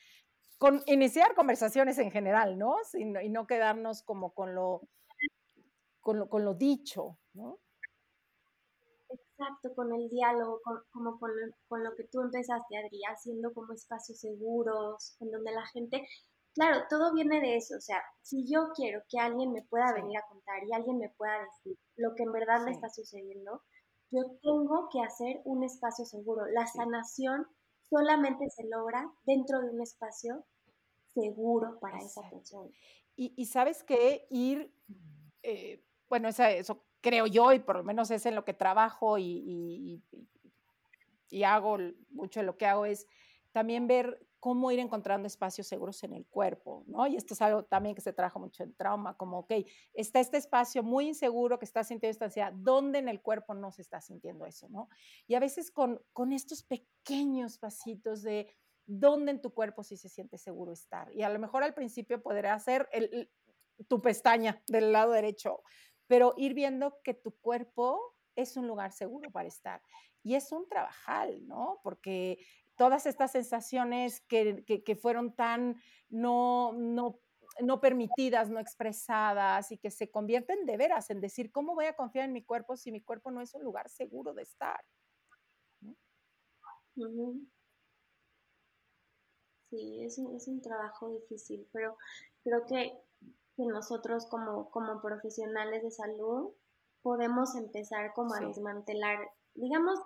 con 0.57 0.83
iniciar 0.85 1.33
conversaciones 1.35 1.97
en 1.97 2.11
general, 2.11 2.57
¿no? 2.57 2.77
y 2.93 3.29
no 3.29 3.47
quedarnos 3.47 4.03
como 4.03 4.33
con 4.33 4.53
lo, 4.53 4.81
con 5.99 6.19
lo, 6.19 6.29
con 6.29 6.45
lo 6.45 6.53
dicho, 6.53 7.17
¿no? 7.33 7.59
Exacto, 9.39 9.73
con 9.73 9.93
el 9.93 10.09
diálogo, 10.09 10.59
como 10.91 11.17
con, 11.17 11.31
con, 11.67 11.83
lo 11.83 11.95
que 11.95 12.03
tú 12.11 12.21
empezaste, 12.21 12.77
Adri, 12.77 13.01
haciendo 13.09 13.53
como 13.53 13.73
espacios 13.73 14.19
seguros, 14.19 15.15
en 15.21 15.31
donde 15.31 15.51
la 15.53 15.65
gente 15.67 16.05
Claro, 16.59 16.83
todo 16.89 17.13
viene 17.13 17.39
de 17.39 17.55
eso, 17.57 17.77
o 17.77 17.81
sea, 17.81 18.01
si 18.21 18.45
yo 18.51 18.71
quiero 18.75 19.01
que 19.07 19.19
alguien 19.19 19.53
me 19.53 19.61
pueda 19.61 19.93
venir 19.93 20.17
a 20.17 20.27
contar 20.27 20.63
y 20.65 20.73
alguien 20.73 20.97
me 20.97 21.09
pueda 21.09 21.43
decir 21.45 21.77
lo 21.95 22.15
que 22.15 22.23
en 22.23 22.33
verdad 22.33 22.65
me 22.65 22.71
está 22.71 22.89
sucediendo, 22.89 23.61
yo 24.11 24.23
tengo 24.41 24.89
que 24.91 24.99
hacer 25.01 25.41
un 25.45 25.63
espacio 25.63 26.05
seguro. 26.05 26.45
La 26.47 26.65
sanación 26.65 27.45
solamente 27.89 28.49
se 28.49 28.63
logra 28.67 29.09
dentro 29.25 29.61
de 29.61 29.69
un 29.69 29.81
espacio 29.81 30.43
seguro 31.13 31.79
para 31.79 31.99
esa 31.99 32.27
persona. 32.29 32.69
Y, 33.15 33.45
sabes 33.45 33.83
que 33.83 34.27
ir, 34.29 34.73
eh, 35.43 35.85
bueno, 36.09 36.29
eso 36.29 36.83
creo 37.01 37.27
yo 37.27 37.53
y 37.53 37.59
por 37.59 37.77
lo 37.77 37.83
menos 37.83 38.11
es 38.11 38.25
en 38.25 38.35
lo 38.35 38.45
que 38.45 38.53
trabajo 38.53 39.17
y, 39.17 40.01
y 41.29 41.43
hago, 41.43 41.77
mucho 42.09 42.39
de 42.39 42.45
lo 42.45 42.57
que 42.57 42.65
hago 42.65 42.85
es 42.85 43.07
también 43.51 43.87
ver 43.87 44.25
cómo 44.39 44.71
ir 44.71 44.79
encontrando 44.79 45.27
espacios 45.27 45.67
seguros 45.67 46.01
en 46.03 46.13
el 46.13 46.25
cuerpo, 46.25 46.83
¿no? 46.87 47.05
Y 47.07 47.17
esto 47.17 47.33
es 47.33 47.41
algo 47.41 47.63
también 47.63 47.93
que 47.93 48.01
se 48.01 48.13
trabaja 48.13 48.39
mucho 48.39 48.63
en 48.63 48.73
trauma, 48.73 49.17
como, 49.17 49.39
ok, 49.39 49.51
está 49.93 50.19
este 50.19 50.37
espacio 50.37 50.81
muy 50.81 51.07
inseguro 51.07 51.59
que 51.59 51.65
está 51.65 51.83
sintiendo 51.83 52.11
esta 52.11 52.25
ansiedad, 52.25 52.53
¿dónde 52.53 52.99
en 52.99 53.09
el 53.09 53.21
cuerpo 53.21 53.53
no 53.53 53.71
se 53.71 53.81
está 53.81 53.99
sintiendo 53.99 54.45
eso, 54.45 54.69
¿no? 54.69 54.87
Y 55.27 55.35
a 55.35 55.39
veces 55.39 55.71
con, 55.71 56.01
con 56.13 56.31
estos 56.31 56.63
pequeños 56.63 57.57
pasitos 57.57 58.21
de 58.21 58.55
dónde 58.85 59.31
en 59.31 59.41
tu 59.41 59.53
cuerpo 59.53 59.83
sí 59.83 59.97
se 59.97 60.09
siente 60.09 60.37
seguro 60.37 60.71
estar. 60.71 61.13
Y 61.13 61.21
a 61.23 61.29
lo 61.29 61.37
mejor 61.37 61.63
al 61.63 61.73
principio 61.73 62.21
podrá 62.21 62.57
ser 62.59 62.89
tu 63.87 64.01
pestaña 64.01 64.63
del 64.67 64.91
lado 64.91 65.11
derecho, 65.11 65.63
pero 66.09 66.33
ir 66.37 66.55
viendo 66.55 66.97
que 67.03 67.13
tu 67.13 67.37
cuerpo 67.37 68.15
es 68.35 68.57
un 68.57 68.67
lugar 68.67 68.91
seguro 68.91 69.29
para 69.29 69.47
estar. 69.47 69.79
Y 70.23 70.33
es 70.33 70.51
un 70.51 70.67
trabajal, 70.67 71.47
¿no? 71.47 71.79
Porque 71.83 72.43
todas 72.75 73.05
estas 73.05 73.31
sensaciones 73.31 74.19
que, 74.21 74.65
que, 74.65 74.95
fueron 74.95 75.35
tan 75.35 75.79
no, 76.09 76.73
no, 76.73 77.19
no 77.61 77.79
permitidas, 77.79 78.49
no 78.49 78.59
expresadas 78.59 79.71
y 79.71 79.77
que 79.77 79.91
se 79.91 80.09
convierten 80.09 80.65
de 80.65 80.77
veras 80.77 81.11
en 81.11 81.21
decir, 81.21 81.51
¿cómo 81.51 81.75
voy 81.75 81.85
a 81.85 81.95
confiar 81.95 82.25
en 82.25 82.33
mi 82.33 82.43
cuerpo 82.43 82.75
si 82.75 82.91
mi 82.91 83.01
cuerpo 83.01 83.29
no 83.29 83.41
es 83.41 83.53
un 83.53 83.63
lugar 83.63 83.87
seguro 83.87 84.33
de 84.33 84.41
estar? 84.41 84.83
Sí, 89.69 90.03
es 90.03 90.17
un, 90.17 90.35
es 90.35 90.47
un 90.47 90.59
trabajo 90.59 91.11
difícil, 91.11 91.69
pero 91.71 91.95
creo 92.43 92.65
que, 92.65 92.97
que 93.59 93.65
nosotros 93.65 94.25
como, 94.27 94.71
como 94.71 95.01
profesionales 95.01 95.83
de 95.83 95.91
salud 95.91 96.53
podemos 97.01 97.55
empezar 97.55 98.13
como 98.13 98.33
a 98.33 98.39
desmantelar, 98.39 99.19
digamos, 99.53 99.99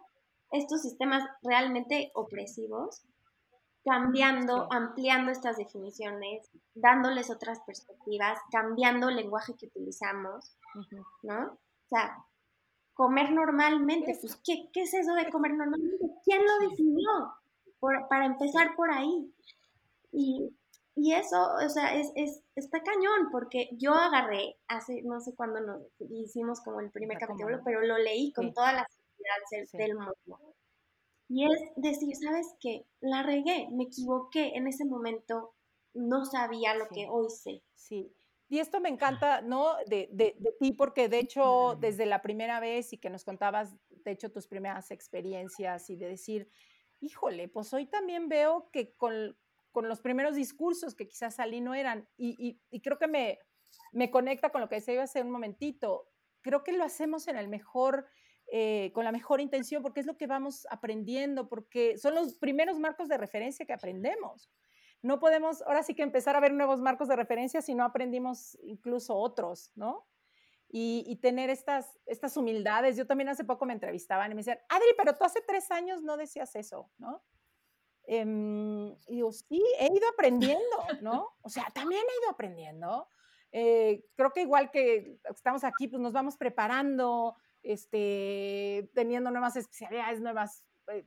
estos 0.49 0.81
sistemas 0.81 1.23
realmente 1.43 2.11
opresivos, 2.15 3.03
cambiando, 3.85 4.67
ampliando 4.71 5.31
estas 5.31 5.57
definiciones, 5.57 6.49
dándoles 6.73 7.29
otras 7.29 7.59
perspectivas, 7.61 8.39
cambiando 8.51 9.09
el 9.09 9.17
lenguaje 9.17 9.53
que 9.55 9.67
utilizamos, 9.67 10.57
¿no? 11.21 11.51
O 11.51 11.89
sea, 11.89 12.25
comer 12.95 13.31
normalmente, 13.33 14.17
pues, 14.19 14.35
¿qué, 14.43 14.69
¿qué, 14.73 14.81
es 14.81 14.95
eso 14.95 15.13
de 15.13 15.29
comer 15.29 15.53
normalmente? 15.53 16.07
¿Quién 16.23 16.41
lo 16.43 16.69
definió? 16.69 17.09
para 18.09 18.25
empezar 18.25 18.77
por 18.77 18.89
ahí. 18.89 19.29
Y, 20.13 20.49
y 20.95 21.13
eso, 21.13 21.37
o 21.65 21.69
sea, 21.69 21.95
es, 21.95 22.11
es, 22.15 22.43
está 22.55 22.81
cañón, 22.83 23.29
porque 23.31 23.69
yo 23.73 23.93
agarré 23.93 24.57
hace, 24.67 25.01
no 25.03 25.19
sé 25.21 25.33
cuándo 25.35 25.59
nos 25.59 25.81
hicimos 26.11 26.61
como 26.61 26.81
el 26.81 26.91
primer 26.91 27.17
capítulo, 27.17 27.61
pero 27.65 27.81
lo 27.81 27.97
leí 27.97 28.31
con 28.31 28.53
toda 28.53 28.73
la 28.73 28.87
del 29.73 29.95
mundo. 29.95 30.55
Y 31.29 31.45
es 31.45 31.59
decir, 31.77 32.15
¿sabes 32.15 32.47
qué? 32.59 32.85
La 32.99 33.23
regué, 33.23 33.69
me 33.71 33.85
equivoqué 33.85 34.55
en 34.55 34.67
ese 34.67 34.85
momento, 34.85 35.55
no 35.93 36.25
sabía 36.25 36.75
lo 36.75 36.87
que 36.89 37.07
hoy 37.09 37.29
sé. 37.29 37.63
Sí. 37.73 38.13
Y 38.49 38.59
esto 38.59 38.79
me 38.79 38.89
encanta, 38.89 39.41
¿no? 39.41 39.75
De, 39.87 40.09
de, 40.11 40.35
de, 40.37 40.51
ti, 40.59 40.73
porque 40.73 41.09
de 41.09 41.19
hecho, 41.19 41.75
desde 41.79 42.05
la 42.05 42.21
primera 42.21 42.59
vez 42.59 42.93
y 42.93 42.99
que 42.99 43.09
nos 43.09 43.23
contabas, 43.23 43.75
de 43.89 44.11
hecho, 44.11 44.31
tus 44.31 44.45
primeras 44.45 44.91
experiencias 44.91 45.89
y 45.89 45.95
de 45.95 46.09
decir, 46.09 46.47
híjole, 46.99 47.47
pues 47.47 47.73
hoy 47.73 47.87
también 47.87 48.29
veo 48.29 48.69
que 48.71 48.93
con, 48.93 49.35
con 49.74 49.89
los 49.89 50.01
primeros 50.01 50.36
discursos 50.36 50.95
que 50.95 51.07
quizás 51.07 51.36
salí 51.36 51.59
no 51.59 51.74
eran. 51.74 52.07
Y, 52.15 52.59
y, 52.69 52.82
creo 52.82 52.99
que 52.99 53.07
me, 53.07 53.39
me 53.91 54.11
conecta 54.11 54.51
con 54.51 54.61
lo 54.61 54.69
que 54.69 54.76
decía 54.76 55.01
hace 55.01 55.21
un 55.21 55.32
momentito. 55.32 56.07
Creo 56.41 56.63
que 56.63 56.74
lo 56.74 56.84
hacemos 56.84 57.28
en 57.28 57.38
el 57.38 57.47
mejor, 57.47 58.05
eh, 58.51 58.91
con 58.93 59.03
la 59.03 59.11
mejor 59.11 59.41
intención, 59.41 59.82
porque 59.82 59.99
es 59.99 60.05
lo 60.05 60.15
que 60.15 60.28
vamos 60.28 60.67
aprendiendo, 60.69 61.49
porque 61.49 61.97
son 61.97 62.13
los 62.13 62.36
primeros 62.36 62.78
marcos 62.80 63.09
de 63.09 63.17
referencia 63.17 63.65
que 63.65 63.74
aprendemos. 63.74 64.51
No 65.01 65.19
podemos, 65.19 65.63
ahora 65.63 65.82
sí 65.82 65.95
que 65.95 66.03
empezar 66.03 66.36
a 66.36 66.39
ver 66.39 66.53
nuevos 66.53 66.80
marcos 66.80 67.07
de 67.07 67.15
referencia 67.15 67.61
si 67.61 67.74
no 67.74 67.84
aprendimos 67.84 68.57
incluso 68.61 69.15
otros, 69.15 69.71
¿no? 69.76 70.07
Y, 70.69 71.03
y, 71.07 71.15
tener 71.17 71.49
estas, 71.49 71.99
estas 72.05 72.38
humildades. 72.38 72.95
Yo 72.95 73.07
también 73.07 73.30
hace 73.30 73.43
poco 73.43 73.65
me 73.65 73.74
entrevistaban 73.74 74.32
y 74.32 74.36
me 74.36 74.39
decían, 74.41 74.59
Adri, 74.69 74.88
pero 74.97 75.15
tú 75.15 75.24
hace 75.24 75.41
tres 75.41 75.69
años 75.71 76.03
no 76.03 76.15
decías 76.15 76.55
eso, 76.55 76.91
¿no? 76.97 77.24
Em, 78.05 78.91
y 79.07 79.15
digo, 79.15 79.31
sí, 79.31 79.63
he 79.79 79.85
ido 79.85 80.07
aprendiendo, 80.09 80.77
¿no? 81.01 81.29
O 81.41 81.49
sea, 81.49 81.65
también 81.73 82.01
he 82.01 82.23
ido 82.23 82.31
aprendiendo. 82.31 83.07
Eh, 83.51 84.03
creo 84.15 84.31
que 84.31 84.41
igual 84.41 84.71
que 84.71 85.19
estamos 85.29 85.63
aquí, 85.63 85.87
pues 85.87 86.01
nos 86.01 86.11
vamos 86.11 86.37
preparando, 86.37 87.35
este, 87.61 88.89
teniendo 88.93 89.31
nuevas 89.31 89.55
especialidades, 89.55 90.21
nuevas 90.21 90.65
eh, 90.87 91.05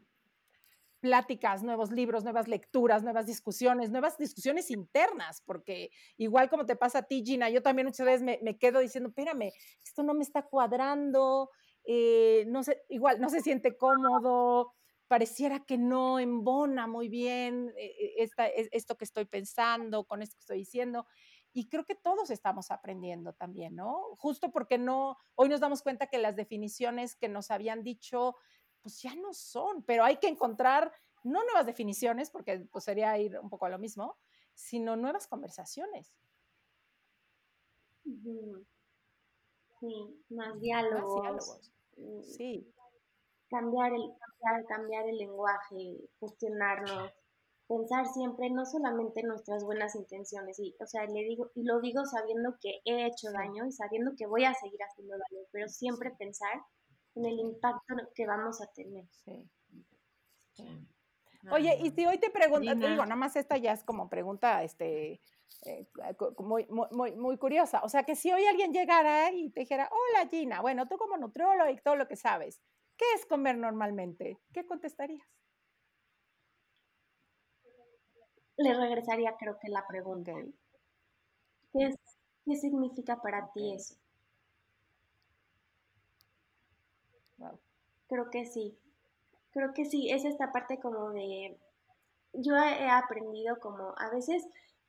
pláticas, 1.00 1.62
nuevos 1.62 1.90
libros, 1.90 2.24
nuevas 2.24 2.48
lecturas, 2.48 3.02
nuevas 3.02 3.26
discusiones, 3.26 3.90
nuevas 3.90 4.16
discusiones 4.16 4.70
internas, 4.70 5.42
porque 5.44 5.90
igual 6.16 6.48
como 6.48 6.64
te 6.66 6.76
pasa 6.76 7.00
a 7.00 7.02
ti, 7.02 7.22
Gina, 7.24 7.50
yo 7.50 7.62
también 7.62 7.86
muchas 7.86 8.06
veces 8.06 8.22
me, 8.22 8.38
me 8.42 8.56
quedo 8.56 8.80
diciendo, 8.80 9.10
espérame, 9.10 9.52
esto 9.84 10.02
no 10.02 10.14
me 10.14 10.22
está 10.22 10.42
cuadrando, 10.42 11.50
eh, 11.84 12.44
no 12.48 12.64
sé, 12.64 12.82
igual 12.88 13.20
no 13.20 13.28
se 13.28 13.40
siente 13.40 13.76
cómodo, 13.76 14.72
pareciera 15.08 15.64
que 15.64 15.78
no 15.78 16.18
embona 16.18 16.86
muy 16.86 17.08
bien 17.08 17.72
eh, 17.76 18.14
esta, 18.18 18.46
esto 18.46 18.96
que 18.96 19.04
estoy 19.04 19.24
pensando, 19.24 20.04
con 20.04 20.22
esto 20.22 20.36
que 20.36 20.42
estoy 20.42 20.58
diciendo. 20.58 21.06
Y 21.52 21.68
creo 21.68 21.84
que 21.84 21.94
todos 21.94 22.30
estamos 22.30 22.70
aprendiendo 22.70 23.32
también, 23.32 23.76
¿no? 23.76 24.16
Justo 24.18 24.50
porque 24.50 24.78
no, 24.78 25.16
hoy 25.36 25.48
nos 25.48 25.60
damos 25.60 25.82
cuenta 25.82 26.08
que 26.08 26.18
las 26.18 26.36
definiciones 26.36 27.16
que 27.16 27.28
nos 27.28 27.50
habían 27.50 27.82
dicho, 27.82 28.36
pues 28.82 29.00
ya 29.00 29.14
no 29.14 29.32
son, 29.32 29.82
pero 29.84 30.04
hay 30.04 30.18
que 30.18 30.28
encontrar 30.28 30.92
no 31.22 31.42
nuevas 31.44 31.66
definiciones, 31.66 32.30
porque 32.30 32.66
pues 32.70 32.84
sería 32.84 33.18
ir 33.18 33.38
un 33.38 33.48
poco 33.48 33.66
a 33.66 33.70
lo 33.70 33.78
mismo, 33.78 34.16
sino 34.54 34.96
nuevas 34.96 35.26
conversaciones. 35.26 36.14
Sí, 39.80 40.24
más 40.28 40.60
diálogos. 40.60 41.14
Más 41.14 41.22
diálogos. 41.22 41.72
Mm. 41.96 42.22
Sí 42.22 42.72
cambiar 43.48 43.92
el, 43.92 44.12
cambiar, 44.18 44.66
cambiar 44.66 45.08
el 45.08 45.18
lenguaje, 45.18 46.08
cuestionarnos, 46.18 47.12
pensar 47.68 48.06
siempre 48.06 48.50
no 48.50 48.64
solamente 48.64 49.20
en 49.20 49.28
nuestras 49.28 49.64
buenas 49.64 49.94
intenciones, 49.94 50.58
y, 50.58 50.76
o 50.80 50.86
sea, 50.86 51.04
le 51.06 51.24
digo, 51.24 51.50
y 51.54 51.64
lo 51.64 51.80
digo 51.80 52.04
sabiendo 52.04 52.56
que 52.60 52.80
he 52.84 53.06
hecho 53.06 53.30
daño 53.32 53.66
y 53.66 53.72
sabiendo 53.72 54.12
que 54.16 54.26
voy 54.26 54.44
a 54.44 54.54
seguir 54.54 54.80
haciendo 54.82 55.14
daño, 55.14 55.44
pero 55.50 55.68
siempre 55.68 56.10
pensar 56.12 56.62
en 57.14 57.26
el 57.26 57.38
impacto 57.38 57.94
que 58.14 58.26
vamos 58.26 58.60
a 58.60 58.66
tener. 58.72 59.04
Sí. 59.10 59.50
Oye, 61.50 61.78
y 61.80 61.90
si 61.90 62.06
hoy 62.06 62.18
te 62.18 62.30
pregunto, 62.30 62.76
te 62.78 62.88
digo, 62.88 63.04
nada 63.04 63.16
más 63.16 63.36
esta 63.36 63.56
ya 63.56 63.72
es 63.72 63.84
como 63.84 64.08
pregunta, 64.08 64.62
este, 64.64 65.20
eh, 65.64 65.86
muy, 66.38 66.66
muy, 66.66 67.12
muy, 67.12 67.38
curiosa. 67.38 67.80
O 67.84 67.88
sea, 67.88 68.02
que 68.02 68.16
si 68.16 68.32
hoy 68.32 68.44
alguien 68.46 68.72
llegara 68.72 69.30
y 69.32 69.50
te 69.50 69.60
dijera, 69.60 69.88
hola 69.90 70.28
Gina, 70.28 70.60
bueno, 70.60 70.88
tú 70.88 70.96
como 70.96 71.16
nutriólogo 71.16 71.70
y 71.70 71.76
todo 71.76 71.96
lo 71.96 72.08
que 72.08 72.16
sabes, 72.16 72.60
¿Qué 72.96 73.04
es 73.14 73.26
comer 73.26 73.56
normalmente? 73.58 74.38
¿Qué 74.52 74.66
contestarías? 74.66 75.26
Le 78.56 78.72
regresaría 78.72 79.36
creo 79.36 79.58
que 79.58 79.68
la 79.68 79.86
pregunta. 79.86 80.32
¿Qué, 81.72 82.56
significa 82.56 83.20
para 83.20 83.52
ti 83.52 83.74
eso? 83.74 83.96
Creo 88.08 88.30
que 88.30 88.46
sí. 88.46 88.78
Creo 89.50 89.74
que 89.74 89.84
sí, 89.84 90.10
es 90.10 90.24
esta 90.24 90.52
parte 90.52 90.78
como 90.80 91.10
de... 91.10 91.58
Yo 92.32 92.54
he 92.56 92.88
aprendido 92.88 93.58
como 93.60 93.94
a 93.98 94.10
veces 94.10 94.46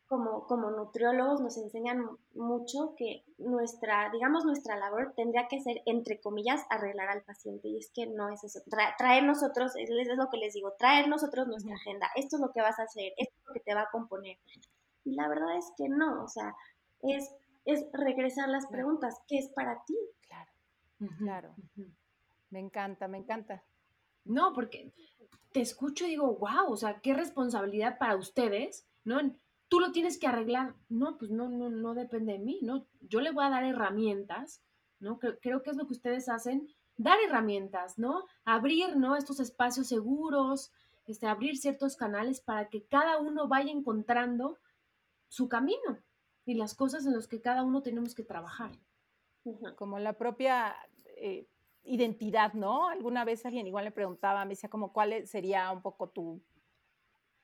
como, 0.08 0.48
como 0.48 0.72
nutriólogos 0.72 1.42
nos 1.42 1.58
enseñan 1.58 2.08
mucho 2.34 2.96
que 2.96 3.26
nuestra, 3.38 4.10
digamos, 4.12 4.46
nuestra 4.46 4.78
labor 4.78 5.14
tendría 5.16 5.48
que 5.48 5.60
ser, 5.60 5.82
entre 5.86 6.20
comillas, 6.20 6.66
arreglar 6.70 7.10
al 7.10 7.24
paciente. 7.24 7.68
Y 7.68 7.78
es 7.78 7.92
que 7.94 8.08
no 8.08 8.30
es 8.30 8.44
eso. 8.44 8.62
traer 8.98 9.24
nosotros, 9.24 9.76
es, 9.76 9.90
es, 9.90 10.18
lo 10.18 10.30
que 10.30 10.38
les 10.38 10.54
digo, 10.54 10.74
traer 10.80 11.10
nosotros 11.10 11.48
nuestra 11.48 11.76
agenda. 11.76 12.10
Esto 12.16 12.38
es 12.38 12.42
lo 12.42 12.52
que 12.52 12.62
vas 12.62 12.80
a 12.80 12.84
hacer, 12.84 13.14
esto 13.18 13.36
es 13.38 13.48
lo 13.48 13.54
que 13.54 13.60
te 13.60 13.76
va 13.76 13.82
a 13.82 13.92
componer. 13.92 14.38
Y 15.04 15.14
la 15.14 15.28
verdad 15.28 15.58
es 15.58 15.72
que 15.78 15.90
no, 15.90 16.24
o 16.24 16.28
sea, 16.28 16.56
es, 17.02 17.30
es 17.66 17.86
regresar 17.92 18.48
las 18.48 18.66
preguntas. 18.68 19.22
¿Qué 19.28 19.38
es 19.38 19.50
para 19.50 19.84
ti? 19.86 19.98
Claro, 20.22 20.52
claro. 21.18 21.56
Me 22.50 22.60
encanta, 22.60 23.10
me 23.10 23.18
encanta. 23.18 23.64
No, 24.24 24.54
porque 24.54 24.94
te 25.52 25.60
escucho 25.62 26.06
y 26.06 26.10
digo, 26.10 26.36
wow, 26.36 26.72
o 26.72 26.78
sea, 26.78 27.00
qué 27.02 27.14
responsabilidad 27.14 27.98
para 27.98 28.16
ustedes, 28.16 28.86
¿no? 29.04 29.20
Tú 29.68 29.80
lo 29.80 29.92
tienes 29.92 30.18
que 30.18 30.28
arreglar. 30.28 30.76
No, 30.90 31.18
pues 31.18 31.32
no, 31.32 31.50
no, 31.50 31.70
no 31.70 31.94
depende 31.94 32.34
de 32.34 32.40
mí, 32.40 32.60
¿no? 32.62 32.86
Yo 33.02 33.22
le 33.22 33.32
voy 33.32 33.46
a 33.46 33.50
dar 33.50 33.64
herramientas, 33.64 34.62
¿no? 35.00 35.20
Creo, 35.20 35.40
creo, 35.40 35.64
que 35.64 35.72
es 35.72 35.78
lo 35.78 35.88
que 35.88 35.94
ustedes 35.94 36.30
hacen, 36.30 36.68
dar 36.98 37.18
herramientas, 37.26 37.98
¿no? 37.98 38.26
Abrir, 38.46 38.98
¿no? 38.98 39.16
Estos 39.16 39.40
espacios 39.40 39.88
seguros, 39.88 40.72
este, 41.06 41.28
abrir 41.28 41.58
ciertos 41.58 41.96
canales 41.96 42.42
para 42.42 42.70
que 42.70 42.84
cada 42.84 43.20
uno 43.20 43.48
vaya 43.48 43.72
encontrando 43.72 44.58
su 45.30 45.48
camino 45.48 46.00
y 46.46 46.56
las 46.56 46.76
cosas 46.76 47.06
en 47.06 47.14
las 47.14 47.28
que 47.28 47.42
cada 47.42 47.64
uno 47.64 47.82
tenemos 47.82 48.16
que 48.16 48.24
trabajar. 48.24 48.72
Como 49.78 50.00
la 50.00 50.14
propia 50.14 50.76
eh, 51.18 51.48
identidad, 51.84 52.54
¿no? 52.54 52.90
Alguna 52.90 53.24
vez 53.24 53.46
alguien 53.46 53.68
igual 53.68 53.86
le 53.86 53.92
preguntaba, 53.92 54.44
me 54.44 54.52
decía 54.52 54.70
como 54.70 54.92
cuál 54.92 55.26
sería 55.26 55.72
un 55.72 55.82
poco 55.82 56.10
tu 56.10 56.42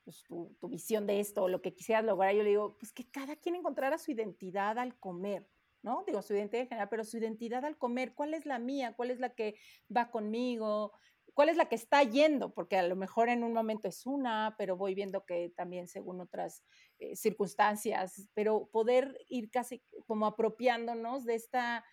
pues, 0.04 0.24
tu, 0.24 0.56
visión 0.70 1.08
de 1.08 1.20
esto, 1.20 1.48
lo 1.48 1.62
que 1.62 1.74
quisieras 1.74 2.06
lograr, 2.06 2.36
yo 2.36 2.44
le 2.44 2.50
digo, 2.50 2.78
pues 2.78 2.92
que 2.92 3.10
cada 3.10 3.36
quien 3.36 3.56
encontrara 3.56 3.98
su 3.98 4.12
identidad 4.12 4.78
al 4.78 4.98
comer, 5.00 5.50
¿no? 5.82 6.04
Digo, 6.06 6.22
su 6.22 6.34
identidad 6.34 6.64
en 6.64 6.70
general, 6.70 6.90
pero 6.90 7.04
su 7.04 7.18
identidad 7.18 7.66
al 7.66 7.78
comer, 7.78 8.14
¿cuál 8.14 8.34
es 8.34 8.46
la 8.46 8.60
mía? 8.60 8.94
¿Cuál 8.96 9.12
es 9.12 9.20
la 9.20 9.34
que 9.34 9.56
va 9.96 10.12
conmigo? 10.12 10.94
cuál 11.34 11.50
es 11.50 11.58
la 11.58 11.68
que 11.68 11.76
está 11.76 12.04
yendo, 12.04 12.54
porque 12.54 12.78
a 12.78 12.88
lo 12.88 12.96
mejor 12.96 13.30
en 13.30 13.44
un 13.44 13.54
momento 13.54 13.88
es 13.88 14.06
una, 14.06 14.56
pero 14.58 14.78
voy 14.78 14.94
viendo 14.94 15.26
que 15.26 15.50
también 15.56 15.88
según 15.88 16.22
otras 16.22 16.64
eh, 17.00 17.16
circunstancias, 17.16 18.30
pero 18.34 18.68
poder 18.72 19.18
ir 19.28 19.50
casi 19.50 19.84
como 20.06 20.26
apropiándonos 20.28 21.26
de 21.26 21.36
esta, 21.36 21.84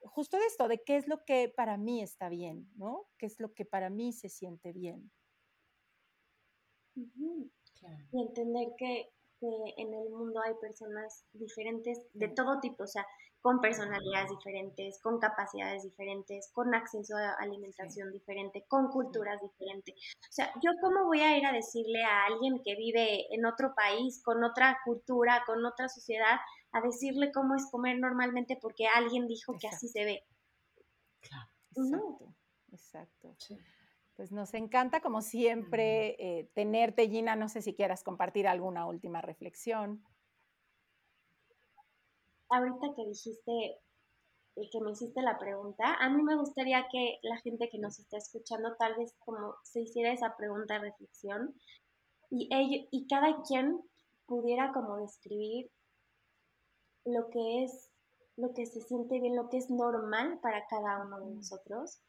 justo 0.00 0.38
de 0.38 0.46
esto, 0.46 0.68
de 0.68 0.82
qué 0.82 0.96
es 0.96 1.08
lo 1.08 1.24
que 1.24 1.52
para 1.54 1.76
mí 1.76 2.02
está 2.02 2.28
bien, 2.28 2.70
¿no? 2.76 3.06
¿Qué 3.18 3.26
es 3.26 3.38
lo 3.38 3.52
que 3.54 3.64
para 3.64 3.90
mí 3.90 4.12
se 4.12 4.28
siente 4.28 4.72
bien? 4.72 5.10
Y 8.12 8.22
entender 8.22 8.68
que, 8.78 9.10
en 9.42 9.92
el 9.94 10.10
mundo 10.10 10.40
hay 10.42 10.54
personas 10.60 11.24
diferentes 11.34 12.00
de 12.14 12.28
todo 12.28 12.58
tipo, 12.60 12.84
o 12.84 12.86
sea, 12.86 13.06
con 13.42 13.60
personalidades 13.60 14.30
diferentes, 14.30 14.98
con 15.00 15.18
capacidades 15.20 15.84
diferentes, 15.84 16.50
con 16.52 16.74
acceso 16.74 17.16
a 17.16 17.34
alimentación 17.34 18.10
diferente, 18.12 18.64
con 18.66 18.88
culturas 18.88 19.40
diferentes. 19.40 19.94
O 20.16 20.32
sea, 20.32 20.52
yo 20.62 20.70
cómo 20.80 21.04
voy 21.04 21.20
a 21.20 21.36
ir 21.38 21.46
a 21.46 21.52
decirle 21.52 22.02
a 22.02 22.24
alguien 22.24 22.60
que 22.64 22.74
vive 22.76 23.32
en 23.32 23.44
otro 23.44 23.74
país, 23.76 24.22
con 24.24 24.42
otra 24.42 24.78
cultura, 24.84 25.44
con 25.46 25.64
otra 25.64 25.88
sociedad, 25.88 26.38
a 26.72 26.80
decirle 26.80 27.30
cómo 27.32 27.54
es 27.54 27.70
comer 27.70 27.98
normalmente 27.98 28.58
porque 28.60 28.86
alguien 28.88 29.28
dijo 29.28 29.56
que 29.60 29.68
así 29.68 29.86
se 29.88 30.04
ve. 30.04 30.24
Claro. 31.20 31.50
Exacto, 31.76 32.34
exacto. 32.72 33.28
Pues 34.16 34.32
nos 34.32 34.54
encanta, 34.54 35.00
como 35.00 35.20
siempre, 35.20 36.16
eh, 36.18 36.50
tenerte, 36.54 37.08
Gina. 37.08 37.36
No 37.36 37.50
sé 37.50 37.60
si 37.60 37.74
quieras 37.74 38.02
compartir 38.02 38.48
alguna 38.48 38.86
última 38.86 39.20
reflexión. 39.20 40.02
Ahorita 42.48 42.94
que 42.96 43.06
dijiste, 43.06 43.78
y 44.56 44.70
que 44.70 44.80
me 44.80 44.92
hiciste 44.92 45.20
la 45.20 45.38
pregunta, 45.38 45.96
a 46.00 46.08
mí 46.08 46.22
me 46.22 46.36
gustaría 46.36 46.86
que 46.90 47.18
la 47.22 47.36
gente 47.38 47.68
que 47.68 47.78
nos 47.78 47.98
está 47.98 48.16
escuchando 48.16 48.74
tal 48.78 48.96
vez 48.96 49.14
como 49.18 49.54
se 49.62 49.82
hiciera 49.82 50.12
esa 50.12 50.34
pregunta 50.34 50.74
de 50.74 50.90
reflexión 50.90 51.54
y, 52.30 52.48
ello, 52.50 52.88
y 52.90 53.06
cada 53.06 53.42
quien 53.42 53.78
pudiera 54.24 54.72
como 54.72 54.96
describir 54.96 55.70
lo 57.04 57.28
que 57.28 57.64
es, 57.64 57.90
lo 58.36 58.54
que 58.54 58.64
se 58.64 58.80
siente 58.80 59.20
bien, 59.20 59.36
lo 59.36 59.50
que 59.50 59.58
es 59.58 59.68
normal 59.68 60.38
para 60.40 60.66
cada 60.68 61.04
uno 61.04 61.20
de 61.20 61.34
nosotros 61.34 62.00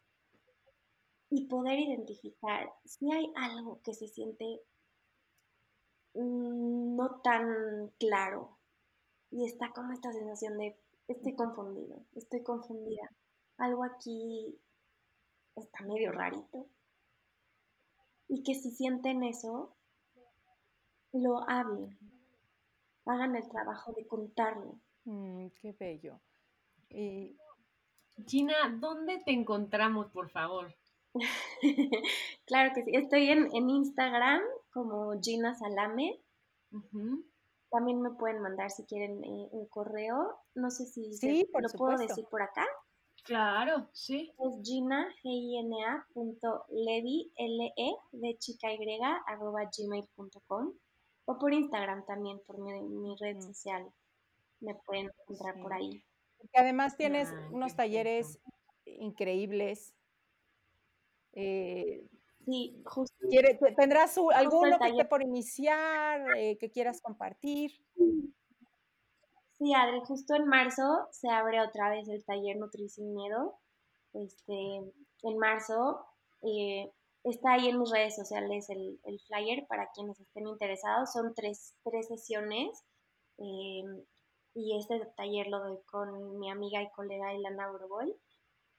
y 1.29 1.47
poder 1.47 1.79
identificar 1.79 2.71
si 2.85 3.11
hay 3.11 3.31
algo 3.35 3.81
que 3.83 3.93
se 3.93 4.07
siente 4.07 4.61
mm, 6.13 6.95
no 6.95 7.21
tan 7.21 7.91
claro 7.99 8.57
y 9.31 9.45
está 9.45 9.71
como 9.71 9.93
esta 9.93 10.11
sensación 10.13 10.57
de 10.57 10.77
estoy 11.07 11.35
confundido, 11.35 12.05
estoy 12.15 12.43
confundida, 12.43 13.11
algo 13.57 13.83
aquí 13.83 14.59
está 15.55 15.83
medio 15.85 16.11
rarito. 16.11 16.67
Y 18.29 18.43
que 18.43 18.55
si 18.55 18.71
sienten 18.71 19.23
eso, 19.23 19.73
lo 21.13 21.49
hablen, 21.49 21.97
hagan 23.05 23.35
el 23.35 23.47
trabajo 23.47 23.93
de 23.93 24.05
contarlo. 24.05 24.79
Mm, 25.05 25.47
qué 25.61 25.71
bello. 25.79 26.19
Gina, 28.25 28.55
¿dónde 28.79 29.19
te 29.23 29.31
encontramos, 29.31 30.11
por 30.11 30.29
favor? 30.29 30.75
claro 32.45 32.71
que 32.73 32.83
sí. 32.83 32.91
Estoy 32.93 33.29
en, 33.29 33.69
Instagram 33.69 34.41
como 34.71 35.19
Gina 35.21 35.55
Salame. 35.55 36.19
También 37.69 38.01
me 38.01 38.11
pueden 38.11 38.41
mandar 38.41 38.71
si 38.71 38.85
quieren 38.85 39.23
eh, 39.23 39.47
un 39.51 39.67
correo. 39.67 40.39
No 40.55 40.69
sé 40.71 40.85
si 40.85 41.09
lo 41.53 41.69
puedo 41.77 41.97
decir 41.97 42.25
por 42.29 42.41
acá. 42.41 42.65
Claro, 43.23 43.89
sí. 43.91 44.31
Es 44.39 44.61
gina, 44.63 45.05
g 45.21 45.29
i 45.29 45.59
n 45.59 45.83
a 45.83 46.05
punto 46.13 46.63
levi, 46.69 47.29
l 47.35 47.73
e 47.75 47.95
de 48.13 48.37
chica 48.37 48.71
y 48.71 48.77
arroba 49.27 49.63
gmail.com 49.65 50.73
o 51.25 51.37
por 51.37 51.53
Instagram 51.53 52.05
también, 52.05 52.39
por 52.47 52.57
mi, 52.57 53.15
red 53.19 53.35
mm. 53.35 53.41
social. 53.41 53.91
Me 54.61 54.75
pueden 54.75 55.11
encontrar 55.19 55.61
por 55.61 55.73
ahí. 55.73 56.01
Porque 56.37 56.57
además 56.57 56.95
tienes 56.95 57.33
unos 57.51 57.75
talleres 57.75 58.39
increíbles 58.85 59.93
eh, 61.39 62.03
sí, 62.45 62.81
justo. 62.83 63.15
¿Tendrás 63.75 64.17
alguno 64.33 64.79
que 64.79 64.87
esté 64.89 65.05
por 65.05 65.21
iniciar, 65.21 66.35
eh, 66.35 66.57
que 66.57 66.71
quieras 66.71 66.99
compartir? 66.99 67.71
Sí, 69.59 69.73
Adri, 69.73 70.01
justo 70.01 70.33
en 70.35 70.47
marzo 70.47 71.07
se 71.11 71.29
abre 71.29 71.61
otra 71.61 71.91
vez 71.91 72.09
el 72.09 72.25
taller 72.25 72.57
Nutri 72.57 72.89
Sin 72.89 73.13
Miedo. 73.13 73.59
Este, 74.13 74.77
en 75.23 75.37
marzo 75.37 76.07
eh, 76.41 76.91
está 77.23 77.53
ahí 77.53 77.67
en 77.67 77.79
mis 77.79 77.91
redes 77.91 78.15
sociales 78.15 78.67
el, 78.69 78.99
flyer 79.27 79.67
para 79.67 79.91
quienes 79.93 80.19
estén 80.19 80.47
interesados. 80.47 81.13
Son 81.13 81.35
tres, 81.35 81.75
tres 81.83 82.07
sesiones 82.07 82.83
y 83.37 84.75
este 84.75 85.05
taller 85.15 85.45
lo 85.47 85.59
doy 85.59 85.77
con 85.85 86.39
mi 86.39 86.49
amiga 86.49 86.81
y 86.81 86.89
colega 86.89 87.35
Ilana 87.35 87.71
Urboy. 87.71 88.15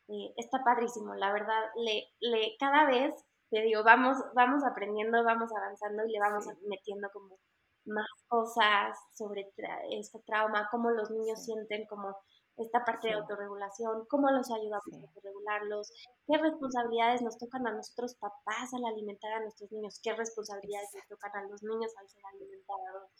Eh, 0.09 0.33
está 0.37 0.65
padrísimo, 0.65 1.15
la 1.15 1.33
verdad, 1.33 1.63
le, 1.77 2.09
le, 2.21 2.57
cada 2.59 2.87
vez, 2.87 3.15
te 3.51 3.61
digo, 3.63 3.85
vamos, 3.85 4.17
vamos 4.35 4.65
aprendiendo, 4.65 5.23
vamos 5.23 5.51
avanzando 5.55 6.05
y 6.07 6.13
le 6.13 6.21
vamos 6.21 6.47
metiendo 6.67 7.09
como 7.13 7.39
más 7.85 8.07
cosas 8.29 8.99
sobre 9.15 9.51
este 9.91 10.19
trauma, 10.27 10.69
cómo 10.71 10.91
los 10.91 11.11
niños 11.11 11.45
sienten 11.45 11.87
como 11.87 12.17
esta 12.57 12.85
parte 12.85 13.09
de 13.09 13.15
autorregulación, 13.15 14.07
cómo 14.09 14.31
los 14.31 14.51
ayudamos 14.51 14.93
a 14.93 15.07
autorregularlos, 15.07 15.93
qué 16.27 16.39
responsabilidades 16.39 17.23
nos 17.23 17.39
tocan 17.39 17.67
a 17.67 17.73
nosotros 17.73 18.17
papás 18.17 18.75
al 18.75 18.85
alimentar 18.85 19.33
a 19.33 19.41
nuestros 19.41 19.71
niños, 19.73 20.01
qué 20.03 20.13
responsabilidades 20.15 20.89
nos 20.95 21.07
tocan 21.07 21.37
a 21.37 21.49
los 21.49 21.63
niños 21.63 21.93
al 21.97 22.09
ser 22.09 22.23
alimentados, 22.35 23.11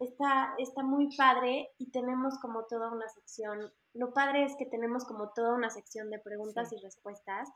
está, 0.00 0.54
está 0.58 0.82
muy 0.82 1.14
padre 1.16 1.70
y 1.78 1.90
tenemos 1.90 2.38
como 2.40 2.64
toda 2.64 2.92
una 2.92 3.08
sección, 3.08 3.72
lo 3.94 4.12
padre 4.12 4.44
es 4.44 4.56
que 4.56 4.66
tenemos 4.66 5.04
como 5.04 5.30
toda 5.30 5.54
una 5.54 5.70
sección 5.70 6.10
de 6.10 6.18
preguntas 6.18 6.72
y 6.72 6.76
respuestas 6.76 7.48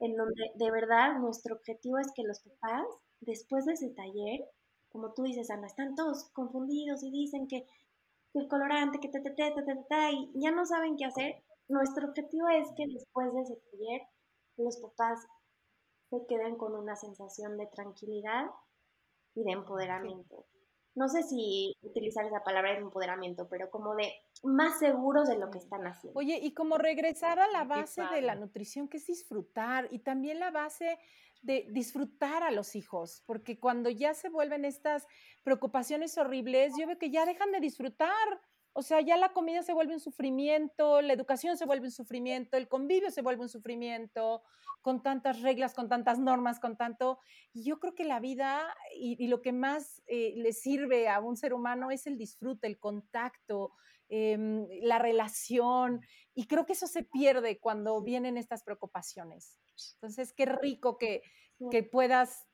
en 0.00 0.16
donde 0.16 0.52
de 0.56 0.70
verdad 0.70 1.18
nuestro 1.18 1.56
objetivo 1.56 1.98
es 1.98 2.08
que 2.14 2.24
los 2.24 2.40
papás, 2.40 2.86
después 3.20 3.66
de 3.66 3.74
ese 3.74 3.90
taller, 3.90 4.48
como 4.90 5.12
tú 5.12 5.22
dices, 5.22 5.50
Ana, 5.50 5.66
están 5.66 5.94
todos 5.94 6.30
confundidos 6.32 7.02
y 7.02 7.10
dicen 7.10 7.46
que, 7.46 7.66
el 8.34 8.46
colorante, 8.46 9.00
que 9.00 9.08
te, 9.08 9.20
te, 9.20 9.30
te, 9.30 9.50
te, 9.52 10.12
y 10.12 10.30
ya 10.34 10.52
no 10.52 10.64
saben 10.64 10.96
qué 10.96 11.04
hacer. 11.04 11.42
Nuestro 11.66 12.08
objetivo 12.08 12.48
es 12.48 12.68
que 12.76 12.86
después 12.86 13.32
de 13.34 13.40
ese 13.40 13.56
taller 13.56 14.02
los 14.56 14.76
papás 14.76 15.26
se 16.10 16.24
queden 16.28 16.56
con 16.56 16.76
una 16.76 16.94
sensación 16.94 17.56
de 17.56 17.66
tranquilidad 17.66 18.46
y 19.34 19.42
de 19.42 19.52
empoderamiento 19.52 20.46
no 20.94 21.08
sé 21.08 21.22
si 21.22 21.76
utilizar 21.82 22.24
esa 22.26 22.42
palabra 22.42 22.72
de 22.72 22.78
empoderamiento, 22.78 23.48
pero 23.48 23.70
como 23.70 23.94
de 23.94 24.12
más 24.42 24.78
seguros 24.78 25.28
de 25.28 25.38
lo 25.38 25.50
que 25.50 25.58
están 25.58 25.86
haciendo. 25.86 26.18
Oye, 26.18 26.38
y 26.42 26.52
como 26.52 26.78
regresar 26.78 27.38
a 27.38 27.48
la 27.48 27.64
base 27.64 28.02
de 28.12 28.22
la 28.22 28.34
nutrición, 28.34 28.88
que 28.88 28.96
es 28.96 29.06
disfrutar, 29.06 29.88
y 29.90 30.00
también 30.00 30.40
la 30.40 30.50
base 30.50 30.98
de 31.42 31.66
disfrutar 31.70 32.42
a 32.42 32.50
los 32.50 32.76
hijos, 32.76 33.22
porque 33.26 33.58
cuando 33.58 33.88
ya 33.88 34.14
se 34.14 34.28
vuelven 34.28 34.64
estas 34.64 35.06
preocupaciones 35.42 36.18
horribles, 36.18 36.74
yo 36.78 36.86
veo 36.86 36.98
que 36.98 37.10
ya 37.10 37.24
dejan 37.24 37.52
de 37.52 37.60
disfrutar. 37.60 38.40
O 38.72 38.82
sea, 38.82 39.00
ya 39.00 39.16
la 39.16 39.32
comida 39.32 39.62
se 39.62 39.72
vuelve 39.72 39.94
un 39.94 40.00
sufrimiento, 40.00 41.00
la 41.00 41.12
educación 41.12 41.56
se 41.56 41.66
vuelve 41.66 41.86
un 41.86 41.92
sufrimiento, 41.92 42.56
el 42.56 42.68
convivio 42.68 43.10
se 43.10 43.22
vuelve 43.22 43.42
un 43.42 43.48
sufrimiento, 43.48 44.42
con 44.80 45.02
tantas 45.02 45.42
reglas, 45.42 45.74
con 45.74 45.88
tantas 45.88 46.18
normas, 46.18 46.60
con 46.60 46.76
tanto... 46.76 47.18
Y 47.52 47.64
yo 47.64 47.78
creo 47.78 47.94
que 47.94 48.04
la 48.04 48.20
vida 48.20 48.74
y, 48.94 49.26
lo 49.28 49.42
que 49.42 49.52
más 49.52 50.02
eh, 50.06 50.32
le 50.36 50.52
sirve 50.52 51.08
a 51.08 51.20
un 51.20 51.36
ser 51.36 51.52
humano 51.52 51.90
es 51.90 52.06
el 52.06 52.16
disfrute, 52.16 52.66
el 52.66 52.78
contacto, 52.78 53.72
em, 54.08 54.66
la 54.82 54.98
relación. 54.98 56.00
Y 56.34 56.46
creo 56.46 56.64
que 56.64 56.72
eso 56.72 56.86
se 56.86 57.02
pierde 57.02 57.58
cuando 57.58 58.00
vienen 58.02 58.36
estas 58.36 58.62
preocupaciones. 58.62 59.58
Entonces, 59.94 60.32
qué 60.32 60.46
rico 60.46 60.96
que, 60.96 61.22
que 61.70 61.82
puedas, 61.82 62.46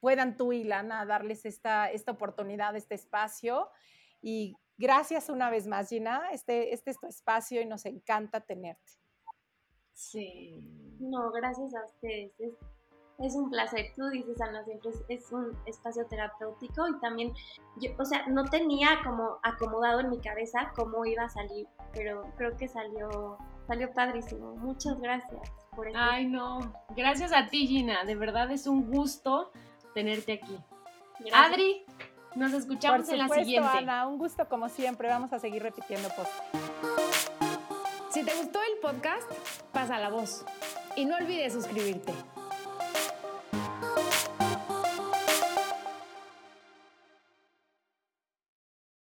puedan 0.00 0.36
tú 0.36 0.52
y 0.52 0.64
Lana 0.64 1.06
darles 1.06 1.46
esta, 1.46 1.90
esta 1.90 2.12
oportunidad, 2.12 2.76
este 2.76 2.94
espacio. 2.94 3.70
Y 4.20 4.56
gracias 4.76 5.28
una 5.28 5.50
vez 5.50 5.66
más, 5.66 5.88
Gina. 5.88 6.30
Este, 6.32 6.72
este 6.72 6.90
es 6.90 6.98
tu 6.98 7.06
espacio 7.06 7.60
y 7.60 7.66
nos 7.66 7.84
encanta 7.86 8.40
tenerte. 8.40 8.92
Sí. 9.94 10.60
No, 11.00 11.30
gracias 11.30 11.74
a 11.74 11.84
ustedes. 11.84 12.32
Es, 13.20 13.34
un 13.36 13.48
placer. 13.48 13.92
Tú 13.96 14.08
dices, 14.08 14.40
Ana, 14.40 14.64
siempre 14.64 14.90
es, 15.08 15.32
un 15.32 15.56
espacio 15.66 16.04
terapéutico 16.06 16.88
y 16.88 16.98
también, 17.00 17.32
yo, 17.80 17.90
o 17.98 18.04
sea, 18.04 18.26
no 18.26 18.44
tenía 18.44 18.88
como 19.04 19.38
acomodado 19.44 20.00
en 20.00 20.10
mi 20.10 20.20
cabeza 20.20 20.72
cómo 20.74 21.06
iba 21.06 21.22
a 21.22 21.28
salir, 21.28 21.68
pero 21.92 22.24
creo 22.36 22.56
que 22.56 22.66
salió, 22.66 23.38
salió 23.68 23.92
padrísimo. 23.92 24.56
Muchas 24.56 25.00
gracias 25.00 25.48
por 25.76 25.88
eso. 25.88 25.98
Ay, 25.98 26.26
no. 26.26 26.58
Gracias 26.96 27.32
a 27.32 27.46
ti, 27.46 27.68
Gina. 27.68 28.04
De 28.04 28.16
verdad 28.16 28.50
es 28.50 28.66
un 28.66 28.90
gusto 28.90 29.52
tenerte 29.94 30.32
aquí. 30.32 30.58
Adri, 31.32 31.84
nos 32.34 32.52
escuchamos 32.52 33.08
en 33.08 33.18
la 33.18 33.28
siguiente. 33.28 33.68
Ana, 33.68 34.06
un 34.06 34.18
gusto 34.18 34.48
como 34.48 34.68
siempre. 34.68 35.08
Vamos 35.08 35.32
a 35.32 35.38
seguir 35.38 35.62
repitiendo 35.62 36.08
post. 36.10 36.30
Si 38.10 38.22
te 38.22 38.34
gustó 38.34 38.60
el 38.60 38.78
podcast, 38.80 39.30
pasa 39.72 39.98
la 39.98 40.08
voz 40.08 40.44
y 40.96 41.04
no 41.04 41.16
olvides 41.16 41.52
suscribirte. 41.52 42.12